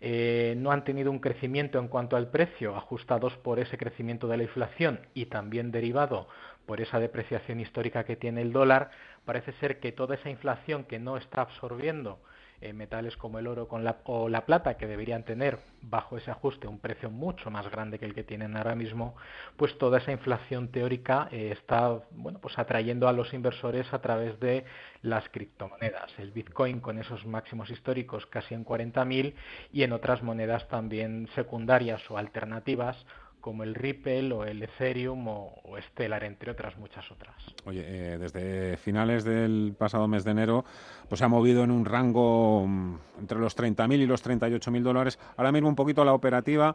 eh, 0.00 0.54
no 0.56 0.70
han 0.70 0.84
tenido 0.84 1.10
un 1.10 1.18
crecimiento 1.18 1.78
en 1.78 1.88
cuanto 1.88 2.16
al 2.16 2.30
precio, 2.30 2.76
ajustados 2.76 3.36
por 3.38 3.58
ese 3.58 3.78
crecimiento 3.78 4.26
de 4.26 4.38
la 4.38 4.42
inflación 4.44 5.00
y 5.14 5.26
también 5.26 5.70
derivado 5.70 6.28
por 6.66 6.80
esa 6.80 6.98
depreciación 6.98 7.60
histórica 7.60 8.04
que 8.04 8.16
tiene 8.16 8.42
el 8.42 8.52
dólar, 8.52 8.90
parece 9.24 9.52
ser 9.52 9.80
que 9.80 9.92
toda 9.92 10.14
esa 10.14 10.30
inflación 10.30 10.84
que 10.84 10.98
no 10.98 11.16
está 11.16 11.42
absorbiendo 11.42 12.18
eh, 12.64 12.72
metales 12.72 13.16
como 13.16 13.38
el 13.38 13.46
oro 13.46 13.68
o 14.04 14.28
la 14.28 14.46
plata, 14.46 14.76
que 14.78 14.86
deberían 14.86 15.22
tener 15.22 15.58
bajo 15.82 16.16
ese 16.16 16.30
ajuste 16.30 16.66
un 16.66 16.78
precio 16.78 17.10
mucho 17.10 17.50
más 17.50 17.70
grande 17.70 17.98
que 17.98 18.06
el 18.06 18.14
que 18.14 18.24
tienen 18.24 18.56
ahora 18.56 18.74
mismo, 18.74 19.14
pues 19.56 19.76
toda 19.76 19.98
esa 19.98 20.12
inflación 20.12 20.68
teórica 20.68 21.28
eh, 21.30 21.50
está 21.52 22.00
bueno, 22.12 22.38
pues 22.40 22.58
atrayendo 22.58 23.06
a 23.06 23.12
los 23.12 23.34
inversores 23.34 23.92
a 23.92 24.00
través 24.00 24.40
de 24.40 24.64
las 25.02 25.28
criptomonedas. 25.28 26.10
El 26.18 26.30
Bitcoin 26.30 26.80
con 26.80 26.98
esos 26.98 27.26
máximos 27.26 27.68
históricos 27.70 28.24
casi 28.26 28.54
en 28.54 28.64
40.000 28.64 29.34
y 29.72 29.82
en 29.82 29.92
otras 29.92 30.22
monedas 30.22 30.66
también 30.68 31.28
secundarias 31.34 32.02
o 32.10 32.16
alternativas 32.16 32.96
como 33.44 33.62
el 33.62 33.74
Ripple 33.74 34.32
o 34.32 34.46
el 34.46 34.62
Ethereum 34.62 35.28
o, 35.28 35.76
Stellar, 35.78 36.24
entre 36.24 36.50
otras 36.50 36.78
muchas 36.78 37.10
otras. 37.12 37.34
Oye, 37.66 37.84
eh, 37.84 38.16
desde 38.16 38.78
finales 38.78 39.22
del 39.22 39.74
pasado 39.76 40.08
mes 40.08 40.24
de 40.24 40.30
enero, 40.30 40.64
pues 41.10 41.18
se 41.18 41.26
ha 41.26 41.28
movido 41.28 41.62
en 41.62 41.70
un 41.70 41.84
rango 41.84 42.66
mm, 42.66 42.96
entre 43.20 43.38
los 43.38 43.54
30.000 43.54 43.98
y 43.98 44.06
los 44.06 44.24
38.000 44.24 44.80
dólares. 44.80 45.18
Ahora 45.36 45.52
mismo 45.52 45.68
un 45.68 45.74
poquito 45.74 46.06
la 46.06 46.14
operativa. 46.14 46.74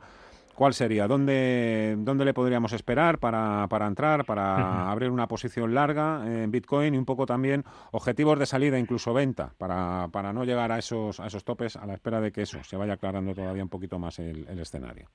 ¿Cuál 0.53 0.75
sería? 0.75 1.07
¿Dónde, 1.07 1.95
dónde 1.97 2.25
le 2.25 2.35
podríamos 2.35 2.73
esperar 2.73 3.17
para, 3.17 3.65
para 3.67 3.87
entrar, 3.87 4.25
para 4.25 4.91
abrir 4.91 5.09
una 5.09 5.27
posición 5.27 5.73
larga 5.73 6.21
en 6.27 6.51
Bitcoin 6.51 6.93
y 6.93 6.97
un 6.97 7.05
poco 7.05 7.25
también 7.25 7.63
objetivos 7.93 8.37
de 8.37 8.45
salida, 8.45 8.77
incluso 8.77 9.11
venta, 9.13 9.53
para, 9.57 10.09
para 10.11 10.33
no 10.33 10.43
llegar 10.43 10.71
a 10.71 10.77
esos, 10.77 11.19
a 11.19 11.27
esos 11.27 11.45
topes 11.45 11.77
a 11.77 11.85
la 11.87 11.93
espera 11.93 12.19
de 12.19 12.31
que 12.31 12.41
eso 12.41 12.61
se 12.63 12.75
vaya 12.75 12.93
aclarando 12.93 13.33
todavía 13.33 13.63
un 13.63 13.69
poquito 13.69 13.97
más 13.97 14.19
el 14.19 14.59
escenario? 14.59 15.07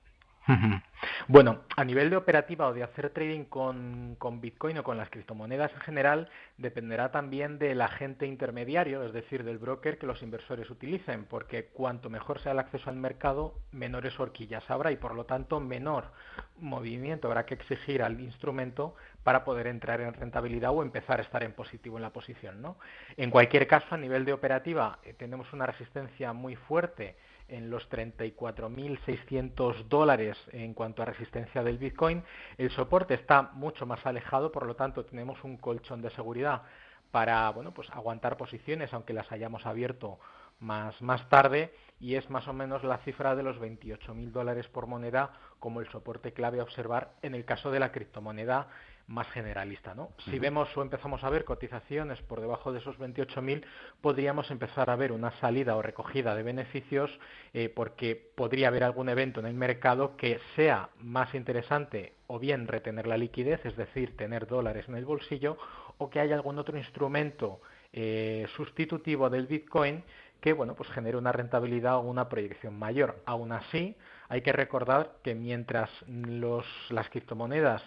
Bueno, 1.27 1.61
a 1.75 1.83
nivel 1.83 2.09
de 2.09 2.17
operativa 2.17 2.67
o 2.67 2.73
de 2.73 2.83
hacer 2.83 3.09
trading 3.09 3.45
con, 3.45 4.17
Bitcoin 4.41 4.77
o 4.77 4.83
con 4.83 4.97
las 4.97 5.09
criptomonedas 5.09 5.71
en 5.73 5.79
general, 5.79 6.29
dependerá 6.57 7.11
también 7.11 7.57
del 7.57 7.81
agente 7.81 8.25
intermediario, 8.27 9.03
es 9.03 9.13
decir, 9.13 9.43
del 9.43 9.57
broker 9.57 9.97
que 9.97 10.05
los 10.05 10.21
inversores 10.21 10.69
utilicen, 10.69 11.25
porque 11.25 11.65
cuanto 11.65 12.09
mejor 12.09 12.39
sea 12.39 12.51
el 12.51 12.59
acceso 12.59 12.89
al 12.89 12.95
mercado, 12.95 13.55
menores 13.71 14.19
horquillas 14.19 14.69
habrá 14.69 14.91
y 14.91 14.97
por 14.97 15.15
lo 15.15 15.25
tanto 15.25 15.59
menor 15.59 16.11
movimiento 16.59 17.27
habrá 17.27 17.45
que 17.45 17.55
exigir 17.55 18.01
al 18.01 18.19
instrumento 18.19 18.95
para 19.23 19.43
poder 19.43 19.67
entrar 19.67 20.01
en 20.01 20.13
rentabilidad 20.13 20.71
o 20.71 20.83
empezar 20.83 21.19
a 21.19 21.23
estar 21.23 21.43
en 21.43 21.53
positivo 21.53 21.97
en 21.97 22.03
la 22.03 22.13
posición. 22.13 22.61
¿no? 22.61 22.77
En 23.17 23.31
cualquier 23.31 23.67
caso, 23.67 23.87
a 23.95 23.97
nivel 23.97 24.25
de 24.25 24.33
operativa, 24.33 24.99
eh, 25.03 25.13
tenemos 25.13 25.51
una 25.53 25.65
resistencia 25.65 26.33
muy 26.33 26.55
fuerte 26.55 27.15
en 27.47 27.69
los 27.69 27.89
34.600 27.89 29.87
dólares 29.87 30.37
en 30.51 30.73
cuanto 30.73 31.01
a 31.01 31.05
resistencia 31.05 31.63
del 31.63 31.77
Bitcoin. 31.77 32.23
El 32.57 32.71
soporte 32.71 33.13
está 33.13 33.43
mucho 33.53 33.85
más 33.85 34.05
alejado, 34.05 34.51
por 34.51 34.65
lo 34.65 34.75
tanto 34.75 35.05
tenemos 35.05 35.43
un 35.43 35.57
colchón 35.57 36.01
de 36.01 36.09
seguridad 36.11 36.63
para 37.11 37.49
bueno, 37.51 37.73
pues 37.73 37.89
aguantar 37.91 38.37
posiciones, 38.37 38.93
aunque 38.93 39.13
las 39.13 39.31
hayamos 39.31 39.65
abierto 39.65 40.19
más, 40.59 41.01
más 41.01 41.27
tarde, 41.29 41.73
y 41.99 42.15
es 42.15 42.29
más 42.29 42.47
o 42.47 42.53
menos 42.53 42.83
la 42.83 42.97
cifra 42.99 43.35
de 43.35 43.43
los 43.43 43.57
28.000 43.57 44.31
dólares 44.31 44.67
por 44.67 44.87
moneda 44.87 45.31
como 45.59 45.79
el 45.79 45.89
soporte 45.89 46.33
clave 46.33 46.59
a 46.59 46.63
observar 46.63 47.13
en 47.21 47.35
el 47.35 47.45
caso 47.45 47.71
de 47.71 47.79
la 47.79 47.91
criptomoneda 47.91 48.67
más 49.07 49.27
generalista. 49.29 49.93
¿no? 49.93 50.09
Si 50.25 50.39
vemos 50.39 50.75
o 50.75 50.81
empezamos 50.81 51.23
a 51.23 51.29
ver 51.29 51.45
cotizaciones 51.45 52.21
por 52.23 52.41
debajo 52.41 52.71
de 52.71 52.79
esos 52.79 52.97
28.000, 52.97 53.63
podríamos 54.01 54.49
empezar 54.51 54.89
a 54.89 54.95
ver 54.95 55.11
una 55.11 55.31
salida 55.39 55.75
o 55.75 55.81
recogida 55.81 56.35
de 56.35 56.43
beneficios 56.43 57.11
eh, 57.53 57.69
porque 57.69 58.15
podría 58.35 58.69
haber 58.69 58.83
algún 58.83 59.09
evento 59.09 59.39
en 59.39 59.45
el 59.45 59.53
mercado 59.53 60.17
que 60.17 60.39
sea 60.55 60.89
más 60.99 61.35
interesante 61.35 62.13
o 62.27 62.39
bien 62.39 62.67
retener 62.67 63.05
la 63.05 63.17
liquidez, 63.17 63.63
es 63.65 63.77
decir, 63.77 64.17
tener 64.17 64.47
dólares 64.47 64.85
en 64.89 64.95
el 64.95 65.05
bolsillo, 65.05 65.57
o 65.97 66.09
que 66.09 66.19
haya 66.19 66.35
algún 66.35 66.57
otro 66.57 66.77
instrumento 66.77 67.61
eh, 67.93 68.47
sustitutivo 68.55 69.29
del 69.29 69.47
Bitcoin 69.47 70.03
que 70.45 70.53
bueno, 70.53 70.75
pues 70.75 70.89
genere 70.89 71.17
una 71.17 71.31
rentabilidad 71.31 71.95
o 71.97 72.01
una 72.01 72.29
proyección 72.29 72.77
mayor. 72.77 73.19
Aún 73.25 73.51
así, 73.51 73.95
hay 74.29 74.41
que 74.41 74.51
recordar 74.51 75.13
que 75.23 75.33
mientras 75.33 75.89
los, 76.07 76.65
las 76.89 77.09
criptomonedas 77.09 77.81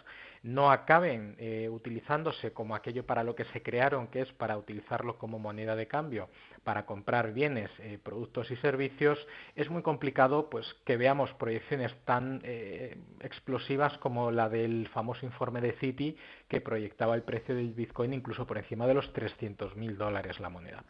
no 0.49 0.71
acaben 0.71 1.37
eh, 1.39 1.69
utilizándose 1.71 2.55
como 2.55 2.75
aquello 2.75 3.05
para 3.05 3.23
lo 3.23 3.35
que 3.35 3.45
se 3.47 3.63
crearon, 3.63 4.07
que 4.07 4.23
es 4.23 4.33
para 4.33 4.57
utilizarlo 4.57 5.19
como 5.19 5.39
moneda 5.39 5.77
de 5.77 5.87
cambio, 5.87 6.31
para 6.65 6.87
comprar 6.87 7.35
bienes, 7.35 7.71
eh, 7.81 7.99
productos 8.03 8.51
y 8.51 8.57
servicios, 8.57 9.19
es 9.57 9.69
muy 9.69 9.83
complicado 9.83 10.49
pues 10.49 10.67
que 10.87 10.97
veamos 10.97 11.35
proyecciones 11.35 11.95
tan 12.07 12.41
eh, 12.45 12.97
explosivas 13.21 13.99
como 13.99 14.31
la 14.31 14.49
del 14.49 14.89
famoso 14.89 15.27
informe 15.27 15.61
de 15.61 15.73
Citi 15.73 16.17
que 16.49 16.63
proyectaba 16.63 17.15
el 17.15 17.25
precio 17.25 17.55
del 17.55 17.75
Bitcoin 17.75 18.15
incluso 18.15 18.47
por 18.47 18.57
encima 18.57 18.87
de 18.87 18.95
los 18.95 19.13
300.000 19.13 19.97
dólares 19.97 20.41
la 20.41 20.49
moneda. 20.49 20.83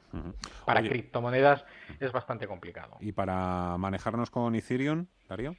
Para 0.67 0.83
criptomonedas 0.83 1.65
es 1.99 2.13
bastante 2.13 2.47
complicado. 2.47 2.97
¿Y 3.01 3.11
para 3.11 3.77
manejarnos 3.77 4.31
con 4.31 4.55
Ethereum, 4.55 5.07
Darío? 5.29 5.57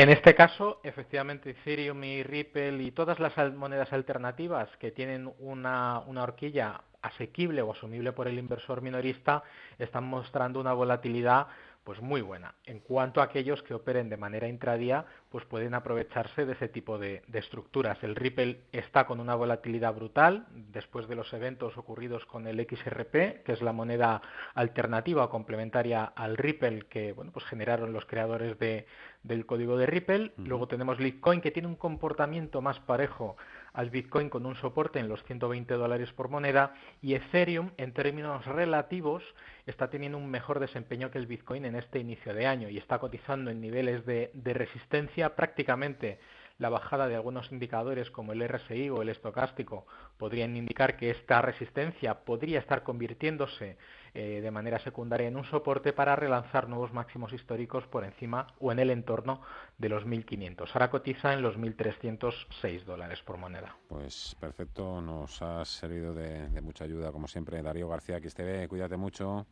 En 0.00 0.08
este 0.08 0.34
caso, 0.34 0.80
efectivamente, 0.82 1.50
Ethereum 1.50 2.02
y 2.04 2.22
Ripple 2.22 2.82
y 2.82 2.90
todas 2.90 3.20
las 3.20 3.36
monedas 3.52 3.92
alternativas 3.92 4.74
que 4.78 4.92
tienen 4.92 5.30
una, 5.38 5.98
horquilla 5.98 6.84
asequible 7.02 7.60
o 7.60 7.70
asumible 7.70 8.12
por 8.12 8.26
el 8.26 8.38
inversor 8.38 8.80
minorista 8.80 9.42
están 9.78 10.04
mostrando 10.04 10.58
una 10.58 10.72
volatilidad 10.72 11.48
pues 11.84 12.00
muy 12.00 12.20
buena. 12.20 12.54
En 12.64 12.80
cuanto 12.80 13.20
a 13.20 13.24
aquellos 13.24 13.62
que 13.62 13.74
operen 13.74 14.08
de 14.08 14.16
manera 14.16 14.48
intradía, 14.48 15.06
pues 15.30 15.44
pueden 15.46 15.74
aprovecharse 15.74 16.44
de 16.44 16.52
ese 16.52 16.68
tipo 16.68 16.98
de, 16.98 17.22
estructuras. 17.32 18.02
El 18.02 18.16
Ripple 18.16 18.60
está 18.72 19.06
con 19.06 19.18
una 19.18 19.34
volatilidad 19.34 19.94
brutal 19.94 20.46
después 20.50 21.08
de 21.08 21.16
los 21.16 21.32
eventos 21.32 21.76
ocurridos 21.78 22.24
con 22.26 22.46
el 22.46 22.66
XRP, 22.66 23.42
que 23.44 23.52
es 23.52 23.62
la 23.62 23.72
moneda 23.72 24.20
alternativa 24.54 25.24
o 25.24 25.30
complementaria 25.30 26.04
al 26.04 26.36
Ripple 26.36 26.86
que 26.88 27.12
bueno, 27.12 27.32
pues 27.32 27.44
generaron 27.46 27.92
los 27.92 28.04
creadores 28.04 28.58
de, 28.58 28.86
del 29.22 29.46
código 29.46 29.76
de 29.76 29.86
Ripple. 29.86 30.32
Luego 30.38 30.66
tenemos 30.68 30.98
Litecoin, 30.98 31.40
que 31.40 31.50
tiene 31.50 31.68
un 31.68 31.76
comportamiento 31.76 32.60
más 32.62 32.80
parejo 32.80 33.36
al 33.72 33.90
Bitcoin 33.90 34.30
con 34.30 34.46
un 34.46 34.56
soporte 34.56 34.98
en 34.98 35.08
los 35.08 35.22
120 35.24 35.74
dólares 35.74 36.12
por 36.12 36.28
moneda 36.28 36.74
y 37.02 37.14
Ethereum 37.14 37.70
en 37.76 37.92
términos 37.92 38.44
relativos 38.46 39.22
está 39.66 39.90
teniendo 39.90 40.18
un 40.18 40.30
mejor 40.30 40.58
desempeño 40.58 41.10
que 41.10 41.18
el 41.18 41.26
Bitcoin 41.26 41.64
en 41.64 41.76
este 41.76 41.98
inicio 41.98 42.34
de 42.34 42.46
año 42.46 42.68
y 42.68 42.78
está 42.78 42.98
cotizando 42.98 43.50
en 43.50 43.60
niveles 43.60 44.04
de, 44.06 44.30
de 44.34 44.54
resistencia 44.54 45.36
prácticamente 45.36 46.18
la 46.60 46.68
bajada 46.68 47.08
de 47.08 47.16
algunos 47.16 47.50
indicadores 47.50 48.10
como 48.10 48.32
el 48.32 48.46
RSI 48.46 48.90
o 48.90 49.00
el 49.00 49.08
estocástico 49.08 49.86
podrían 50.18 50.56
indicar 50.56 50.98
que 50.98 51.10
esta 51.10 51.40
resistencia 51.40 52.20
podría 52.20 52.58
estar 52.58 52.82
convirtiéndose 52.82 53.78
eh, 54.12 54.40
de 54.42 54.50
manera 54.50 54.78
secundaria 54.78 55.26
en 55.26 55.36
un 55.36 55.44
soporte 55.44 55.94
para 55.94 56.16
relanzar 56.16 56.68
nuevos 56.68 56.92
máximos 56.92 57.32
históricos 57.32 57.86
por 57.86 58.04
encima 58.04 58.46
o 58.60 58.72
en 58.72 58.78
el 58.78 58.90
entorno 58.90 59.40
de 59.78 59.88
los 59.88 60.04
1.500. 60.04 60.68
Ahora 60.74 60.90
cotiza 60.90 61.32
en 61.32 61.40
los 61.40 61.56
1.306 61.56 62.84
dólares 62.84 63.22
por 63.22 63.38
moneda. 63.38 63.74
Pues 63.88 64.36
perfecto, 64.38 65.00
nos 65.00 65.40
ha 65.40 65.64
servido 65.64 66.12
de, 66.12 66.60
mucha 66.60 66.84
ayuda 66.84 67.10
como 67.10 67.26
siempre. 67.26 67.62
Darío 67.62 67.88
García, 67.88 68.18
XTV, 68.18 68.68
cuídate 68.68 68.98
mucho. 68.98 69.46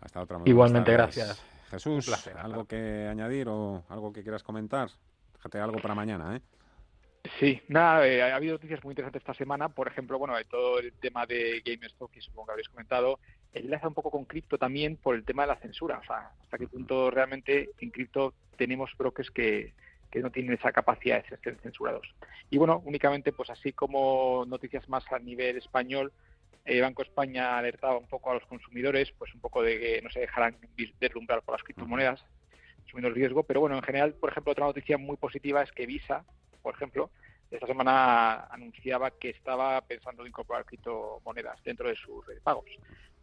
Hasta 0.00 0.20
otra 0.20 0.40
Igualmente, 0.44 0.92
gracias. 0.92 1.40
Jesús, 1.70 2.26
¿algo 2.34 2.64
que 2.64 3.06
añadir 3.08 3.48
o 3.48 3.84
algo 3.88 4.12
que 4.12 4.22
quieras 4.22 4.42
comentar? 4.42 4.90
Déjate 5.40 5.58
algo 5.58 5.80
para 5.80 5.94
mañana, 5.94 6.36
¿eh? 6.36 6.40
Sí, 7.38 7.62
nada, 7.68 8.06
eh, 8.06 8.22
ha 8.22 8.36
habido 8.36 8.54
noticias 8.54 8.84
muy 8.84 8.92
interesantes 8.92 9.22
esta 9.22 9.32
semana. 9.32 9.70
Por 9.70 9.88
ejemplo, 9.88 10.18
bueno, 10.18 10.34
todo 10.50 10.78
el 10.78 10.92
tema 10.92 11.24
de 11.24 11.62
GameStop, 11.64 12.10
que 12.10 12.20
supongo 12.20 12.46
que 12.46 12.52
habréis 12.52 12.68
comentado, 12.68 13.18
enlaza 13.52 13.88
un 13.88 13.94
poco 13.94 14.10
con 14.10 14.26
cripto 14.26 14.58
también 14.58 14.96
por 14.96 15.14
el 15.14 15.24
tema 15.24 15.42
de 15.42 15.48
la 15.48 15.56
censura. 15.56 15.98
O 15.98 16.04
sea, 16.04 16.32
hasta 16.42 16.58
qué 16.58 16.66
punto 16.66 17.10
realmente 17.10 17.70
en 17.78 17.90
cripto 17.90 18.34
tenemos 18.56 18.90
brokers 18.98 19.30
que, 19.30 19.72
que 20.10 20.20
no 20.20 20.30
tienen 20.30 20.52
esa 20.52 20.72
capacidad 20.72 21.22
de 21.22 21.38
ser 21.38 21.58
censurados. 21.62 22.06
Y 22.50 22.58
bueno, 22.58 22.82
únicamente, 22.84 23.32
pues 23.32 23.48
así 23.48 23.72
como 23.72 24.44
noticias 24.46 24.86
más 24.90 25.10
a 25.10 25.18
nivel 25.18 25.56
español, 25.56 26.12
eh, 26.66 26.82
Banco 26.82 27.02
España 27.02 27.56
alertaba 27.56 27.96
un 27.96 28.08
poco 28.08 28.30
a 28.30 28.34
los 28.34 28.44
consumidores, 28.44 29.10
pues 29.12 29.34
un 29.34 29.40
poco 29.40 29.62
de 29.62 29.78
que 29.80 30.02
no 30.02 30.10
se 30.10 30.20
dejaran 30.20 30.58
derrumbar 31.00 31.42
por 31.42 31.54
las 31.54 31.62
criptomonedas, 31.62 32.22
asumiendo 32.90 33.08
el 33.08 33.14
riesgo. 33.14 33.44
Pero 33.44 33.60
bueno, 33.60 33.76
en 33.76 33.82
general, 33.82 34.14
por 34.14 34.30
ejemplo, 34.30 34.52
otra 34.52 34.66
noticia 34.66 34.98
muy 34.98 35.16
positiva 35.16 35.62
es 35.62 35.72
que 35.72 35.86
Visa, 35.86 36.24
por 36.62 36.74
ejemplo, 36.74 37.10
esta 37.50 37.66
semana 37.66 38.44
anunciaba 38.50 39.10
que 39.12 39.30
estaba 39.30 39.80
pensando 39.80 40.22
en 40.22 40.28
incorporar 40.28 40.64
criptomonedas 40.64 41.62
dentro 41.64 41.88
de 41.88 41.96
sus 41.96 42.24
pagos. 42.42 42.66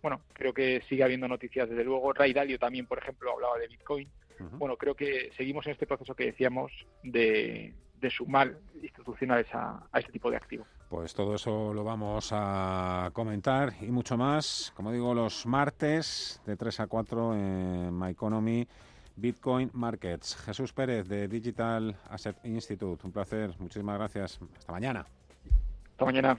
Bueno, 0.02 0.22
creo 0.34 0.54
que 0.54 0.82
sigue 0.88 1.04
habiendo 1.04 1.28
noticias, 1.28 1.70
desde 1.70 1.84
luego. 1.84 2.14
Ray 2.14 2.34
Dalio 2.34 2.60
también, 2.60 2.86
por 2.86 3.00
ejemplo, 3.00 3.32
hablaba 3.32 3.58
de 3.58 3.68
Bitcoin. 3.68 4.10
Bueno, 4.52 4.78
creo 4.78 4.94
que 4.94 5.32
seguimos 5.36 5.66
en 5.66 5.72
este 5.72 5.88
proceso 5.88 6.14
que 6.14 6.26
decíamos 6.26 6.72
de, 7.02 7.74
sumar 8.16 8.56
institucionales 8.84 9.48
a, 9.52 9.88
a 9.92 10.00
este 10.00 10.12
tipo 10.12 10.30
de 10.30 10.38
activos. 10.38 10.68
Pues 10.90 11.16
todo 11.16 11.34
eso 11.34 11.74
lo 11.74 11.84
vamos 11.84 12.30
a 12.32 13.10
comentar 13.14 13.74
y 13.82 13.88
mucho 13.88 14.16
más, 14.16 14.72
como 14.76 14.92
digo, 14.92 15.16
los 15.16 15.48
martes 15.48 16.40
de 16.46 16.56
3 16.56 16.82
a 16.82 16.88
4 16.88 17.34
en 17.34 17.98
My 17.98 18.12
Economy 18.12 18.68
Bitcoin 19.18 19.70
Markets. 19.74 20.38
Jesús 20.38 20.72
Pérez 20.72 21.08
de 21.08 21.28
Digital 21.28 21.96
Asset 22.10 22.38
Institute, 22.46 23.06
un 23.06 23.12
placer, 23.12 23.54
muchísimas 23.60 23.98
gracias. 23.98 24.40
Hasta 24.58 24.72
mañana. 24.72 25.06
Hasta 25.92 26.06
mañana. 26.06 26.38